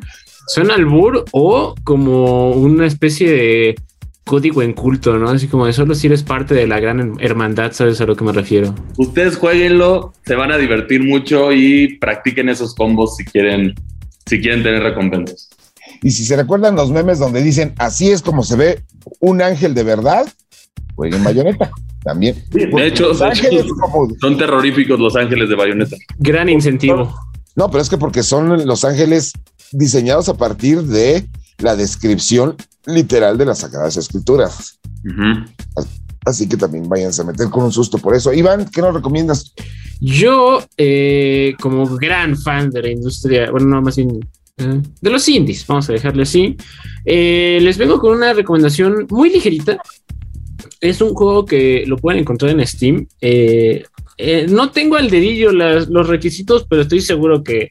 Suena 0.49 0.75
albur 0.75 1.25
o 1.33 1.75
como 1.85 2.51
una 2.53 2.87
especie 2.87 3.31
de 3.31 3.75
código 4.25 4.63
en 4.63 4.73
culto, 4.73 5.17
¿no? 5.17 5.29
Así 5.29 5.47
como 5.49 5.67
de 5.67 5.73
solo 5.73 5.95
si 5.95 6.07
eres 6.07 6.23
parte 6.23 6.55
de 6.55 6.67
la 6.67 6.81
gran 6.81 7.17
hermandad, 7.21 7.73
¿sabes 7.73 8.01
a 8.01 8.07
lo 8.07 8.17
que 8.17 8.25
me 8.25 8.33
refiero? 8.33 8.75
Ustedes 8.97 9.37
jueguenlo, 9.37 10.13
se 10.25 10.35
van 10.35 10.53
a 10.53 10.59
divertir 10.59 11.03
mucho 11.05 11.53
y 11.53 11.99
practiquen 11.99 12.49
esos 12.49 12.75
combos 12.75 13.17
si 13.17 13.25
quieren, 13.25 13.75
si 14.27 14.41
quieren 14.41 14.63
tener 14.63 14.83
recompensas. 14.83 15.51
Y 16.03 16.11
si 16.13 16.25
se 16.25 16.37
recuerdan 16.37 16.77
los 16.77 16.91
memes 16.91 17.19
donde 17.19 17.43
dicen 17.43 17.75
así 17.79 18.11
es 18.11 18.23
como 18.23 18.43
se 18.43 18.57
ve 18.57 18.83
un 19.19 19.43
ángel 19.43 19.75
de 19.75 19.85
verdad, 19.85 20.27
jueguen 20.95 21.23
bayoneta 21.25 21.71
también. 22.03 22.37
De 22.51 22.87
hecho, 22.87 23.09
Los 23.09 23.18
de 23.21 23.27
ángeles 23.27 23.64
hecho, 23.64 23.75
como- 23.75 24.09
son 24.21 24.37
terroríficos 24.39 24.99
los 24.99 25.16
ángeles 25.16 25.49
de 25.49 25.55
Bayonetta. 25.55 25.97
Gran 26.18 26.49
incentivo. 26.49 27.14
No, 27.57 27.71
pero 27.71 27.83
es 27.83 27.89
que 27.91 27.99
porque 27.99 28.23
son 28.23 28.66
los 28.66 28.85
ángeles 28.85 29.33
diseñados 29.73 30.29
a 30.29 30.35
partir 30.37 30.83
de 30.83 31.29
la 31.59 31.77
descripción 31.77 32.57
literal 32.87 33.37
de 33.39 33.45
las 33.47 33.59
Sagradas 33.59 33.97
Escrituras. 33.97 34.79
Así 36.25 36.49
que 36.49 36.57
también 36.57 36.89
váyanse 36.89 37.23
a 37.23 37.25
meter 37.25 37.49
con 37.49 37.64
un 37.64 37.73
susto 37.73 37.99
por 37.99 38.14
eso. 38.14 38.33
Iván, 38.33 38.68
¿qué 38.71 38.81
nos 38.83 38.95
recomiendas? 38.95 39.53
Yo, 40.01 40.62
eh, 40.77 41.55
como 41.61 41.87
gran 41.97 42.37
fan 42.37 42.71
de 42.71 42.83
la 42.83 42.91
industria, 42.91 43.51
bueno, 43.51 43.66
no 43.66 43.83
más 43.83 43.97
bien 43.97 44.21
eh, 44.59 44.81
de 45.01 45.11
los 45.11 45.27
indies, 45.29 45.66
vamos 45.66 45.89
a 45.89 45.93
dejarle 45.93 46.23
así, 46.23 46.57
eh, 47.05 47.59
les 47.62 47.79
vengo 47.79 47.99
con 47.99 48.12
una 48.16 48.33
recomendación 48.33 49.07
muy 49.11 49.31
ligerita. 49.31 49.79
Es 50.81 51.01
un 51.01 51.14
juego 51.14 51.45
que 51.45 51.85
lo 51.87 51.97
pueden 51.99 52.20
encontrar 52.20 52.53
en 52.53 52.66
Steam. 52.66 53.07
Eh, 53.20 53.85
eh, 54.16 54.47
no 54.49 54.70
tengo 54.70 54.97
al 54.97 55.11
dedillo 55.11 55.53
las- 55.53 55.89
los 55.89 56.09
requisitos, 56.09 56.66
pero 56.68 56.83
estoy 56.83 57.01
seguro 57.01 57.43
que 57.43 57.70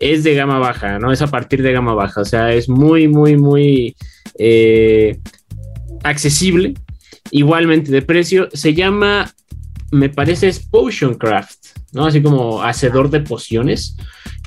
es 0.00 0.24
de 0.24 0.34
gama 0.34 0.58
baja, 0.58 0.98
¿no? 0.98 1.12
Es 1.12 1.22
a 1.22 1.26
partir 1.28 1.62
de 1.62 1.72
gama 1.72 1.94
baja, 1.94 2.20
o 2.20 2.24
sea, 2.24 2.52
es 2.52 2.68
muy, 2.68 3.08
muy, 3.08 3.36
muy 3.36 3.96
eh, 4.38 5.18
accesible, 6.04 6.74
igualmente 7.30 7.90
de 7.90 8.02
precio. 8.02 8.48
Se 8.52 8.74
llama, 8.74 9.32
me 9.90 10.08
parece, 10.08 10.48
es 10.48 10.60
Potion 10.60 11.14
Craft, 11.14 11.58
¿no? 11.92 12.06
Así 12.06 12.22
como 12.22 12.62
hacedor 12.62 13.10
de 13.10 13.20
pociones. 13.20 13.96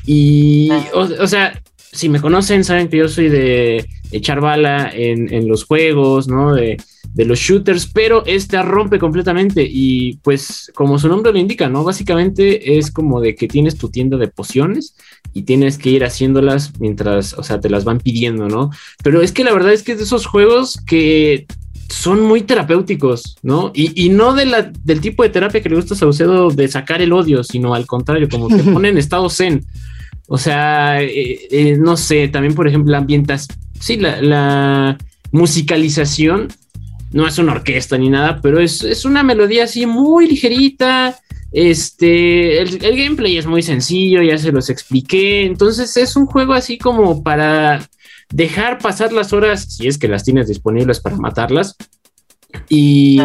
Y, 0.06 0.70
o, 0.94 1.02
o 1.02 1.28
sea, 1.28 1.62
si 1.78 2.08
me 2.10 2.22
conocen, 2.22 2.64
saben 2.64 2.88
que 2.88 2.98
yo 2.98 3.08
soy 3.10 3.28
de 3.30 3.86
echar 4.12 4.40
bala 4.40 4.90
en, 4.94 5.34
en 5.34 5.48
los 5.48 5.66
juegos, 5.66 6.28
¿no? 6.30 6.54
De, 6.56 6.78
de 7.14 7.26
los 7.26 7.40
shooters, 7.40 7.88
pero 7.88 8.26
esta 8.26 8.62
rompe 8.62 8.98
completamente 8.98 9.68
y 9.70 10.18
pues 10.18 10.72
como 10.74 10.98
su 10.98 11.08
nombre 11.08 11.34
lo 11.34 11.40
indica, 11.40 11.68
¿no? 11.68 11.84
Básicamente 11.84 12.78
es 12.78 12.92
como 12.92 13.20
de 13.20 13.36
que 13.36 13.48
tienes 13.48 13.78
tu 13.78 13.90
tienda 13.90 14.18
de 14.18 14.28
pociones 14.28 14.96
y 15.34 15.44
tienes 15.44 15.78
que 15.78 15.90
ir 15.90 16.06
haciéndolas 16.06 16.80
mientras, 16.80 17.34
o 17.34 17.44
sea, 17.44 17.60
te 17.60 17.70
las 17.70 17.84
van 17.84 18.00
pidiendo, 18.00 18.48
¿no? 18.48 18.70
Pero 19.04 19.22
es 19.22 19.32
que 19.32 19.44
la 19.44 19.54
verdad 19.54 19.74
es 19.74 19.84
que 19.84 19.94
es 19.94 19.98
de 19.98 20.06
esos 20.06 20.26
juegos 20.26 20.80
que 20.88 21.46
son 21.90 22.22
muy 22.22 22.42
terapéuticos, 22.42 23.36
¿no? 23.44 23.72
Y, 23.74 24.06
y 24.06 24.10
no 24.10 24.34
de 24.34 24.46
la, 24.46 24.72
del 24.84 25.02
tipo 25.02 25.24
de 25.24 25.30
terapia 25.30 25.62
que 25.62 25.70
le 25.70 25.76
gusta 25.76 25.94
a 25.94 25.98
Saucedo 25.98 26.50
de 26.50 26.68
sacar 26.70 27.02
el 27.02 27.12
odio, 27.12 27.44
sino 27.44 27.74
al 27.74 27.86
contrario, 27.86 28.30
como 28.30 28.48
te 28.48 28.64
pone 28.72 28.88
en 28.90 28.98
estado 28.98 29.30
zen. 29.30 29.66
O 30.28 30.38
sea, 30.38 31.02
eh, 31.02 31.40
eh, 31.52 31.78
no 31.78 31.98
sé, 31.98 32.30
también 32.30 32.56
por 32.56 32.70
ejemplo 32.70 32.94
la 32.94 33.00
ambientación, 33.00 33.58
sí, 33.78 33.98
la, 33.98 34.22
la 34.22 34.98
musicalización 35.34 36.48
no 37.12 37.28
es 37.28 37.38
una 37.38 37.54
orquesta 37.54 37.98
ni 37.98 38.10
nada, 38.10 38.40
pero 38.42 38.60
es, 38.60 38.84
es 38.84 39.06
una 39.06 39.24
melodía 39.24 39.66
así 39.66 39.86
muy 39.86 40.28
ligerita. 40.28 41.18
Este, 41.52 42.62
el, 42.62 42.84
el, 42.84 42.96
gameplay 42.98 43.38
es 43.38 43.46
muy 43.46 43.62
sencillo, 43.62 44.22
ya 44.22 44.38
se 44.38 44.52
los 44.52 44.70
expliqué. 44.70 45.46
Entonces 45.46 45.98
es 45.98 46.16
un 46.16 46.26
juego 46.26 46.54
así 46.54 46.78
como 46.78 47.24
para 47.24 47.88
dejar 48.32 48.80
pasar 48.80 49.12
las 49.12 49.34
horas, 49.34 49.66
si 49.76 49.88
es 49.88 49.98
que 49.98 50.08
las 50.08 50.24
tienes 50.24 50.48
disponibles 50.48 51.00
para 51.00 51.18
matarlas. 51.18 51.76
Y, 52.70 53.22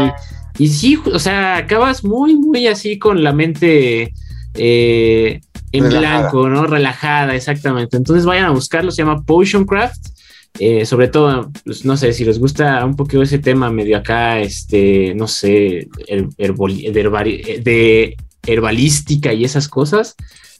y 0.58 0.68
sí, 0.68 0.98
o 1.12 1.18
sea, 1.18 1.56
acabas 1.56 2.04
muy, 2.04 2.36
muy 2.36 2.66
así 2.66 2.98
con 2.98 3.22
la 3.22 3.32
mente 3.32 4.12
eh, 4.54 5.40
en 5.72 5.84
Relajada. 5.84 6.20
blanco, 6.20 6.48
¿no? 6.48 6.66
Relajada, 6.66 7.34
exactamente. 7.34 7.96
Entonces 7.96 8.24
vayan 8.24 8.46
a 8.46 8.50
buscarlo, 8.50 8.90
se 8.90 9.02
llama 9.02 9.22
Potion 9.22 9.64
Craft. 9.64 10.15
Eh, 10.58 10.86
sobre 10.86 11.08
todo, 11.08 11.50
pues, 11.64 11.84
no 11.84 11.96
sé, 11.96 12.12
si 12.12 12.24
les 12.24 12.38
gusta 12.38 12.84
un 12.84 12.96
poquito 12.96 13.22
ese 13.22 13.38
tema 13.38 13.70
medio 13.70 13.98
acá, 13.98 14.40
este, 14.40 15.14
no 15.14 15.28
sé, 15.28 15.88
her 16.06 16.28
herbol 16.38 16.76
de, 16.76 17.60
de, 17.62 18.16
herbalística 18.46 19.32
y 19.32 19.44
esas 19.44 19.68
cosas, 19.68 20.14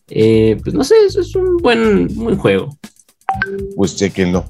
eh, 0.09 0.59
pues 0.63 0.75
no 0.75 0.85
sé, 0.85 0.95
eso 1.07 1.21
es 1.21 1.35
un 1.35 1.57
buen, 1.59 2.09
buen 2.15 2.37
juego. 2.37 2.77
Pues 3.77 3.97
chequenlo. 3.97 4.45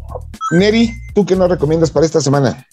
Neri, 0.53 0.93
¿tú 1.15 1.25
qué 1.25 1.37
nos 1.37 1.51
recomiendas 1.51 1.91
para 1.91 2.07
esta 2.07 2.21
semana? 2.21 2.67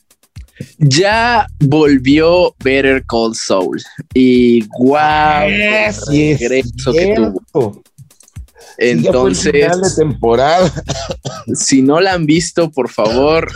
Ya 0.77 1.47
volvió 1.59 2.55
Better 2.63 3.03
Call 3.05 3.35
Saul 3.35 3.81
y 4.13 4.61
wow, 4.79 5.49
sí, 6.07 6.31
el 6.31 6.39
regreso 6.39 6.93
que 6.93 7.15
tuvo. 7.51 7.81
Entonces, 8.77 9.51
final 9.51 9.81
de 9.81 9.89
temporada. 9.95 10.71
si 11.53 11.81
no 11.81 11.99
la 11.99 12.13
han 12.13 12.25
visto, 12.25 12.71
por 12.71 12.89
favor, 12.89 13.51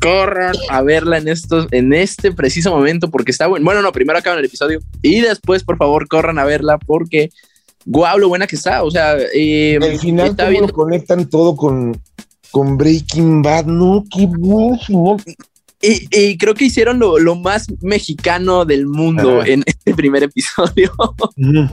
corran 0.00 0.54
a 0.70 0.82
verla 0.82 1.18
en 1.18 1.28
estos, 1.28 1.66
en 1.70 1.92
este 1.92 2.32
preciso 2.32 2.70
momento, 2.70 3.10
porque 3.10 3.30
está 3.30 3.46
bueno. 3.46 3.64
Bueno, 3.64 3.82
no, 3.82 3.92
primero 3.92 4.18
acaban 4.18 4.38
el 4.38 4.44
episodio 4.44 4.80
y 5.02 5.20
después, 5.20 5.64
por 5.64 5.76
favor, 5.76 6.08
corran 6.08 6.38
a 6.38 6.44
verla 6.44 6.78
porque 6.78 7.30
guau, 7.84 8.18
lo 8.18 8.28
buena 8.28 8.46
que 8.46 8.56
está. 8.56 8.82
O 8.82 8.90
sea, 8.90 9.16
eh, 9.34 9.78
el 9.80 9.98
final 9.98 10.28
está 10.28 10.46
¿cómo 10.46 10.60
lo 10.60 10.72
conectan 10.72 11.28
todo 11.28 11.54
con, 11.56 12.00
con 12.50 12.76
Breaking 12.76 13.42
Bad, 13.42 13.66
no, 13.66 14.04
qué 14.14 14.26
buen 14.26 14.78
final. 14.80 15.16
Y, 15.82 16.06
y, 16.10 16.36
creo 16.36 16.54
que 16.54 16.66
hicieron 16.66 16.98
lo, 16.98 17.18
lo, 17.18 17.36
más 17.36 17.66
mexicano 17.80 18.66
del 18.66 18.86
mundo 18.86 19.40
Ajá. 19.40 19.48
en 19.48 19.62
este 19.64 19.94
primer 19.94 20.22
episodio. 20.24 20.92
Mm. 21.36 21.68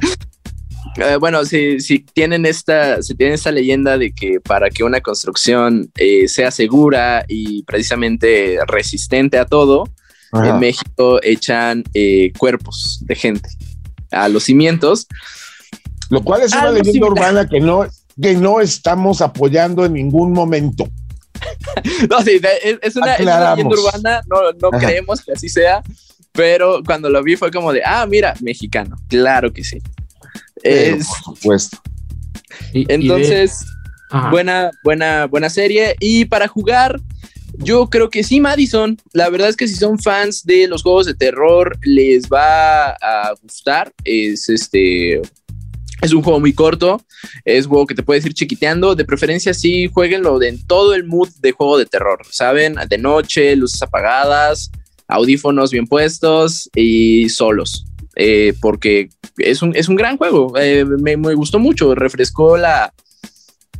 Uh, 0.97 1.19
bueno, 1.19 1.45
si, 1.45 1.79
si, 1.79 1.99
tienen 1.99 2.45
esta, 2.45 3.01
si 3.01 3.15
tienen 3.15 3.35
esta 3.35 3.51
leyenda 3.51 3.97
de 3.97 4.11
que 4.11 4.39
para 4.39 4.69
que 4.69 4.83
una 4.83 5.01
construcción 5.01 5.91
eh, 5.95 6.27
sea 6.27 6.51
segura 6.51 7.25
y 7.27 7.63
precisamente 7.63 8.57
resistente 8.67 9.37
a 9.37 9.45
todo, 9.45 9.85
Ajá. 10.31 10.49
en 10.49 10.59
México 10.59 11.19
echan 11.23 11.83
eh, 11.93 12.31
cuerpos 12.37 12.99
de 13.01 13.15
gente 13.15 13.49
a 14.11 14.29
los 14.29 14.43
cimientos. 14.43 15.07
Lo 16.09 16.23
cual 16.23 16.41
es 16.41 16.53
una 16.53 16.61
Algo 16.61 16.73
leyenda 16.73 16.91
similar. 16.91 17.11
urbana 17.11 17.47
que 17.47 17.59
no, 17.59 17.85
que 18.21 18.35
no 18.35 18.61
estamos 18.61 19.21
apoyando 19.21 19.85
en 19.85 19.93
ningún 19.93 20.31
momento. 20.31 20.87
no, 22.09 22.21
sí, 22.21 22.39
es, 22.63 22.79
es, 22.81 22.95
una, 22.95 23.13
es, 23.13 23.21
una, 23.21 23.55
leyenda 23.55 23.75
urbana, 23.75 24.21
no, 24.27 24.37
no 24.59 24.71
creemos 24.79 25.21
que 25.21 25.33
así 25.33 25.49
sea, 25.49 25.83
pero 26.31 26.81
cuando 26.85 27.09
lo 27.09 27.21
vi 27.23 27.35
fue 27.35 27.51
como 27.51 27.73
de, 27.73 27.81
ah, 27.85 28.05
mira, 28.07 28.33
mexicano, 28.41 28.95
claro 29.07 29.51
que 29.51 29.63
sí. 29.63 29.81
Pero, 30.61 30.97
es, 30.97 31.07
por 31.07 31.35
supuesto. 31.35 31.77
Entonces, 32.73 33.59
y 34.11 34.17
de... 34.17 34.29
buena, 34.29 34.71
buena, 34.83 35.25
buena 35.25 35.49
serie. 35.49 35.95
Y 35.99 36.25
para 36.25 36.47
jugar, 36.47 36.99
yo 37.57 37.89
creo 37.89 38.09
que 38.09 38.23
sí, 38.23 38.39
Madison. 38.39 38.97
La 39.13 39.29
verdad 39.29 39.49
es 39.49 39.55
que 39.55 39.67
si 39.67 39.75
son 39.75 39.99
fans 39.99 40.43
de 40.45 40.67
los 40.67 40.83
juegos 40.83 41.05
de 41.05 41.15
terror, 41.15 41.77
les 41.83 42.27
va 42.27 42.91
a 42.91 43.33
gustar. 43.41 43.91
Es 44.03 44.49
este. 44.49 45.21
Es 45.99 46.13
un 46.13 46.21
juego 46.21 46.39
muy 46.39 46.53
corto, 46.53 47.01
es 47.43 47.65
un 47.65 47.71
juego 47.71 47.87
que 47.87 47.95
te 47.95 48.03
puedes 48.03 48.23
ir 48.23 48.35
chiquiteando. 48.35 48.93
De 48.93 49.03
preferencia, 49.03 49.51
sí, 49.55 49.89
jueguenlo 49.91 50.39
en 50.43 50.63
todo 50.67 50.93
el 50.93 51.05
mood 51.05 51.29
de 51.39 51.53
juego 51.53 51.79
de 51.79 51.87
terror. 51.87 52.19
Saben, 52.29 52.75
de 52.87 52.97
noche, 52.99 53.55
luces 53.55 53.81
apagadas, 53.81 54.69
audífonos 55.07 55.71
bien 55.71 55.87
puestos 55.87 56.69
y 56.75 57.29
solos. 57.29 57.87
Eh, 58.19 58.55
porque 58.59 59.09
es 59.37 59.61
un, 59.61 59.75
es 59.75 59.87
un 59.87 59.95
gran 59.95 60.17
juego. 60.17 60.57
Eh, 60.57 60.83
me, 60.85 61.15
me, 61.17 61.35
gustó 61.35 61.59
mucho, 61.59 61.93
refrescó 61.93 62.57
la, 62.57 62.91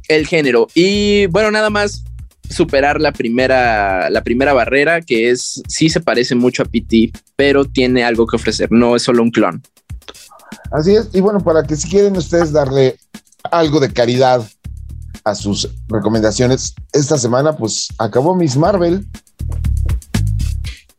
el 0.07 0.27
género. 0.27 0.67
Y 0.75 1.25
bueno, 1.27 1.49
nada 1.49 1.71
más 1.71 2.03
superar 2.47 3.01
la 3.01 3.11
primera, 3.11 4.11
la 4.11 4.23
primera 4.23 4.53
barrera, 4.53 5.01
que 5.01 5.31
es 5.31 5.63
sí 5.67 5.89
se 5.89 6.01
parece 6.01 6.35
mucho 6.35 6.61
a 6.61 6.65
PT, 6.65 7.11
pero 7.35 7.65
tiene 7.65 8.03
algo 8.03 8.27
que 8.27 8.35
ofrecer, 8.35 8.71
no 8.71 8.95
es 8.95 9.01
solo 9.01 9.23
un 9.23 9.31
clon. 9.31 9.61
Así 10.71 10.95
es, 10.95 11.09
y 11.13 11.19
bueno, 11.19 11.39
para 11.39 11.63
que 11.63 11.75
si 11.75 11.89
quieren 11.89 12.15
ustedes 12.15 12.51
darle 12.51 12.97
algo 13.51 13.79
de 13.79 13.91
caridad 13.91 14.47
a 15.23 15.35
sus 15.35 15.67
recomendaciones, 15.87 16.75
esta 16.93 17.17
semana 17.17 17.57
pues 17.57 17.87
acabó 17.97 18.35
Miss 18.35 18.55
Marvel. 18.55 19.05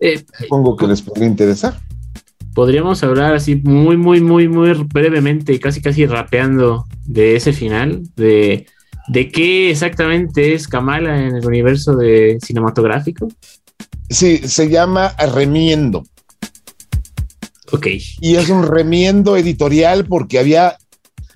Eh, 0.01 0.25
Supongo 0.41 0.77
que 0.77 0.87
les 0.87 1.01
podría 1.01 1.27
interesar 1.27 1.88
podríamos 2.59 3.01
hablar 3.05 3.37
así 3.37 3.55
muy, 3.55 3.97
muy, 3.97 4.21
muy, 4.21 4.49
muy 4.49 4.73
brevemente, 4.93 5.61
casi, 5.61 5.81
casi 5.81 6.07
rapeando 6.07 6.87
de 7.05 7.37
ese 7.37 7.53
final, 7.53 8.03
de, 8.17 8.67
de 9.07 9.29
qué 9.31 9.71
exactamente 9.71 10.55
es 10.55 10.67
Kamala 10.67 11.23
en 11.25 11.37
el 11.37 11.47
universo 11.47 11.95
de 11.95 12.37
cinematográfico. 12.45 13.29
Sí, 14.11 14.39
se 14.39 14.69
llama 14.69 15.15
Remiendo. 15.33 16.03
Ok. 17.71 17.87
Y 18.21 18.35
es 18.35 18.49
un 18.49 18.67
remiendo 18.67 19.37
editorial 19.37 20.07
porque 20.07 20.41
había 20.41 20.79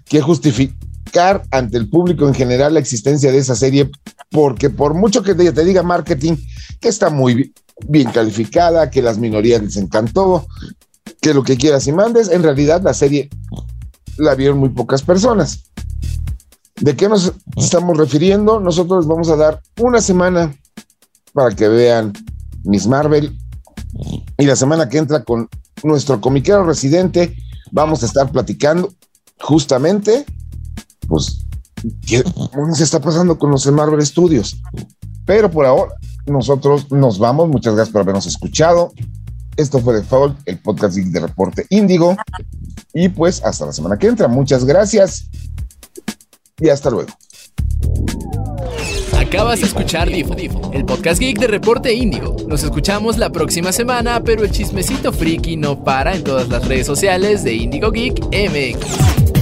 que 0.07 0.21
justificar 0.21 1.45
ante 1.53 1.79
el 1.79 1.89
público 1.89 2.27
en 2.27 2.35
general 2.35 2.75
la 2.75 2.81
existencia 2.81 3.31
de 3.31 3.39
esa 3.39 3.55
serie, 3.55 3.89
porque 4.29 4.71
por 4.71 4.95
mucho 4.95 5.23
que 5.23 5.37
te, 5.37 5.53
te 5.53 5.65
diga 5.65 5.85
marketing, 5.85 6.35
que 6.81 6.89
está 6.89 7.11
muy 7.11 7.53
bien 7.87 8.11
calificada, 8.11 8.91
que 8.91 9.03
las 9.03 9.19
minorías 9.19 9.63
les 9.63 9.77
encantó, 9.77 10.49
que 11.23 11.33
lo 11.33 11.45
que 11.45 11.57
quieras 11.57 11.87
y 11.87 11.93
mandes, 11.93 12.29
en 12.29 12.43
realidad 12.43 12.83
la 12.83 12.93
serie 12.93 13.31
la 14.19 14.35
vieron 14.35 14.59
muy 14.59 14.71
pocas 14.71 15.03
personas. 15.03 15.71
¿De 16.81 16.97
qué 16.97 17.09
nos 17.09 17.33
estamos 17.57 17.97
refiriendo? 17.97 18.59
Nosotros 18.59 19.07
vamos 19.07 19.31
a 19.31 19.37
dar 19.37 19.63
una 19.81 20.01
semana 20.01 20.53
para 21.33 21.55
que 21.55 21.69
vean 21.69 22.13
Miss 22.65 22.89
Marvel 22.89 23.39
y 24.37 24.45
la 24.45 24.57
semana 24.57 24.89
que 24.89 24.99
entra 24.99 25.23
con 25.23 25.49
nuestro 25.85 26.21
comiquero 26.21 26.65
residente 26.65 27.37
vamos 27.71 28.03
a 28.03 28.07
estar 28.07 28.31
platicando 28.33 28.93
justamente 29.41 30.27
pues 31.07 31.47
qué 32.05 32.25
se 32.75 32.83
está 32.83 33.01
pasando 33.01 33.39
con 33.39 33.53
los 33.53 33.65
Marvel 33.71 34.05
Studios. 34.05 34.61
Pero 35.25 35.49
por 35.49 35.67
ahora 35.67 35.93
nosotros 36.27 36.91
nos 36.91 37.21
vamos. 37.21 37.49
Muchas 37.49 37.77
gracias 37.77 37.93
por 37.93 38.03
habernos 38.03 38.27
escuchado. 38.27 38.93
Esto 39.57 39.81
fue 39.81 40.01
The 40.01 40.07
Fault, 40.07 40.39
el 40.47 40.59
podcast 40.59 40.97
de 40.97 41.21
Reporte 41.21 41.67
Índigo. 41.69 42.17
Y 42.95 43.09
pues 43.09 43.43
hasta 43.45 43.67
la 43.67 43.73
semana 43.73 43.99
que 43.99 44.07
entra. 44.07 44.29
Muchas 44.29 44.65
gracias 44.65 45.29
y 46.59 46.69
hasta 46.69 46.91
luego. 46.91 47.11
Acabas 49.19 49.61
de 49.61 49.67
escuchar 49.67 50.09
Difo, 50.11 50.35
el 50.73 50.85
podcast 50.85 51.19
geek 51.21 51.39
de 51.39 51.47
Reporte 51.47 51.93
Índigo. 51.93 52.37
Nos 52.47 52.63
escuchamos 52.63 53.17
la 53.17 53.31
próxima 53.31 53.73
semana, 53.73 54.23
pero 54.23 54.45
el 54.45 54.51
chismecito 54.51 55.13
friki 55.13 55.57
no 55.57 55.83
para 55.83 56.15
en 56.15 56.23
todas 56.23 56.49
las 56.49 56.69
redes 56.69 56.87
sociales 56.87 57.43
de 57.43 57.55
Índigo 57.55 57.91
Geek 57.91 58.21
MX. 58.27 59.42